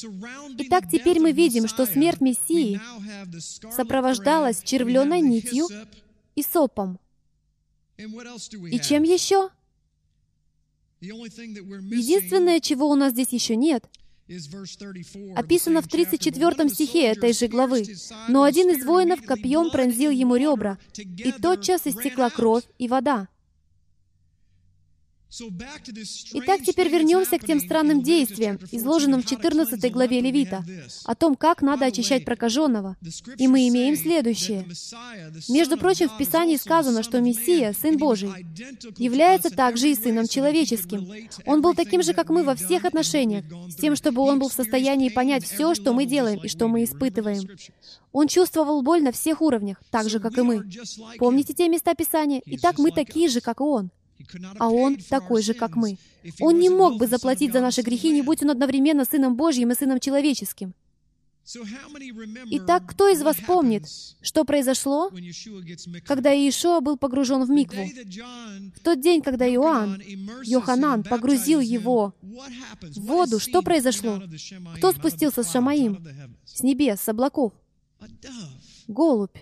Итак, 0.59 0.85
теперь 0.91 1.21
мы 1.21 1.33
видим, 1.33 1.69
что 1.69 1.85
смерть 1.85 2.21
Мессии 2.21 2.81
сопровождалась 3.73 4.63
червленой 4.63 5.21
нитью 5.21 5.67
и 6.35 6.43
сопом. 6.43 6.99
И 7.97 8.79
чем 8.79 9.03
еще? 9.03 9.51
Единственное, 11.01 12.61
чего 12.61 12.89
у 12.89 12.95
нас 12.95 13.13
здесь 13.13 13.33
еще 13.33 13.57
нет, 13.57 13.85
описано 15.35 15.83
в 15.83 15.89
34 15.89 16.69
стихе 16.69 17.07
этой 17.09 17.33
же 17.33 17.49
главы. 17.49 17.85
«Но 18.29 18.43
один 18.43 18.71
из 18.71 18.85
воинов 18.85 19.23
копьем 19.23 19.71
пронзил 19.71 20.11
ему 20.11 20.37
ребра, 20.37 20.79
и 20.97 21.33
тотчас 21.33 21.87
истекла 21.87 22.31
кровь 22.31 22.65
и 22.79 22.89
вода». 22.89 23.29
Итак, 25.31 26.63
теперь 26.65 26.89
вернемся 26.89 27.39
к 27.39 27.45
тем 27.45 27.61
странным 27.61 28.03
действиям, 28.03 28.59
изложенным 28.73 29.23
в 29.23 29.27
14 29.27 29.93
главе 29.93 30.21
Левита, 30.21 30.65
о 31.05 31.15
том, 31.15 31.37
как 31.37 31.61
надо 31.61 31.85
очищать 31.85 32.25
прокаженного. 32.25 32.97
И 33.37 33.47
мы 33.47 33.69
имеем 33.69 33.97
следующее. 33.97 34.67
Между 35.51 35.77
прочим, 35.77 36.09
в 36.09 36.17
Писании 36.17 36.57
сказано, 36.57 37.03
что 37.03 37.21
Мессия, 37.21 37.75
Сын 37.75 37.99
Божий, 37.99 38.31
является 38.97 39.51
также 39.51 39.91
и 39.91 39.95
Сыном 39.95 40.27
Человеческим. 40.27 41.07
Он 41.45 41.61
был 41.61 41.75
таким 41.75 42.03
же, 42.03 42.15
как 42.15 42.31
мы 42.31 42.43
во 42.43 42.55
всех 42.55 42.87
отношениях, 42.87 43.45
с 43.69 43.77
тем, 43.77 43.97
чтобы 43.97 44.23
Он 44.23 44.39
был 44.39 44.49
в 44.49 44.55
состоянии 44.55 45.11
понять 45.11 45.45
все, 45.45 45.75
что 45.75 45.93
мы 45.93 46.07
делаем 46.07 46.41
и 46.43 46.49
что 46.49 46.69
мы 46.69 46.85
испытываем. 46.85 47.47
Он 48.13 48.29
чувствовал 48.29 48.81
боль 48.83 49.03
на 49.03 49.13
всех 49.13 49.43
уровнях, 49.43 49.83
так 49.91 50.09
же, 50.09 50.21
как 50.21 50.39
и 50.39 50.43
мы. 50.43 50.65
Помните 51.19 51.53
те 51.53 51.69
места 51.69 51.95
Писания? 51.95 52.41
Итак, 52.47 52.79
мы 52.79 52.91
такие 52.93 53.29
же, 53.29 53.43
как 53.43 53.61
и 53.61 53.65
Он 53.65 53.91
а 54.59 54.69
Он 54.69 54.97
такой 54.97 55.43
же, 55.43 55.55
как 55.55 55.77
мы. 55.77 55.99
Он 56.41 56.59
не 56.59 56.71
мог 56.71 56.99
бы 56.99 57.07
заплатить 57.07 57.53
за 57.53 57.61
наши 57.61 57.83
грехи, 57.83 58.11
не 58.11 58.23
будь 58.23 58.43
Он 58.43 58.51
одновременно 58.51 59.05
Сыном 59.05 59.37
Божьим 59.37 59.71
и 59.71 59.75
Сыном 59.75 60.01
Человеческим. 60.01 60.75
Итак, 62.51 62.83
кто 62.87 63.09
из 63.09 63.23
вас 63.23 63.37
помнит, 63.47 63.85
что 64.21 64.45
произошло, 64.45 65.11
когда 66.05 66.31
Иешуа 66.31 66.81
был 66.81 66.99
погружен 66.99 67.43
в 67.45 67.51
микву? 67.51 67.85
В 68.77 68.81
тот 68.81 69.01
день, 69.01 69.23
когда 69.23 69.49
Иоанн, 69.49 70.03
Йоханан, 70.45 71.05
погрузил 71.05 71.61
его 71.61 72.15
в 72.21 73.01
воду, 73.01 73.39
что 73.39 73.63
произошло? 73.63 74.23
Кто 74.77 74.93
спустился 74.93 75.43
с 75.43 75.51
Шамаим? 75.51 76.07
С 76.45 76.63
небес, 76.63 77.01
с 77.01 77.09
облаков? 77.09 77.53
Голубь. 78.87 79.37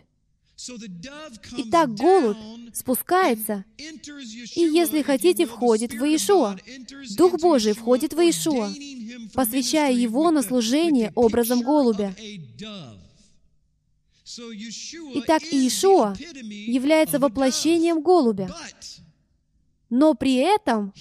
Итак, 1.58 1.94
голубь 1.94 2.36
спускается, 2.72 3.64
и, 3.76 4.60
если 4.60 5.02
хотите, 5.02 5.44
входит 5.46 5.92
в 5.92 6.02
Иешуа. 6.02 6.56
Дух 7.16 7.38
Божий 7.40 7.74
входит 7.74 8.14
в 8.14 8.20
Иешуа, 8.20 8.72
посвящая 9.34 9.92
его 9.92 10.30
на 10.30 10.42
служение 10.42 11.12
образом 11.14 11.60
голубя. 11.60 12.14
Итак, 15.14 15.42
Иешуа 15.42 16.14
является 16.18 17.18
воплощением 17.18 18.02
голубя. 18.02 18.54
Но 19.90 20.14
при 20.14 20.36
этом 20.36 20.92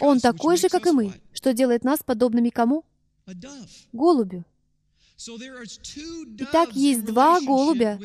он 0.00 0.20
такой 0.20 0.56
же, 0.56 0.68
как 0.68 0.86
и 0.86 0.90
мы, 0.90 1.12
что 1.32 1.52
делает 1.52 1.84
нас 1.84 2.00
подобными 2.02 2.48
кому? 2.48 2.84
Голубю. 3.92 4.44
Итак, 6.38 6.70
есть 6.72 7.04
два 7.04 7.40
голубя 7.40 7.98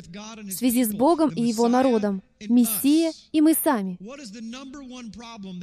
в 0.43 0.51
связи 0.51 0.83
с 0.83 0.89
Богом 0.89 1.29
и 1.29 1.41
Его 1.43 1.69
народом, 1.69 2.21
Мессия 2.41 3.13
и 3.31 3.39
мы 3.39 3.53
сами. 3.53 3.97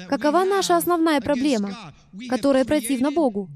Какова 0.08 0.44
наша 0.44 0.78
основная 0.78 1.20
проблема, 1.20 1.92
которая 2.30 2.64
противна 2.64 3.10
Богу? 3.10 3.50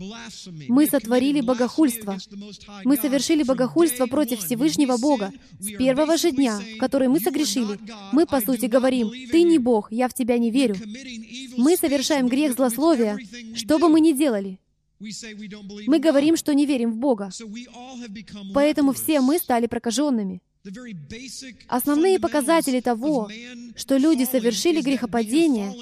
Мы 0.69 0.87
сотворили 0.87 1.41
богохульство. 1.41 2.19
Мы 2.85 2.97
совершили 2.99 3.43
богохульство 3.43 4.07
против 4.07 4.41
Всевышнего 4.41 4.99
Бога. 4.99 5.33
С 5.59 5.71
первого 5.77 6.19
же 6.19 6.33
дня, 6.33 6.61
в 6.77 6.79
который 6.79 7.09
мы 7.09 7.19
согрешили, 7.19 7.79
мы, 8.13 8.27
по 8.27 8.41
сути, 8.43 8.67
говорим, 8.67 9.11
«Ты 9.31 9.43
не 9.43 9.59
Бог, 9.59 9.91
я 9.91 10.09
в 10.09 10.15
Тебя 10.15 10.37
не 10.37 10.51
верю». 10.51 10.77
Мы 11.57 11.77
совершаем 11.77 12.29
грех 12.29 12.55
злословия, 12.55 13.19
что 13.55 13.79
бы 13.79 13.89
мы 13.89 14.01
ни 14.01 14.13
делали. 14.13 14.59
Мы 14.99 15.99
говорим, 15.99 16.37
что 16.37 16.55
не 16.55 16.67
верим 16.67 16.93
в 16.93 16.97
Бога. 16.97 17.31
Поэтому 18.55 18.93
все 18.93 19.21
мы 19.21 19.39
стали 19.39 19.67
прокаженными. 19.67 20.41
Основные 21.69 22.19
показатели 22.19 22.81
того, 22.81 23.31
что 23.77 23.97
люди 23.97 24.25
совершили 24.25 24.81
грехопадение, 24.81 25.73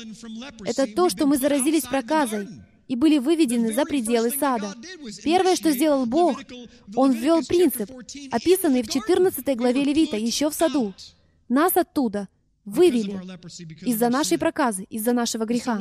это 0.64 0.86
то, 0.86 1.08
что 1.08 1.26
мы 1.26 1.38
заразились 1.38 1.84
проказой 1.84 2.48
и 2.86 2.96
были 2.96 3.18
выведены 3.18 3.72
за 3.72 3.84
пределы 3.84 4.30
сада. 4.30 4.74
Первое, 5.22 5.56
что 5.56 5.70
сделал 5.70 6.04
Бог, 6.04 6.38
Он 6.94 7.12
ввел 7.12 7.42
принцип, 7.42 7.90
описанный 8.30 8.82
в 8.82 8.90
14 8.90 9.56
главе 9.56 9.84
Левита, 9.84 10.16
еще 10.16 10.50
в 10.50 10.54
саду. 10.54 10.92
Нас 11.48 11.76
оттуда 11.76 12.28
вывели 12.64 13.20
из-за 13.84 14.08
нашей 14.08 14.38
проказы, 14.38 14.84
из-за 14.84 15.12
нашего 15.12 15.44
греха. 15.44 15.80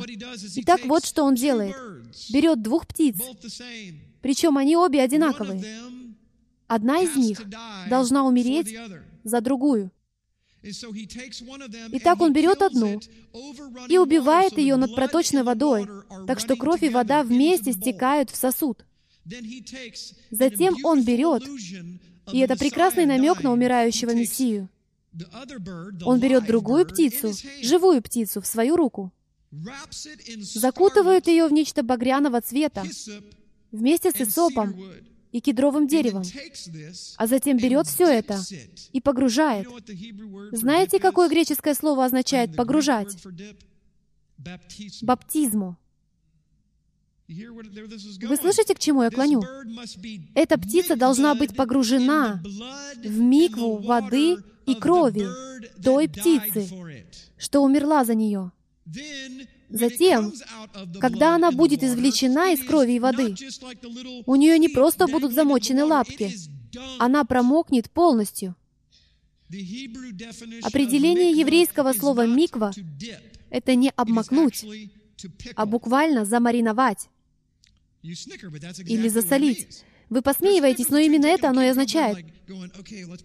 Итак, 0.56 0.80
вот 0.84 1.04
что 1.04 1.24
он 1.24 1.34
делает. 1.34 1.74
Берет 2.30 2.62
двух 2.62 2.86
птиц, 2.86 3.16
причем 4.20 4.58
они 4.58 4.76
обе 4.76 5.02
одинаковые. 5.02 5.64
Одна 6.66 7.00
из 7.00 7.16
них 7.16 7.42
должна 7.88 8.24
умереть 8.24 8.76
за 9.22 9.40
другую. 9.40 9.90
Итак, 11.92 12.20
он 12.22 12.32
берет 12.32 12.62
одну 12.62 13.00
и 13.88 13.98
убивает 13.98 14.56
ее 14.56 14.76
над 14.76 14.94
проточной 14.94 15.42
водой, 15.42 15.86
так 16.26 16.40
что 16.40 16.56
кровь 16.56 16.82
и 16.82 16.88
вода 16.88 17.22
вместе 17.22 17.72
стекают 17.72 18.30
в 18.30 18.36
сосуд. 18.36 18.84
Затем 20.30 20.76
он 20.84 21.04
берет, 21.04 21.42
и 22.32 22.38
это 22.38 22.56
прекрасный 22.56 23.04
намек 23.04 23.42
на 23.42 23.52
умирающего 23.52 24.14
Мессию, 24.14 24.70
он 26.04 26.20
берет 26.20 26.46
другую 26.46 26.86
птицу, 26.86 27.32
живую 27.62 28.02
птицу, 28.02 28.40
в 28.40 28.46
свою 28.46 28.76
руку, 28.76 29.12
закутывает 30.40 31.26
ее 31.28 31.46
в 31.46 31.52
нечто 31.52 31.82
багряного 31.82 32.40
цвета 32.40 32.84
вместе 33.70 34.10
с 34.10 34.20
исопом 34.20 34.74
и 35.32 35.40
кедровым 35.40 35.86
деревом, 35.86 36.22
а 37.16 37.26
затем 37.26 37.56
берет 37.56 37.86
все 37.86 38.06
это 38.06 38.40
и 38.92 39.00
погружает. 39.00 39.68
Знаете, 40.52 40.98
какое 41.00 41.28
греческое 41.28 41.74
слово 41.74 42.04
означает 42.04 42.56
«погружать»? 42.56 43.16
Баптизму. 45.02 45.76
Вы 47.28 48.36
слышите, 48.36 48.74
к 48.74 48.78
чему 48.78 49.02
я 49.02 49.10
клоню? 49.10 49.42
Эта 50.34 50.58
птица 50.58 50.94
должна 50.94 51.34
быть 51.34 51.56
погружена 51.56 52.42
в 53.02 53.18
микву 53.18 53.78
воды 53.78 54.36
и 54.66 54.74
крови 54.74 55.26
той 55.82 56.08
птицы, 56.08 56.68
что 57.38 57.62
умерла 57.62 58.04
за 58.04 58.14
нее. 58.14 58.52
Затем, 59.70 60.32
когда 61.00 61.34
она 61.34 61.50
будет 61.50 61.82
извлечена 61.82 62.52
из 62.52 62.64
крови 62.64 62.92
и 62.92 63.00
воды, 63.00 63.34
у 64.26 64.36
нее 64.36 64.58
не 64.58 64.68
просто 64.68 65.06
будут 65.06 65.32
замочены 65.32 65.84
лапки, 65.84 66.30
она 66.98 67.24
промокнет 67.24 67.90
полностью. 67.90 68.54
Определение 70.62 71.32
еврейского 71.32 71.92
слова 71.94 72.26
«миква»— 72.26 72.72
это 73.50 73.74
не 73.74 73.90
обмакнуть, 73.96 74.64
а 75.54 75.64
буквально 75.64 76.24
замариновать 76.24 77.08
или 78.04 79.08
засолить. 79.08 79.84
Вы 80.10 80.22
посмеиваетесь, 80.22 80.90
но 80.90 80.98
именно 80.98 81.26
это 81.26 81.48
оно 81.48 81.62
и 81.62 81.68
означает. 81.68 82.24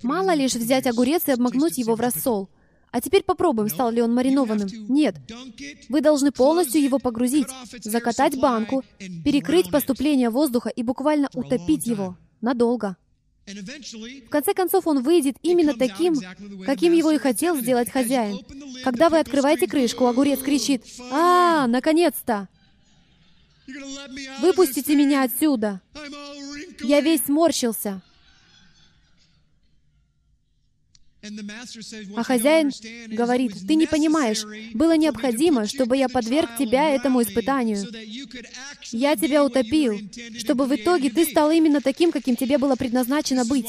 Мало 0.02 0.34
лишь 0.34 0.56
взять 0.56 0.88
огурец 0.88 1.28
и 1.28 1.32
обмакнуть 1.32 1.78
его 1.78 1.96
в 1.96 2.00
рассол. 2.00 2.50
А 2.92 3.02
теперь 3.02 3.24
попробуем, 3.24 3.70
стал 3.70 3.92
ли 3.92 4.02
он 4.02 4.14
маринованным. 4.14 4.68
Нет. 4.88 5.16
Вы 5.90 6.02
должны 6.02 6.32
полностью 6.32 6.82
его 6.82 6.98
погрузить, 6.98 7.48
закатать 7.84 8.40
банку, 8.40 8.84
перекрыть 9.24 9.70
поступление 9.70 10.30
воздуха 10.30 10.70
и 10.70 10.82
буквально 10.82 11.30
утопить 11.34 11.86
его 11.86 12.18
надолго. 12.42 12.98
В 13.46 14.30
конце 14.30 14.54
концов, 14.54 14.88
он 14.88 15.02
выйдет 15.04 15.36
именно 15.42 15.74
таким, 15.74 16.16
каким 16.66 16.94
его 16.94 17.12
и 17.12 17.18
хотел 17.18 17.58
сделать 17.58 17.92
хозяин. 17.92 18.40
Когда 18.84 19.10
вы 19.10 19.20
открываете 19.20 19.68
крышку, 19.68 20.06
огурец 20.08 20.40
кричит 20.40 20.84
«А, 21.12 21.68
наконец-то!» 21.68 22.48
«Выпустите 24.42 24.96
меня 24.96 25.24
отсюда!» 25.24 25.82
Я 26.82 27.02
весь 27.02 27.26
сморщился. 27.26 28.02
А 32.16 32.24
хозяин 32.24 32.72
говорит, 33.10 33.54
ты 33.68 33.76
не 33.76 33.88
понимаешь, 33.88 34.46
было 34.74 34.96
необходимо, 34.96 35.68
чтобы 35.68 35.98
я 35.98 36.08
подверг 36.08 36.50
тебя 36.58 36.92
этому 36.92 37.22
испытанию. 37.22 37.86
Я 38.92 39.16
тебя 39.18 39.44
утопил, 39.44 40.00
чтобы 40.38 40.66
в 40.66 40.76
итоге 40.76 41.10
ты 41.10 41.26
стал 41.26 41.52
именно 41.52 41.82
таким, 41.82 42.12
каким 42.12 42.36
тебе 42.38 42.58
было 42.58 42.76
предназначено 42.76 43.44
быть. 43.44 43.66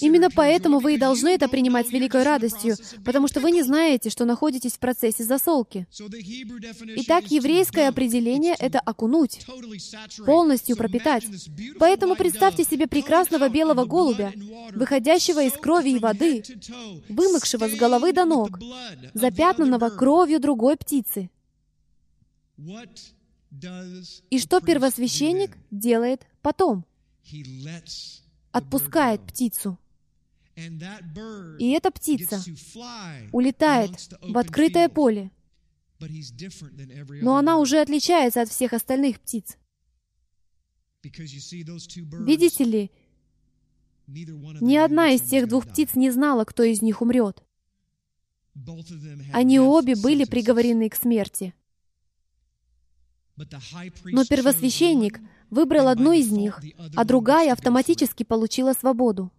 Именно 0.00 0.28
поэтому 0.30 0.80
вы 0.80 0.94
и 0.94 0.98
должны 0.98 1.28
это 1.28 1.48
принимать 1.48 1.88
с 1.88 1.92
великой 1.92 2.24
радостью, 2.24 2.76
потому 3.04 3.28
что 3.28 3.40
вы 3.40 3.52
не 3.52 3.62
знаете, 3.62 4.10
что 4.10 4.24
находитесь 4.24 4.72
в 4.72 4.78
процессе 4.80 5.22
засолки. 5.22 5.86
Итак, 6.96 7.30
еврейское 7.30 7.88
определение— 7.88 8.56
это 8.58 8.80
окунуть, 8.80 9.46
полностью 10.24 10.76
пропитать. 10.76 11.24
Поэтому 11.78 12.16
представьте 12.16 12.64
себе 12.64 12.88
прекрасного 12.88 13.48
белого 13.48 13.84
голубя, 13.84 14.32
выходящего 14.74 15.44
из 15.44 15.52
крови 15.52 15.90
и 15.90 15.98
воды, 15.98 16.42
вымокшего 17.08 17.68
с 17.68 17.74
головы 17.74 18.12
до 18.12 18.24
ног, 18.24 18.58
запятнанного 19.14 19.90
кровью 19.90 20.40
другой 20.40 20.76
птицы. 20.76 21.30
И 24.30 24.38
что 24.38 24.60
первосвященник 24.60 25.56
делает 25.70 26.26
потом? 26.42 26.84
Отпускает 28.52 29.22
птицу. 29.22 29.78
И 30.56 31.70
эта 31.70 31.90
птица 31.90 32.40
улетает 33.32 33.90
в 34.22 34.38
открытое 34.38 34.88
поле. 34.88 35.30
Но 35.98 37.36
она 37.36 37.58
уже 37.58 37.80
отличается 37.80 38.42
от 38.42 38.48
всех 38.48 38.72
остальных 38.72 39.20
птиц. 39.20 39.56
Видите 41.02 42.64
ли, 42.64 42.90
ни 44.06 44.76
одна 44.76 45.10
из 45.10 45.22
тех 45.22 45.48
двух 45.48 45.66
птиц 45.66 45.94
не 45.94 46.10
знала, 46.10 46.44
кто 46.44 46.62
из 46.62 46.82
них 46.82 47.02
умрет. 47.02 47.42
Они 49.32 49.60
обе 49.60 49.96
были 49.96 50.24
приговорены 50.24 50.88
к 50.88 50.94
смерти. 50.94 51.54
Но 53.36 54.24
первосвященник 54.24 55.20
выбрал 55.50 55.88
одну 55.88 56.12
из 56.12 56.30
них, 56.30 56.62
а 56.94 57.04
другая 57.04 57.52
автоматически 57.52 58.22
получила 58.22 58.72
свободу. 58.72 59.30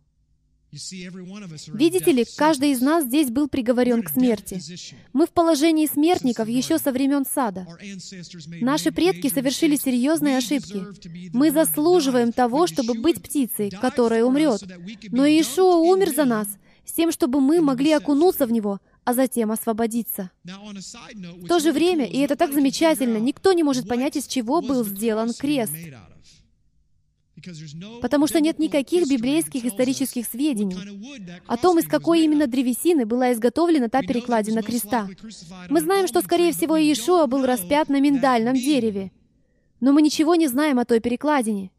Видите 1.73 2.11
ли, 2.11 2.25
каждый 2.37 2.71
из 2.71 2.81
нас 2.81 3.05
здесь 3.05 3.29
был 3.29 3.47
приговорен 3.47 4.03
к 4.03 4.09
смерти. 4.09 4.61
Мы 5.13 5.27
в 5.27 5.31
положении 5.31 5.87
смертников 5.87 6.47
еще 6.47 6.77
со 6.77 6.91
времен 6.91 7.25
сада. 7.25 7.67
Наши 8.61 8.91
предки 8.91 9.29
совершили 9.29 9.75
серьезные 9.75 10.37
ошибки. 10.37 10.83
Мы 11.33 11.51
заслуживаем 11.51 12.31
того, 12.31 12.67
чтобы 12.67 12.93
быть 12.95 13.21
птицей, 13.21 13.69
которая 13.69 14.23
умрет. 14.23 14.63
Но 15.11 15.25
Иешуа 15.25 15.75
умер 15.77 16.13
за 16.15 16.25
нас, 16.25 16.47
с 16.85 16.93
тем, 16.93 17.11
чтобы 17.11 17.41
мы 17.41 17.61
могли 17.61 17.91
окунуться 17.91 18.45
в 18.45 18.51
него, 18.51 18.79
а 19.03 19.13
затем 19.13 19.51
освободиться. 19.51 20.31
В 20.43 21.47
то 21.47 21.59
же 21.59 21.71
время, 21.71 22.05
и 22.05 22.19
это 22.19 22.35
так 22.35 22.53
замечательно, 22.53 23.17
никто 23.17 23.53
не 23.53 23.63
может 23.63 23.87
понять, 23.87 24.15
из 24.17 24.27
чего 24.27 24.61
был 24.61 24.83
сделан 24.83 25.33
крест. 25.33 25.73
Потому 28.01 28.27
что 28.27 28.39
нет 28.39 28.57
никаких 28.59 29.07
библейских 29.07 29.65
исторических 29.65 30.25
сведений 30.25 30.77
о 31.45 31.57
том, 31.57 31.77
из 31.79 31.87
какой 31.87 32.23
именно 32.23 32.47
древесины 32.47 33.05
была 33.05 33.31
изготовлена 33.33 33.89
та 33.89 34.01
перекладина 34.01 34.63
креста. 34.63 35.07
Мы 35.69 35.81
знаем, 35.81 36.07
что, 36.07 36.21
скорее 36.21 36.51
всего, 36.51 36.77
Иешуа 36.77 37.27
был 37.27 37.45
распят 37.45 37.89
на 37.89 37.99
миндальном 37.99 38.55
дереве. 38.55 39.11
Но 39.79 39.93
мы 39.93 40.01
ничего 40.01 40.35
не 40.35 40.47
знаем 40.47 40.79
о 40.79 40.85
той 40.85 40.99
перекладине. 40.99 41.69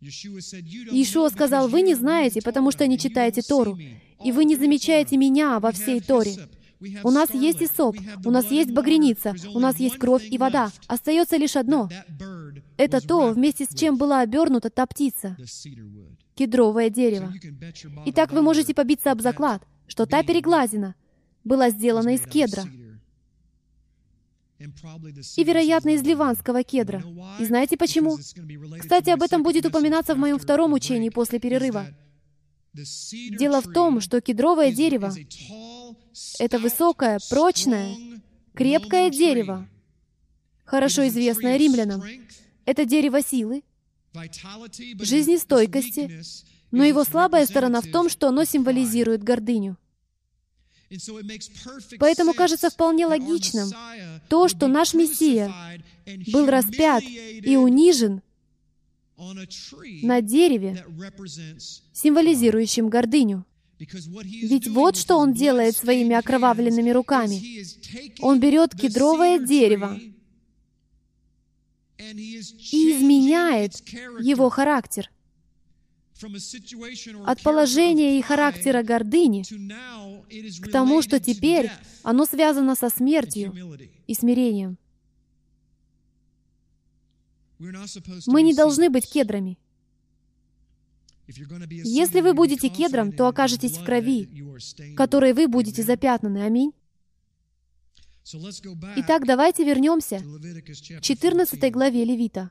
Иешуа 0.00 1.28
сказал, 1.28 1.68
«Вы 1.68 1.82
не 1.82 1.94
знаете, 1.94 2.40
потому 2.40 2.70
что 2.70 2.86
не 2.86 2.98
читаете 2.98 3.42
Тору, 3.42 3.76
и 4.24 4.30
вы 4.30 4.44
не 4.44 4.54
замечаете 4.54 5.16
меня 5.16 5.58
во 5.58 5.72
всей 5.72 6.00
Торе». 6.00 6.36
У 7.02 7.10
нас 7.10 7.30
есть 7.30 7.60
и 7.60 7.66
сок, 7.66 7.96
у 8.24 8.30
нас 8.30 8.50
есть 8.50 8.70
багряница, 8.70 9.34
у 9.54 9.58
нас 9.58 9.78
есть 9.78 9.98
кровь 9.98 10.24
и 10.24 10.38
вода. 10.38 10.70
Остается 10.86 11.36
лишь 11.36 11.56
одно. 11.56 11.88
Это 12.76 13.00
то, 13.00 13.32
вместе 13.32 13.64
с 13.64 13.74
чем 13.74 13.96
была 13.96 14.20
обернута 14.20 14.70
та 14.70 14.86
птица. 14.86 15.36
Кедровое 16.34 16.88
дерево. 16.88 17.32
Итак, 18.06 18.32
вы 18.32 18.42
можете 18.42 18.74
побиться 18.74 19.10
об 19.10 19.20
заклад, 19.20 19.62
что 19.88 20.06
та 20.06 20.22
переглазина 20.22 20.94
была 21.42 21.70
сделана 21.70 22.14
из 22.14 22.20
кедра. 22.20 22.64
И, 25.36 25.44
вероятно, 25.44 25.90
из 25.90 26.02
ливанского 26.02 26.62
кедра. 26.62 27.02
И 27.38 27.44
знаете 27.44 27.76
почему? 27.76 28.16
Кстати, 28.78 29.10
об 29.10 29.22
этом 29.22 29.42
будет 29.42 29.66
упоминаться 29.66 30.14
в 30.14 30.18
моем 30.18 30.38
втором 30.38 30.72
учении 30.72 31.10
после 31.10 31.38
перерыва. 31.38 31.86
Дело 32.72 33.60
в 33.60 33.72
том, 33.72 34.00
что 34.00 34.20
кедровое 34.20 34.72
дерево— 34.72 35.12
это 36.38 36.58
высокое, 36.58 37.18
прочное, 37.30 37.96
крепкое 38.54 39.10
дерево, 39.10 39.68
хорошо 40.64 41.06
известное 41.08 41.56
римлянам. 41.56 42.02
Это 42.64 42.84
дерево 42.84 43.22
силы, 43.22 43.62
жизнестойкости, 45.00 46.22
но 46.70 46.84
его 46.84 47.04
слабая 47.04 47.46
сторона 47.46 47.80
в 47.80 47.90
том, 47.90 48.08
что 48.08 48.28
оно 48.28 48.44
символизирует 48.44 49.22
гордыню. 49.22 49.76
Поэтому 51.98 52.32
кажется 52.32 52.70
вполне 52.70 53.06
логичным 53.06 53.70
то, 54.28 54.48
что 54.48 54.68
наш 54.68 54.94
Мессия 54.94 55.52
был 56.32 56.46
распят 56.46 57.02
и 57.04 57.56
унижен 57.56 58.22
на 59.16 60.20
дереве, 60.20 60.84
символизирующем 61.92 62.88
гордыню. 62.88 63.44
Ведь 63.78 64.68
вот 64.68 64.96
что 64.96 65.16
он 65.16 65.32
делает 65.32 65.76
своими 65.76 66.16
окровавленными 66.16 66.90
руками. 66.90 67.40
Он 68.20 68.40
берет 68.40 68.74
кедровое 68.74 69.38
дерево 69.38 69.98
и 71.98 72.92
изменяет 72.92 73.76
его 74.20 74.50
характер. 74.50 75.10
От 77.24 77.42
положения 77.42 78.18
и 78.18 78.22
характера 78.22 78.82
гордыни 78.82 79.44
к 80.60 80.70
тому, 80.70 81.00
что 81.00 81.20
теперь 81.20 81.70
оно 82.02 82.26
связано 82.26 82.74
со 82.74 82.90
смертью 82.90 83.54
и 84.08 84.14
смирением. 84.14 84.76
Мы 88.26 88.42
не 88.42 88.54
должны 88.54 88.90
быть 88.90 89.08
кедрами. 89.08 89.58
Если 91.28 92.20
вы 92.20 92.32
будете 92.32 92.68
кедром, 92.68 93.12
то 93.12 93.28
окажетесь 93.28 93.76
в 93.76 93.84
крови, 93.84 94.28
которой 94.96 95.34
вы 95.34 95.46
будете 95.46 95.82
запятнаны. 95.82 96.38
Аминь. 96.38 96.72
Итак, 98.96 99.26
давайте 99.26 99.64
вернемся 99.64 100.20
к 100.20 101.00
14 101.02 101.72
главе 101.72 102.04
Левита. 102.04 102.50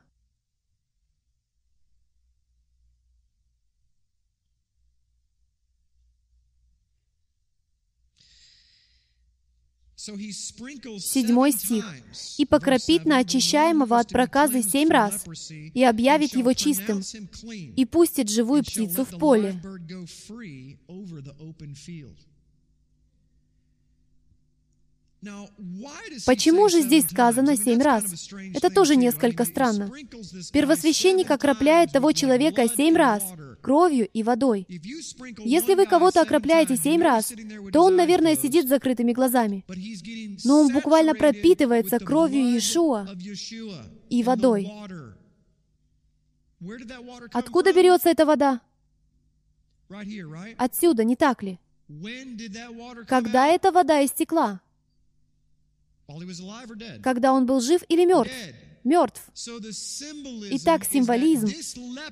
Седьмой 10.98 11.52
стих. 11.52 11.84
«И 12.38 12.46
покропит 12.46 13.04
на 13.04 13.18
очищаемого 13.18 13.98
от 13.98 14.08
проказы 14.08 14.62
семь 14.62 14.88
раз, 14.88 15.24
и 15.50 15.84
объявит 15.84 16.34
его 16.34 16.52
чистым, 16.52 17.02
и 17.76 17.84
пустит 17.84 18.28
живую 18.28 18.62
птицу 18.62 19.04
в 19.04 19.18
поле». 19.18 19.60
Почему 26.26 26.68
же 26.68 26.80
здесь 26.82 27.06
сказано 27.06 27.56
семь 27.56 27.82
раз? 27.82 28.30
Это 28.54 28.70
тоже 28.70 28.94
несколько 28.94 29.44
странно. 29.44 29.90
Первосвященник 30.52 31.30
окропляет 31.30 31.92
того 31.92 32.12
человека 32.12 32.68
семь 32.68 32.96
раз 32.96 33.24
кровью 33.60 34.08
и 34.08 34.22
водой. 34.22 34.66
Если 35.44 35.74
вы 35.74 35.86
кого-то 35.86 36.22
окропляете 36.22 36.76
семь 36.76 37.02
раз, 37.02 37.32
то 37.72 37.82
он, 37.82 37.96
наверное, 37.96 38.36
сидит 38.36 38.66
с 38.66 38.68
закрытыми 38.68 39.12
глазами. 39.12 39.64
Но 40.44 40.60
он 40.60 40.72
буквально 40.72 41.14
пропитывается 41.14 41.98
кровью 41.98 42.52
Иешуа 42.52 43.08
и 44.08 44.22
водой. 44.22 44.70
Откуда 47.32 47.72
берется 47.72 48.10
эта 48.10 48.24
вода? 48.24 48.60
Отсюда, 50.56 51.02
не 51.02 51.16
так 51.16 51.42
ли? 51.42 51.58
Когда 53.08 53.46
эта 53.48 53.72
вода 53.72 54.04
истекла? 54.04 54.60
Когда 57.02 57.32
он 57.32 57.46
был 57.46 57.60
жив 57.60 57.82
или 57.88 58.04
мертв? 58.04 58.32
Мертв. 58.84 59.20
Итак, 60.52 60.84
символизм 60.90 61.48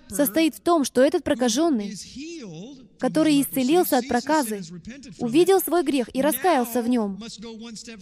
состоит 0.09 0.55
в 0.57 0.61
том, 0.61 0.85
что 0.85 1.01
этот 1.01 1.25
прокаженный, 1.25 1.97
который 2.99 3.41
исцелился 3.41 3.97
от 3.99 4.09
проказы, 4.09 4.61
увидел 5.19 5.61
свой 5.61 5.83
грех 5.83 6.15
и 6.15 6.21
раскаялся 6.21 6.83
в 6.83 6.89
нем. 6.89 7.19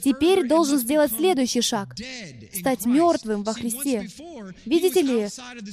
Теперь 0.02 0.48
должен 0.48 0.78
сделать 0.78 1.12
следующий 1.12 1.60
шаг— 1.60 1.94
стать 2.52 2.86
мертвым 2.86 3.44
во 3.44 3.52
Христе. 3.52 4.08
Видите 4.64 5.02
ли, 5.02 5.28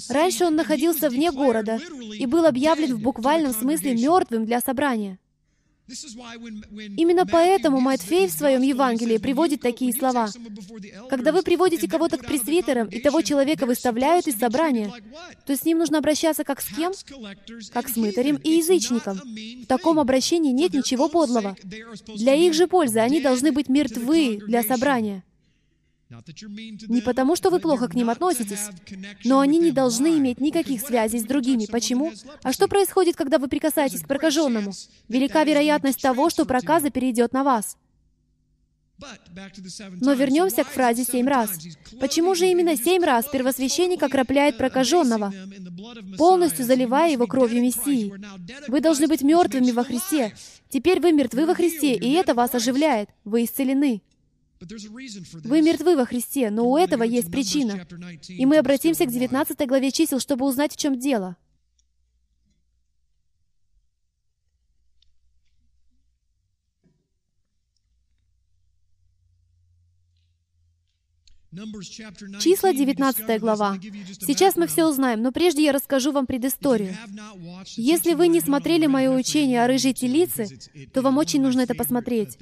раньше 0.10 0.46
он 0.46 0.56
находился 0.56 1.10
вне 1.10 1.32
города 1.32 1.80
и 2.14 2.26
был 2.28 2.46
объявлен 2.46 2.96
в 2.96 3.02
буквальном 3.02 3.54
смысле 3.54 3.96
мертвым 3.96 4.46
для 4.46 4.60
собрания. 4.62 5.18
Именно 6.98 7.26
поэтому 7.26 7.80
Матфей 7.80 8.28
в 8.28 8.32
своем 8.32 8.62
Евангелии 8.62 9.18
приводит 9.18 9.62
такие 9.62 9.94
слова. 9.94 10.30
Когда 11.10 11.32
вы 11.32 11.42
приводите 11.44 11.88
кого-то 11.88 12.18
к 12.18 12.26
пресвитерам, 12.26 12.88
и 12.88 13.00
того 13.00 13.22
человека 13.22 13.66
выставляют 13.66 14.28
из 14.28 14.38
собрания, 14.38 14.92
то 15.46 15.56
с 15.56 15.64
ним 15.64 15.80
нужно 15.80 15.98
обращаться 15.98 16.44
как 16.44 16.62
с 16.62 16.68
кем? 16.68 16.94
Как 17.74 17.90
с 17.90 17.96
мытарем 17.96 18.36
и 18.38 18.52
язычником. 18.52 19.20
В 19.64 19.66
таком 19.68 20.00
обращении 20.00 20.52
нет 20.52 20.74
ничего 20.74 21.10
подлого. 21.10 21.56
Для 21.64 22.34
их 22.34 22.54
же 22.54 22.68
пользы 22.68 23.00
они 23.00 23.22
должны 23.22 23.52
быть 23.52 23.70
мертвы 23.70 24.40
для 24.46 24.64
собрания. 24.64 25.24
Не 26.88 27.02
потому, 27.02 27.36
что 27.36 27.50
вы 27.50 27.60
плохо 27.60 27.88
к 27.88 27.96
ним 27.96 28.10
относитесь, 28.10 28.70
но 29.24 29.40
они 29.40 29.60
не 29.60 29.72
должны 29.72 30.18
иметь 30.18 30.42
никаких 30.42 30.82
связей 30.82 31.20
с 31.20 31.24
другими. 31.24 31.66
Почему? 31.66 32.12
А 32.44 32.52
что 32.52 32.68
происходит, 32.68 33.16
когда 33.16 33.38
вы 33.38 33.48
прикасаетесь 33.48 34.02
к 34.02 34.08
прокаженному? 34.08 34.74
Велика 35.08 35.44
вероятность 35.44 36.02
того, 36.02 36.30
что 36.30 36.46
проказа 36.46 36.90
перейдет 36.90 37.34
на 37.34 37.44
вас. 37.44 37.78
Но 40.00 40.14
вернемся 40.14 40.64
к 40.64 40.68
фразе 40.68 41.04
«семь 41.04 41.28
раз». 41.28 41.58
Почему 42.00 42.36
же 42.36 42.48
именно 42.48 42.76
семь 42.76 43.04
раз 43.04 43.26
первосвященник 43.32 44.04
окропляет 44.04 44.58
прокаженного, 44.58 45.34
полностью 46.18 46.66
заливая 46.66 47.12
его 47.12 47.26
кровью 47.26 47.64
Мессии? 47.64 48.14
Вы 48.68 48.80
должны 48.80 49.08
быть 49.08 49.24
мертвыми 49.24 49.72
во 49.72 49.84
Христе. 49.84 50.36
Теперь 50.70 51.00
вы 51.00 51.14
мертвы 51.14 51.46
во 51.46 51.56
Христе, 51.56 51.96
и 51.96 52.12
это 52.12 52.34
вас 52.34 52.54
оживляет. 52.54 53.10
Вы 53.24 53.46
исцелены. 53.46 54.02
Вы 55.44 55.62
мертвы 55.62 55.96
во 55.96 56.06
Христе, 56.06 56.50
но 56.50 56.70
у 56.70 56.78
этого 56.78 57.04
есть 57.04 57.32
причина. 57.32 57.86
И 58.28 58.46
мы 58.46 58.58
обратимся 58.58 59.06
к 59.06 59.12
19 59.12 59.68
главе 59.68 59.92
чисел, 59.92 60.20
чтобы 60.20 60.46
узнать, 60.46 60.74
в 60.74 60.78
чем 60.78 61.00
дело. 61.00 61.36
Числа 72.40 72.72
19 72.72 73.42
глава. 73.42 73.78
Сейчас 74.22 74.56
мы 74.56 74.68
все 74.68 74.86
узнаем, 74.88 75.22
но 75.22 75.34
прежде 75.34 75.66
я 75.66 75.74
расскажу 75.74 76.14
вам 76.14 76.26
предысторию. 76.26 76.96
Если 77.76 78.14
вы 78.14 78.30
не 78.30 78.40
смотрели 78.40 78.88
мое 78.88 79.12
учение 79.12 79.62
о 79.62 79.68
рыжей 79.68 79.92
телице, 79.92 80.48
то 80.94 81.02
вам 81.02 81.18
очень 81.18 81.42
нужно 81.42 81.62
это 81.62 81.76
посмотреть. 81.76 82.38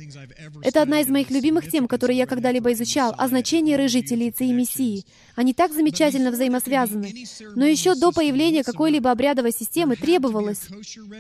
Это 0.62 0.84
одна 0.84 1.02
из 1.02 1.08
моих 1.08 1.32
любимых 1.32 1.72
тем, 1.72 1.88
которые 1.88 2.20
я 2.20 2.28
когда-либо 2.28 2.72
изучал, 2.74 3.16
о 3.18 3.28
значении 3.28 3.74
рыжей 3.74 4.04
телицы 4.04 4.46
и 4.46 4.54
Мессии. 4.54 5.06
Они 5.36 5.56
так 5.56 5.74
замечательно 5.74 6.30
взаимосвязаны. 6.30 7.12
Но 7.56 7.66
еще 7.66 7.96
до 7.96 8.12
появления 8.12 8.64
какой-либо 8.64 9.10
обрядовой 9.10 9.54
системы 9.54 9.96
требовалось, 9.96 10.68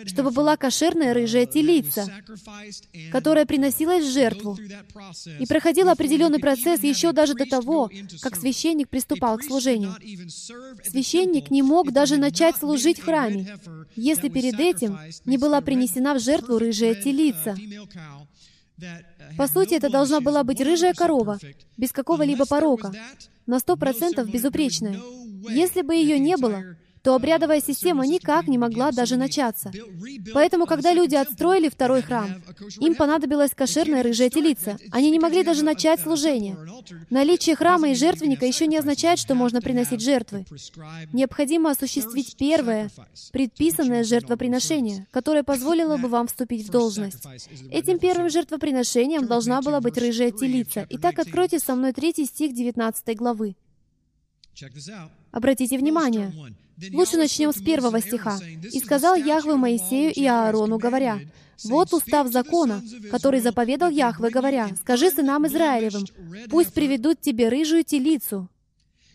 чтобы 0.05 0.29
была 0.29 0.57
кошерная 0.57 1.15
рыжая 1.15 1.47
телица, 1.47 2.07
которая 3.11 3.47
приносилась 3.47 4.05
в 4.05 4.13
жертву 4.13 4.59
и 5.39 5.47
проходила 5.47 5.93
определенный 5.93 6.39
процесс 6.39 6.83
еще 6.83 7.13
даже 7.13 7.33
до 7.33 7.47
того, 7.47 7.78
как 8.21 8.35
священник 8.35 8.89
приступал 8.89 9.37
к 9.37 9.43
служению. 9.43 9.95
Священник 10.83 11.51
не 11.51 11.61
мог 11.61 11.91
даже 11.91 12.17
начать 12.17 12.57
служить 12.57 12.99
в 12.99 13.05
храме, 13.05 13.57
если 13.95 14.29
перед 14.29 14.59
этим 14.59 14.97
не 15.25 15.37
была 15.37 15.61
принесена 15.61 16.13
в 16.15 16.19
жертву 16.19 16.57
рыжая 16.57 16.95
телица. 16.95 17.55
По 19.37 19.47
сути, 19.47 19.75
это 19.75 19.89
должна 19.89 20.19
была 20.19 20.43
быть 20.43 20.61
рыжая 20.61 20.93
корова, 20.93 21.37
без 21.77 21.91
какого-либо 21.91 22.45
порока, 22.45 22.93
на 23.45 23.59
сто 23.59 23.75
процентов 23.75 24.29
безупречная. 24.29 24.99
Если 25.49 25.81
бы 25.81 25.95
ее 25.95 26.19
не 26.19 26.37
было, 26.37 26.63
то 27.09 27.15
обрядовая 27.15 27.59
система 27.59 28.05
никак 28.05 28.47
не 28.47 28.59
могла 28.59 28.91
даже 28.91 29.17
начаться. 29.17 29.71
Поэтому, 30.31 30.67
когда 30.67 30.93
люди 30.93 31.15
отстроили 31.15 31.67
второй 31.67 32.03
храм, 32.03 32.29
им 32.79 32.93
понадобилась 32.93 33.55
кошерная 33.55 34.03
рыжая 34.03 34.29
телица. 34.29 34.77
Они 34.91 35.09
не 35.09 35.17
могли 35.17 35.43
даже 35.43 35.65
начать 35.65 35.99
служение. 36.01 36.55
Наличие 37.09 37.55
храма 37.55 37.89
и 37.89 37.95
жертвенника 37.95 38.45
еще 38.45 38.67
не 38.67 38.77
означает, 38.77 39.17
что 39.17 39.33
можно 39.33 39.59
приносить 39.59 40.01
жертвы. 40.01 40.45
Необходимо 41.11 41.71
осуществить 41.71 42.37
первое, 42.37 42.91
предписанное 43.31 44.03
жертвоприношение, 44.03 45.07
которое 45.09 45.41
позволило 45.41 45.97
бы 45.97 46.09
вам 46.09 46.27
вступить 46.27 46.67
в 46.67 46.69
должность. 46.69 47.25
Этим 47.71 47.97
первым 47.97 48.29
жертвоприношением 48.29 49.25
должна 49.25 49.63
была 49.63 49.81
быть 49.81 49.97
рыжая 49.97 50.29
телица. 50.29 50.85
Итак, 50.91 51.17
откройте 51.17 51.57
со 51.57 51.73
мной 51.73 51.91
третий 51.91 52.25
стих 52.25 52.53
19 52.53 53.17
главы. 53.17 53.55
Обратите 55.31 55.75
внимание. 55.75 56.31
Лучше 56.91 57.17
начнем 57.17 57.51
с 57.51 57.61
первого 57.61 58.01
стиха. 58.01 58.39
«И 58.71 58.79
сказал 58.79 59.15
Яхве 59.15 59.55
Моисею 59.55 60.13
и 60.13 60.25
Аарону, 60.25 60.77
говоря, 60.77 61.19
«Вот 61.63 61.93
устав 61.93 62.31
закона, 62.31 62.81
который 63.11 63.41
заповедал 63.41 63.89
Яхве, 63.89 64.29
говоря, 64.29 64.69
«Скажи 64.79 65.11
сынам 65.11 65.45
Израилевым, 65.47 66.05
пусть 66.49 66.73
приведут 66.73 67.19
тебе 67.19 67.49
рыжую 67.49 67.83
телицу, 67.83 68.49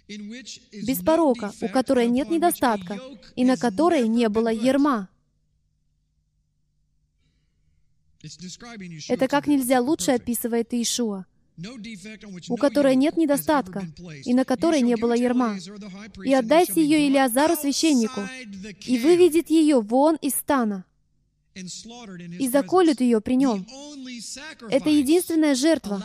без 0.07 1.03
порока, 1.03 1.53
у 1.63 1.69
которой 1.69 2.09
нет 2.09 2.31
недостатка, 2.31 2.99
и 3.35 3.45
на 3.45 3.57
которой 3.57 4.09
не 4.09 4.29
было 4.29 4.49
ерма». 4.49 5.09
Это 9.09 9.29
как 9.29 9.47
нельзя 9.47 9.81
лучше 9.81 10.13
описывает 10.13 10.73
Иешуа 10.73 11.27
у 12.49 12.57
которой 12.57 12.97
нет 12.97 13.17
недостатка, 13.17 13.87
и 14.25 14.35
на 14.35 14.45
которой 14.45 14.83
не 14.83 14.97
было 14.97 15.13
ерма. 15.13 15.57
И 16.25 16.35
отдайте 16.35 16.83
ее 16.83 17.07
Илиазару 17.07 17.57
священнику, 17.57 18.23
и 18.87 18.99
выведет 18.99 19.51
ее 19.51 19.81
вон 19.81 20.17
из 20.17 20.35
стана, 20.35 20.85
и 21.55 22.49
заколют 22.49 23.01
ее 23.01 23.21
при 23.21 23.35
нем. 23.35 23.67
Это 24.69 24.91
единственная 24.91 25.55
жертва, 25.55 26.05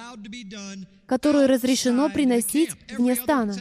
которую 1.08 1.48
разрешено 1.48 2.10
приносить 2.10 2.72
вне 2.96 3.16
стана. 3.16 3.56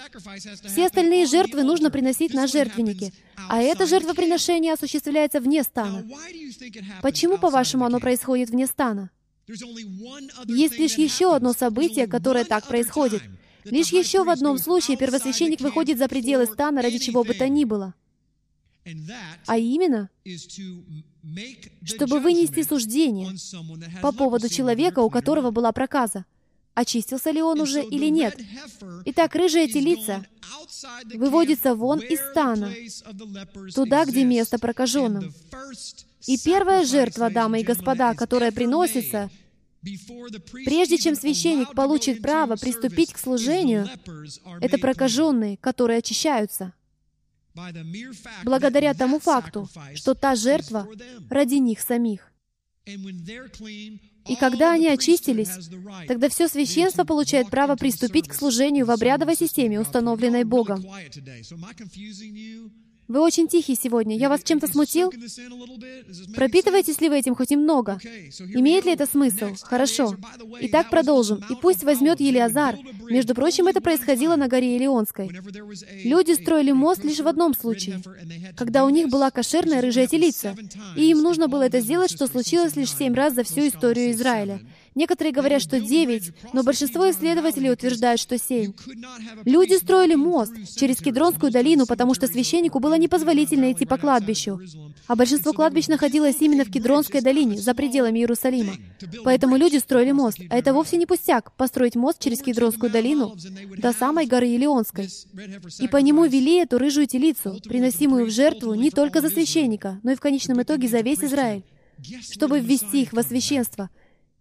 Все 0.65 0.87
остальные 0.87 1.27
жертвы 1.27 1.63
нужно 1.63 1.91
приносить 1.91 2.35
на 2.35 2.47
жертвеннике, 2.47 3.13
а 3.49 3.63
это 3.63 3.87
жертвоприношение 3.87 4.75
осуществляется 4.75 5.41
вне 5.41 5.63
стана. 5.63 6.07
Почему, 7.01 7.39
по-вашему, 7.39 7.87
оно 7.87 8.01
происходит 8.01 8.51
вне 8.51 8.67
стана? 8.67 9.11
Есть 10.47 10.79
лишь 10.79 10.99
еще 10.99 11.35
одно 11.35 11.53
событие, 11.53 12.07
которое 12.07 12.45
так 12.45 12.67
происходит. 12.67 13.23
Лишь 13.65 13.93
еще 13.93 14.25
в 14.25 14.29
одном 14.29 14.59
случае 14.59 14.97
первосвященник 14.97 15.61
выходит 15.61 15.99
за 15.99 16.09
пределы 16.09 16.47
стана 16.47 16.83
ради 16.83 16.99
чего 16.99 17.25
бы 17.25 17.35
то 17.35 17.49
ни 17.49 17.65
было. 17.65 17.95
А 19.47 19.59
именно, 19.59 20.09
чтобы 21.85 22.21
вынести 22.21 22.63
суждение 22.63 23.31
по 24.01 24.13
поводу 24.13 24.49
человека, 24.49 25.01
у 25.01 25.11
которого 25.11 25.51
была 25.51 25.73
проказа. 25.73 26.25
Очистился 26.75 27.31
ли 27.33 27.43
он 27.43 27.61
уже 27.61 27.83
или 27.83 28.07
нет? 28.07 28.39
Итак, 29.05 29.35
рыжая 29.35 29.67
телица 29.67 30.25
выводится 31.15 31.75
вон 31.75 32.01
из 32.01 32.21
стана, 32.31 32.73
туда, 33.75 34.05
где 34.05 34.25
место 34.25 34.59
прокаженным. 34.59 35.33
И 36.27 36.39
первая 36.39 36.85
жертва, 36.85 37.31
дамы 37.31 37.61
и 37.61 37.65
господа, 37.65 38.15
которая 38.15 38.53
приносится, 38.53 39.31
прежде 40.65 40.99
чем 40.99 41.15
священник 41.15 41.75
получит 41.75 42.21
право 42.21 42.57
приступить 42.57 43.13
к 43.13 43.19
служению, 43.19 43.89
это 44.61 44.79
прокаженные, 44.79 45.57
которые 45.57 45.99
очищаются. 45.99 46.73
Благодаря 48.45 48.95
тому 48.95 49.19
факту, 49.19 49.69
что 49.95 50.15
та 50.15 50.35
жертва 50.37 50.87
ради 51.31 51.55
них 51.55 51.81
самих. 51.81 52.33
И 54.29 54.37
когда 54.37 54.73
они 54.73 54.89
очистились, 54.89 55.71
тогда 56.07 56.29
все 56.29 56.49
священство 56.49 57.05
получает 57.05 57.51
право 57.51 57.77
приступить 57.77 58.29
к 58.29 58.35
служению 58.35 58.87
в 58.87 58.91
обрядовой 58.91 59.37
системе, 59.37 59.81
установленной 59.81 60.45
Богом. 60.45 60.85
Вы 63.09 63.21
очень 63.21 63.49
тихий 63.49 63.75
сегодня. 63.75 64.17
Я 64.17 64.29
вас 64.29 64.43
чем-то 64.43 64.67
смутил? 64.67 65.11
Пропитываетесь 66.35 67.01
ли 67.01 67.09
вы 67.09 67.19
этим 67.19 67.35
хоть 67.35 67.51
немного? 67.51 67.99
Имеет 68.39 68.85
ли 68.85 68.93
это 68.93 69.07
смысл? 69.07 69.55
Хорошо. 69.63 70.15
Итак, 70.61 70.91
продолжим. 70.91 71.43
И 71.49 71.55
пусть 71.55 71.85
возьмет 71.85 72.21
Елиазар. 72.21 72.77
Между 73.09 73.35
прочим, 73.35 73.67
это 73.67 73.81
происходило 73.81 74.37
на 74.37 74.47
горе 74.47 74.75
Елеонской. 74.75 75.31
Люди 76.05 76.33
строили 76.33 76.73
мост 76.73 77.03
лишь 77.03 77.21
в 77.21 77.27
одном 77.27 77.55
случае, 77.55 78.03
когда 78.57 78.85
у 78.85 78.91
них 78.91 79.09
была 79.09 79.31
кошерная 79.31 79.81
рыжая 79.81 80.07
телица. 80.07 80.55
И 80.95 81.11
им 81.11 81.23
нужно 81.23 81.49
было 81.49 81.63
это 81.63 81.81
сделать, 81.81 82.11
что 82.11 82.27
случилось 82.27 82.77
лишь 82.77 82.95
семь 82.95 83.15
раз 83.15 83.35
за 83.35 83.43
всю 83.43 83.69
историю 83.69 84.13
Израиля. 84.13 84.61
Некоторые 84.99 85.33
говорят, 85.33 85.63
что 85.63 85.79
девять, 85.79 86.33
но 86.53 86.65
большинство 86.65 87.09
исследователей 87.09 87.71
утверждают, 87.71 88.21
что 88.21 88.37
семь. 88.37 88.73
Люди 89.45 89.75
строили 89.75 90.17
мост 90.17 90.53
через 90.77 90.97
Кедронскую 90.97 91.53
долину, 91.53 91.87
потому 91.87 92.15
что 92.15 92.27
священнику 92.27 92.81
было 92.81 92.99
непозволительно 92.99 93.71
идти 93.71 93.87
по 93.87 93.97
кладбищу. 93.97 94.61
А 95.07 95.15
большинство 95.15 95.53
кладбищ 95.53 95.87
находилось 95.87 96.39
именно 96.41 96.65
в 96.65 96.73
Кедронской 96.73 97.21
долине, 97.21 97.59
за 97.59 97.75
пределами 97.75 98.19
Иерусалима. 98.19 98.73
Поэтому 99.23 99.57
люди 99.57 99.77
строили 99.77 100.11
мост. 100.11 100.41
А 100.51 100.59
это 100.59 100.73
вовсе 100.73 100.97
не 100.97 101.07
пустяк, 101.07 101.53
построить 101.53 101.95
мост 101.95 102.19
через 102.19 102.43
Кедронскую 102.43 102.91
долину 102.91 103.37
до 103.77 103.93
самой 103.93 104.27
горы 104.27 104.47
Елеонской. 104.47 105.09
И 105.79 105.87
по 105.87 105.99
нему 105.99 106.25
вели 106.25 106.57
эту 106.57 106.77
рыжую 106.77 107.07
телицу, 107.07 107.61
приносимую 107.63 108.27
в 108.27 108.31
жертву 108.31 108.75
не 108.75 108.91
только 108.91 109.21
за 109.21 109.29
священника, 109.29 110.01
но 110.03 110.11
и 110.11 110.17
в 110.17 110.21
конечном 110.21 110.61
итоге 110.61 110.89
за 110.89 111.03
весь 111.03 111.23
Израиль, 111.23 111.63
чтобы 112.33 112.59
ввести 112.59 113.03
их 113.03 113.13
во 113.13 113.23
священство— 113.23 113.91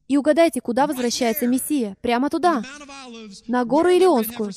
и 0.08 0.18
угадайте, 0.18 0.62
куда 0.62 0.88
возвращается 0.88 1.48
Мессия? 1.48 1.98
Прямо 2.02 2.30
туда, 2.30 2.64
на 3.48 3.66
гору 3.66 3.90
Илионскую. 3.90 4.52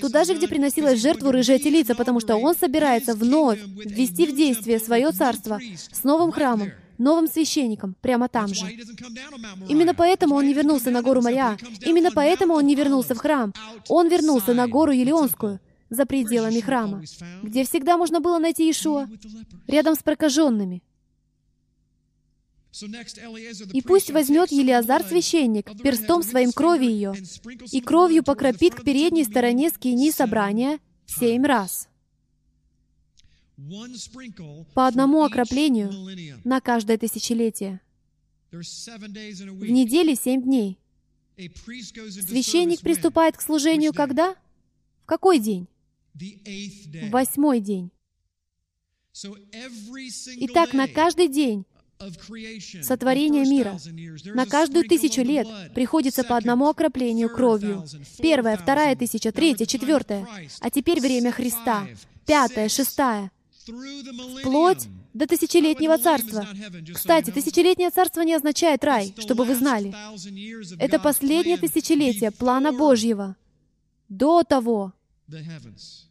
Туда 0.00 0.24
же, 0.24 0.34
где 0.34 0.48
приносилась 0.48 1.00
жертву 1.00 1.30
рыжая 1.30 1.58
телица, 1.58 1.94
потому 1.94 2.20
что 2.20 2.36
он 2.36 2.54
собирается 2.54 3.14
вновь 3.14 3.60
ввести 3.60 4.26
в 4.26 4.34
действие 4.34 4.78
свое 4.78 5.10
царство 5.12 5.60
с 5.92 6.04
новым 6.04 6.32
храмом, 6.32 6.70
новым 6.98 7.28
священником, 7.28 7.96
прямо 8.00 8.28
там 8.28 8.48
же. 8.48 8.66
Именно 9.68 9.94
поэтому 9.94 10.36
он 10.36 10.46
не 10.46 10.54
вернулся 10.54 10.90
на 10.90 11.02
гору 11.02 11.20
Мария. 11.22 11.56
Именно 11.80 12.10
поэтому 12.12 12.54
он 12.54 12.66
не 12.66 12.74
вернулся 12.74 13.14
в 13.14 13.18
храм. 13.18 13.52
Он 13.88 14.08
вернулся 14.08 14.54
на 14.54 14.68
гору 14.68 14.92
Елеонскую, 14.92 15.60
за 15.92 16.06
пределами 16.06 16.60
храма, 16.60 17.02
где 17.42 17.64
всегда 17.64 17.98
можно 17.98 18.20
было 18.20 18.38
найти 18.38 18.70
Ишуа, 18.70 19.08
рядом 19.66 19.94
с 19.94 19.98
прокаженными, 19.98 20.82
и 22.72 23.82
пусть 23.82 24.10
возьмет 24.10 24.50
Елиазар 24.50 25.04
священник 25.04 25.70
перстом 25.82 26.22
своим 26.22 26.52
крови 26.52 26.86
ее, 26.86 27.14
и 27.70 27.80
кровью 27.82 28.22
покропит 28.24 28.74
к 28.74 28.82
передней 28.82 29.24
стороне 29.24 29.68
скини 29.68 30.10
собрания 30.10 30.78
семь 31.06 31.44
раз. 31.44 31.88
По 34.74 34.86
одному 34.86 35.22
окроплению 35.22 35.92
на 36.44 36.60
каждое 36.60 36.96
тысячелетие. 36.96 37.80
В 38.50 39.70
неделе 39.70 40.14
семь 40.14 40.42
дней. 40.42 40.78
Священник 41.36 42.80
приступает 42.80 43.36
к 43.36 43.42
служению 43.42 43.92
когда? 43.92 44.34
В 45.02 45.06
какой 45.06 45.38
день? 45.38 45.68
В 46.14 47.10
восьмой 47.10 47.60
день. 47.60 47.90
Итак, 50.40 50.72
на 50.72 50.88
каждый 50.88 51.28
день 51.28 51.66
сотворения 52.82 53.44
мира. 53.44 53.78
На 54.34 54.46
каждую 54.46 54.84
тысячу 54.88 55.22
лет 55.22 55.46
приходится 55.74 56.24
по 56.24 56.36
одному 56.36 56.68
окроплению 56.68 57.28
кровью. 57.28 57.84
Первая, 58.18 58.56
вторая 58.56 58.96
тысяча, 58.96 59.32
третья, 59.32 59.66
четвертая. 59.66 60.26
А 60.60 60.70
теперь 60.70 61.00
время 61.00 61.32
Христа. 61.32 61.86
Пятая, 62.26 62.68
шестая. 62.68 63.30
Вплоть 64.40 64.88
до 65.14 65.26
тысячелетнего 65.26 65.98
царства. 65.98 66.46
Кстати, 66.92 67.30
тысячелетнее 67.30 67.90
царство 67.90 68.22
не 68.22 68.34
означает 68.34 68.82
рай, 68.82 69.14
чтобы 69.18 69.44
вы 69.44 69.54
знали. 69.54 69.94
Это 70.78 70.98
последнее 70.98 71.58
тысячелетие 71.58 72.30
плана 72.32 72.72
Божьего. 72.72 73.36
До 74.08 74.42
того, 74.42 74.92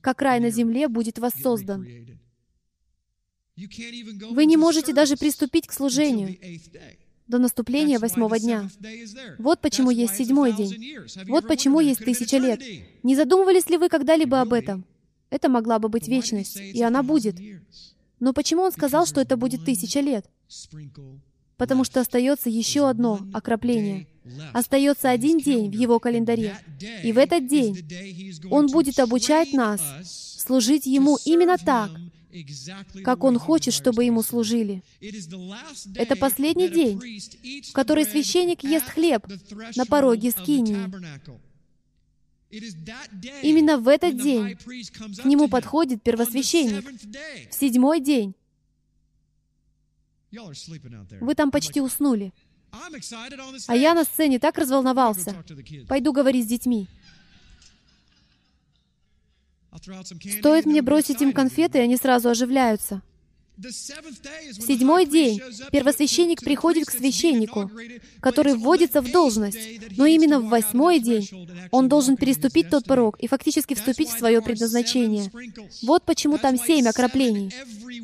как 0.01 0.21
рай 0.21 0.39
на 0.39 0.49
земле 0.49 0.87
будет 0.87 1.19
воссоздан. 1.19 1.85
Вы 4.31 4.45
не 4.45 4.57
можете 4.57 4.93
даже 4.93 5.17
приступить 5.17 5.67
к 5.67 5.73
служению 5.73 6.37
до 7.27 7.39
наступления 7.39 7.97
восьмого 7.97 8.39
дня. 8.39 8.69
Вот 9.39 9.61
почему 9.61 9.89
есть 9.89 10.15
седьмой 10.15 10.53
день. 10.53 10.97
Вот 11.27 11.47
почему 11.47 11.79
есть 11.79 12.03
тысяча 12.03 12.37
лет. 12.37 12.61
Не 13.03 13.15
задумывались 13.15 13.69
ли 13.69 13.77
вы 13.77 13.89
когда-либо 13.89 14.41
об 14.41 14.53
этом? 14.53 14.85
Это 15.29 15.47
могла 15.47 15.79
бы 15.79 15.87
быть 15.87 16.07
вечность, 16.07 16.57
и 16.57 16.81
она 16.83 17.03
будет. 17.03 17.37
Но 18.19 18.33
почему 18.33 18.63
он 18.63 18.71
сказал, 18.71 19.05
что 19.05 19.21
это 19.21 19.37
будет 19.37 19.63
тысяча 19.65 20.01
лет? 20.01 20.25
Потому 21.57 21.83
что 21.83 22.01
остается 22.01 22.49
еще 22.49 22.89
одно 22.89 23.21
окропление. 23.33 24.07
Остается 24.53 25.09
один 25.09 25.39
день 25.39 25.69
в 25.69 25.73
его 25.73 25.99
календаре. 25.99 26.57
И 27.03 27.13
в 27.13 27.17
этот 27.17 27.47
день 27.47 27.77
он 28.49 28.67
будет 28.67 28.99
обучать 28.99 29.53
нас 29.53 29.81
служить 30.37 30.85
ему 30.85 31.17
именно 31.23 31.57
так, 31.57 31.91
как 33.03 33.23
Он 33.23 33.37
хочет, 33.39 33.73
чтобы 33.73 34.03
Ему 34.03 34.23
служили. 34.23 34.83
Это 35.95 36.15
последний 36.15 36.69
день, 36.69 36.99
в 37.69 37.73
который 37.73 38.05
священник 38.05 38.63
ест 38.63 38.87
хлеб 38.89 39.25
на 39.75 39.85
пороге 39.85 40.31
скинии. 40.31 40.89
Именно 43.41 43.77
в 43.77 43.87
этот 43.87 44.21
день 44.21 44.55
к 44.57 45.25
нему 45.25 45.47
подходит 45.47 46.03
первосвященник. 46.03 46.85
В 47.49 47.53
седьмой 47.53 48.01
день. 48.01 48.35
Вы 51.21 51.35
там 51.35 51.51
почти 51.51 51.81
уснули. 51.81 52.33
А 53.67 53.75
я 53.75 53.93
на 53.93 54.03
сцене 54.03 54.39
так 54.39 54.57
разволновался. 54.57 55.43
Пойду 55.87 56.13
говорить 56.13 56.45
с 56.45 56.49
детьми. 56.49 56.87
Стоит 60.39 60.65
мне 60.65 60.81
бросить 60.81 61.21
им 61.21 61.33
конфеты, 61.33 61.79
и 61.79 61.81
они 61.81 61.97
сразу 61.97 62.29
оживляются. 62.29 63.01
В 63.57 64.61
седьмой 64.65 65.05
день 65.05 65.39
первосвященник 65.71 66.41
приходит 66.41 66.87
к 66.87 66.91
священнику, 66.91 67.69
который 68.19 68.55
вводится 68.55 69.01
в 69.01 69.11
должность, 69.11 69.59
но 69.97 70.05
именно 70.05 70.39
в 70.39 70.49
восьмой 70.49 70.99
день 70.99 71.27
он 71.69 71.87
должен 71.87 72.17
переступить 72.17 72.69
тот 72.69 72.85
порог 72.85 73.19
и 73.19 73.27
фактически 73.27 73.75
вступить 73.75 74.09
в 74.09 74.17
свое 74.17 74.41
предназначение. 74.41 75.31
Вот 75.83 76.03
почему 76.05 76.39
там 76.39 76.57
семь 76.57 76.87
окроплений. 76.87 77.53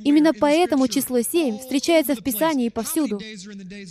Именно 0.04 0.34
поэтому 0.34 0.88
число 0.88 1.22
семь 1.22 1.58
встречается 1.58 2.14
в 2.14 2.24
Писании 2.24 2.70
повсюду. 2.70 3.20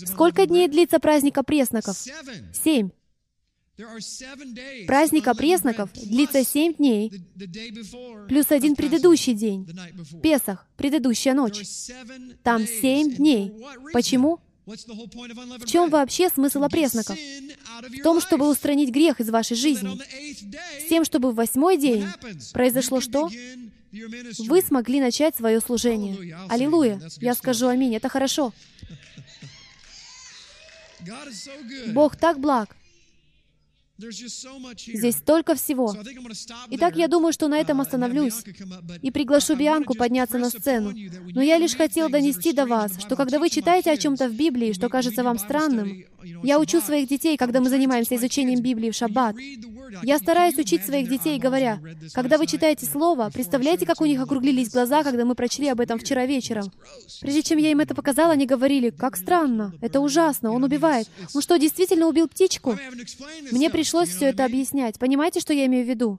Сколько 0.05 0.47
дней 0.47 0.69
длится 0.69 1.01
праздник 1.01 1.39
опресноков? 1.39 1.97
Семь. 2.65 2.91
Праздник 4.87 5.29
опресноков 5.29 5.93
длится 5.93 6.45
семь 6.45 6.75
дней, 6.75 7.13
плюс 8.27 8.51
один 8.51 8.75
предыдущий 8.75 9.35
день, 9.35 9.69
Песах, 10.23 10.67
предыдущая 10.77 11.35
ночь. 11.35 11.63
Там 12.43 12.67
семь 12.67 13.15
дней. 13.15 13.53
Почему? 13.93 14.41
В 14.65 15.67
чем 15.67 15.91
вообще 15.91 16.29
смысл 16.29 16.65
опресноков? 16.65 17.17
В 17.17 18.03
том, 18.03 18.21
чтобы 18.21 18.49
устранить 18.49 18.91
грех 18.91 19.21
из 19.21 19.29
вашей 19.29 19.57
жизни. 19.57 20.01
С 20.81 20.89
тем, 20.89 21.05
чтобы 21.05 21.31
в 21.33 21.35
восьмой 21.35 21.77
день 21.77 22.07
произошло 22.53 23.01
что? 23.01 23.31
Вы 24.39 24.63
смогли 24.63 25.01
начать 25.01 25.37
свое 25.37 25.61
служение. 25.61 26.39
Аллилуйя! 26.49 27.01
Я 27.19 27.35
скажу 27.35 27.69
аминь. 27.69 27.95
Это 27.95 28.09
хорошо. 28.09 28.53
Бог 31.93 32.17
так 32.17 32.41
благ. 32.41 32.75
Здесь 33.99 35.17
столько 35.17 35.55
всего. 35.55 35.97
Итак, 36.71 36.97
я 36.97 37.09
думаю, 37.09 37.33
что 37.33 37.49
на 37.49 37.59
этом 37.59 37.81
uh, 37.81 37.83
остановлюсь 37.83 38.45
и 39.01 39.11
приглашу 39.11 39.57
Бианку 39.57 39.95
подняться 39.95 40.37
на 40.39 40.51
сцену. 40.51 40.93
Но 41.35 41.41
я 41.41 41.57
лишь 41.57 41.75
хотел 41.75 42.11
донести 42.11 42.53
до 42.53 42.67
вас, 42.67 42.93
что 43.01 43.17
когда 43.17 43.39
вы 43.39 43.49
читаете 43.49 43.91
о 43.91 43.97
чем-то 43.97 44.29
в 44.29 44.35
Библии, 44.35 44.75
что 44.75 44.91
кажется 44.91 45.25
вам 45.25 45.39
странным, 45.39 46.05
я 46.43 46.59
учу 46.59 46.81
своих 46.81 47.09
детей, 47.09 47.37
когда 47.37 47.61
мы 47.61 47.71
занимаемся 47.71 48.17
изучением 48.17 48.61
Библии 48.61 48.91
в 48.91 48.95
шаббат. 48.95 49.37
Я 50.03 50.19
стараюсь 50.19 50.59
учить 50.59 50.85
своих 50.85 51.09
детей, 51.09 51.39
говоря, 51.39 51.81
когда 52.13 52.39
вы 52.39 52.47
читаете 52.47 52.87
Слово, 52.87 53.31
представляете, 53.33 53.87
как 53.87 54.01
у 54.01 54.05
них 54.05 54.21
округлились 54.21 54.71
глаза, 54.71 55.05
когда 55.05 55.25
мы 55.25 55.35
прочли 55.35 55.69
об 55.69 55.81
этом 55.81 55.99
вчера 55.99 56.27
вечером. 56.27 56.71
Прежде 57.21 57.43
чем 57.43 57.59
я 57.59 57.71
им 57.71 57.81
это 57.81 57.95
показала, 57.95 58.33
они 58.33 58.47
говорили, 58.47 58.91
как 58.91 59.17
странно, 59.17 59.73
это 59.81 60.01
ужасно, 60.01 60.53
он 60.53 60.65
убивает. 60.65 61.09
Он 61.35 61.41
что, 61.41 61.57
действительно 61.57 62.07
убил 62.07 62.29
птичку? 62.29 62.77
Мне 63.53 63.71
пришлось 63.87 64.09
все 64.09 64.27
это 64.27 64.45
объяснять. 64.45 64.99
Понимаете, 64.99 65.39
что 65.39 65.53
я 65.53 65.67
имею 65.67 65.87
в 65.87 65.89
виду? 65.89 66.19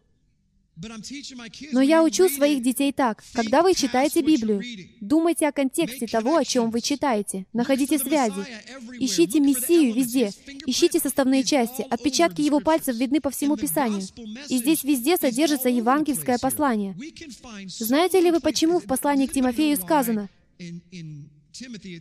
Но 1.74 1.82
я 1.82 2.02
учу 2.02 2.30
своих 2.30 2.64
детей 2.64 2.94
так. 2.94 3.24
Когда 3.34 3.62
вы 3.62 3.74
читаете 3.74 4.22
Библию, 4.22 4.64
думайте 5.02 5.48
о 5.48 5.52
контексте 5.52 6.08
того, 6.08 6.38
о 6.38 6.46
чем 6.46 6.70
вы 6.70 6.80
читаете. 6.80 7.46
Находите 7.52 7.98
связи. 7.98 8.46
Ищите 9.00 9.42
Мессию 9.42 9.94
везде. 9.94 10.32
Ищите 10.66 11.00
составные 11.00 11.44
части. 11.44 11.86
Отпечатки 11.90 12.42
его 12.42 12.62
пальцев 12.62 12.96
видны 12.96 13.20
по 13.20 13.32
всему 13.32 13.58
Писанию. 13.58 14.04
И 14.48 14.58
здесь 14.60 14.86
везде 14.86 15.18
содержится 15.18 15.68
евангельское 15.68 16.38
послание. 16.38 16.96
Знаете 17.68 18.22
ли 18.22 18.32
вы, 18.32 18.40
почему 18.40 18.80
в 18.80 18.86
послании 18.86 19.26
к 19.26 19.34
Тимофею 19.34 19.76
сказано, 19.76 20.30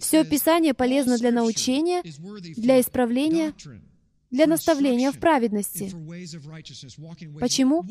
«Все 0.00 0.22
Писание 0.24 0.74
полезно 0.74 1.18
для 1.18 1.32
научения, 1.32 2.02
для 2.56 2.78
исправления, 2.80 3.54
для 4.30 4.46
наставления 4.46 5.12
в 5.12 5.18
праведности. 5.18 5.92
Почему? 7.40 7.84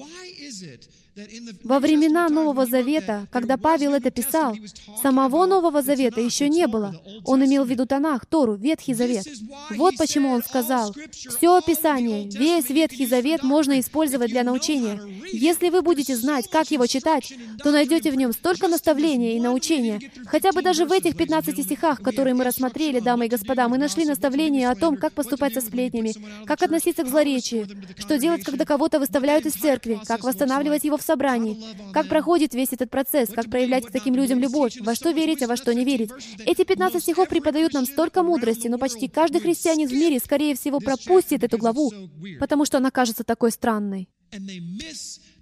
Во 1.63 1.79
времена 1.79 2.27
Нового 2.27 2.65
Завета, 2.65 3.27
когда 3.31 3.57
Павел 3.57 3.93
это 3.93 4.11
писал, 4.11 4.55
самого 5.01 5.45
Нового 5.45 5.81
Завета 5.81 6.19
еще 6.19 6.49
не 6.49 6.67
было. 6.67 7.01
Он 7.23 7.45
имел 7.45 7.63
в 7.63 7.69
виду 7.69 7.85
Танах, 7.85 8.25
Тору, 8.25 8.55
Ветхий 8.55 8.93
Завет. 8.93 9.25
Вот 9.71 9.95
почему 9.97 10.29
он 10.29 10.43
сказал, 10.43 10.93
«Все 11.11 11.61
Писание, 11.61 12.29
весь 12.29 12.69
Ветхий 12.69 13.05
Завет 13.05 13.43
можно 13.43 13.79
использовать 13.79 14.29
для 14.29 14.43
научения. 14.43 15.01
Если 15.31 15.69
вы 15.69 15.81
будете 15.81 16.15
знать, 16.17 16.49
как 16.49 16.69
его 16.71 16.85
читать, 16.85 17.33
то 17.63 17.71
найдете 17.71 18.11
в 18.11 18.15
нем 18.15 18.33
столько 18.33 18.67
наставления 18.67 19.37
и 19.37 19.39
научения. 19.39 20.11
Хотя 20.25 20.51
бы 20.51 20.61
даже 20.61 20.85
в 20.85 20.91
этих 20.91 21.15
15 21.15 21.63
стихах, 21.63 22.01
которые 22.01 22.33
мы 22.33 22.43
рассмотрели, 22.43 22.99
дамы 22.99 23.27
и 23.27 23.29
господа, 23.29 23.69
мы 23.69 23.77
нашли 23.77 24.03
наставления 24.05 24.69
о 24.69 24.75
том, 24.75 24.97
как 24.97 25.13
поступать 25.13 25.53
со 25.53 25.61
сплетнями, 25.61 26.13
как 26.45 26.61
относиться 26.61 27.03
к 27.03 27.07
злоречию, 27.07 27.67
что 27.97 28.17
делать, 28.17 28.43
когда 28.43 28.65
кого-то 28.65 28.99
выставляют 28.99 29.45
из 29.45 29.53
церкви, 29.53 29.99
как 30.05 30.23
восстанавливать 30.23 30.83
его 30.83 30.97
в 30.97 31.01
собрании, 31.01 31.63
как 31.93 32.07
проходит 32.07 32.53
весь 32.53 32.73
этот 32.73 32.89
процесс, 32.89 33.29
как 33.29 33.49
проявлять 33.49 33.85
к 33.85 33.91
таким 33.91 34.15
людям 34.15 34.39
любовь, 34.39 34.77
во 34.79 34.95
что 34.95 35.11
верить, 35.11 35.41
а 35.43 35.47
во 35.47 35.55
что 35.55 35.73
не 35.73 35.85
верить. 35.85 36.11
Эти 36.45 36.63
15 36.63 37.01
стихов 37.01 37.29
преподают 37.29 37.73
нам 37.73 37.85
столько 37.85 38.23
мудрости, 38.23 38.67
но 38.67 38.77
почти 38.77 39.07
каждый 39.07 39.41
христианин 39.41 39.87
в 39.87 39.93
мире, 39.93 40.19
скорее 40.19 40.55
всего, 40.55 40.79
пропустит 40.79 41.43
эту 41.43 41.57
главу, 41.57 41.91
потому 42.39 42.65
что 42.65 42.77
она 42.77 42.91
кажется 42.91 43.23
такой 43.23 43.51
странной. 43.51 44.09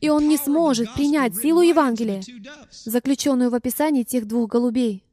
И 0.01 0.09
он 0.09 0.27
не 0.27 0.37
сможет 0.37 0.93
принять 0.93 1.35
силу 1.35 1.61
Евангелия, 1.61 2.21
заключенную 2.71 3.49
в 3.49 3.55
описании 3.55 4.03
тех 4.03 4.27
двух 4.27 4.49
голубей. 4.49 5.03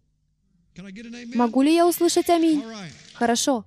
Могу 1.35 1.63
ли 1.63 1.75
я 1.75 1.87
услышать 1.87 2.29
аминь? 2.31 2.63
Хорошо. 3.15 3.65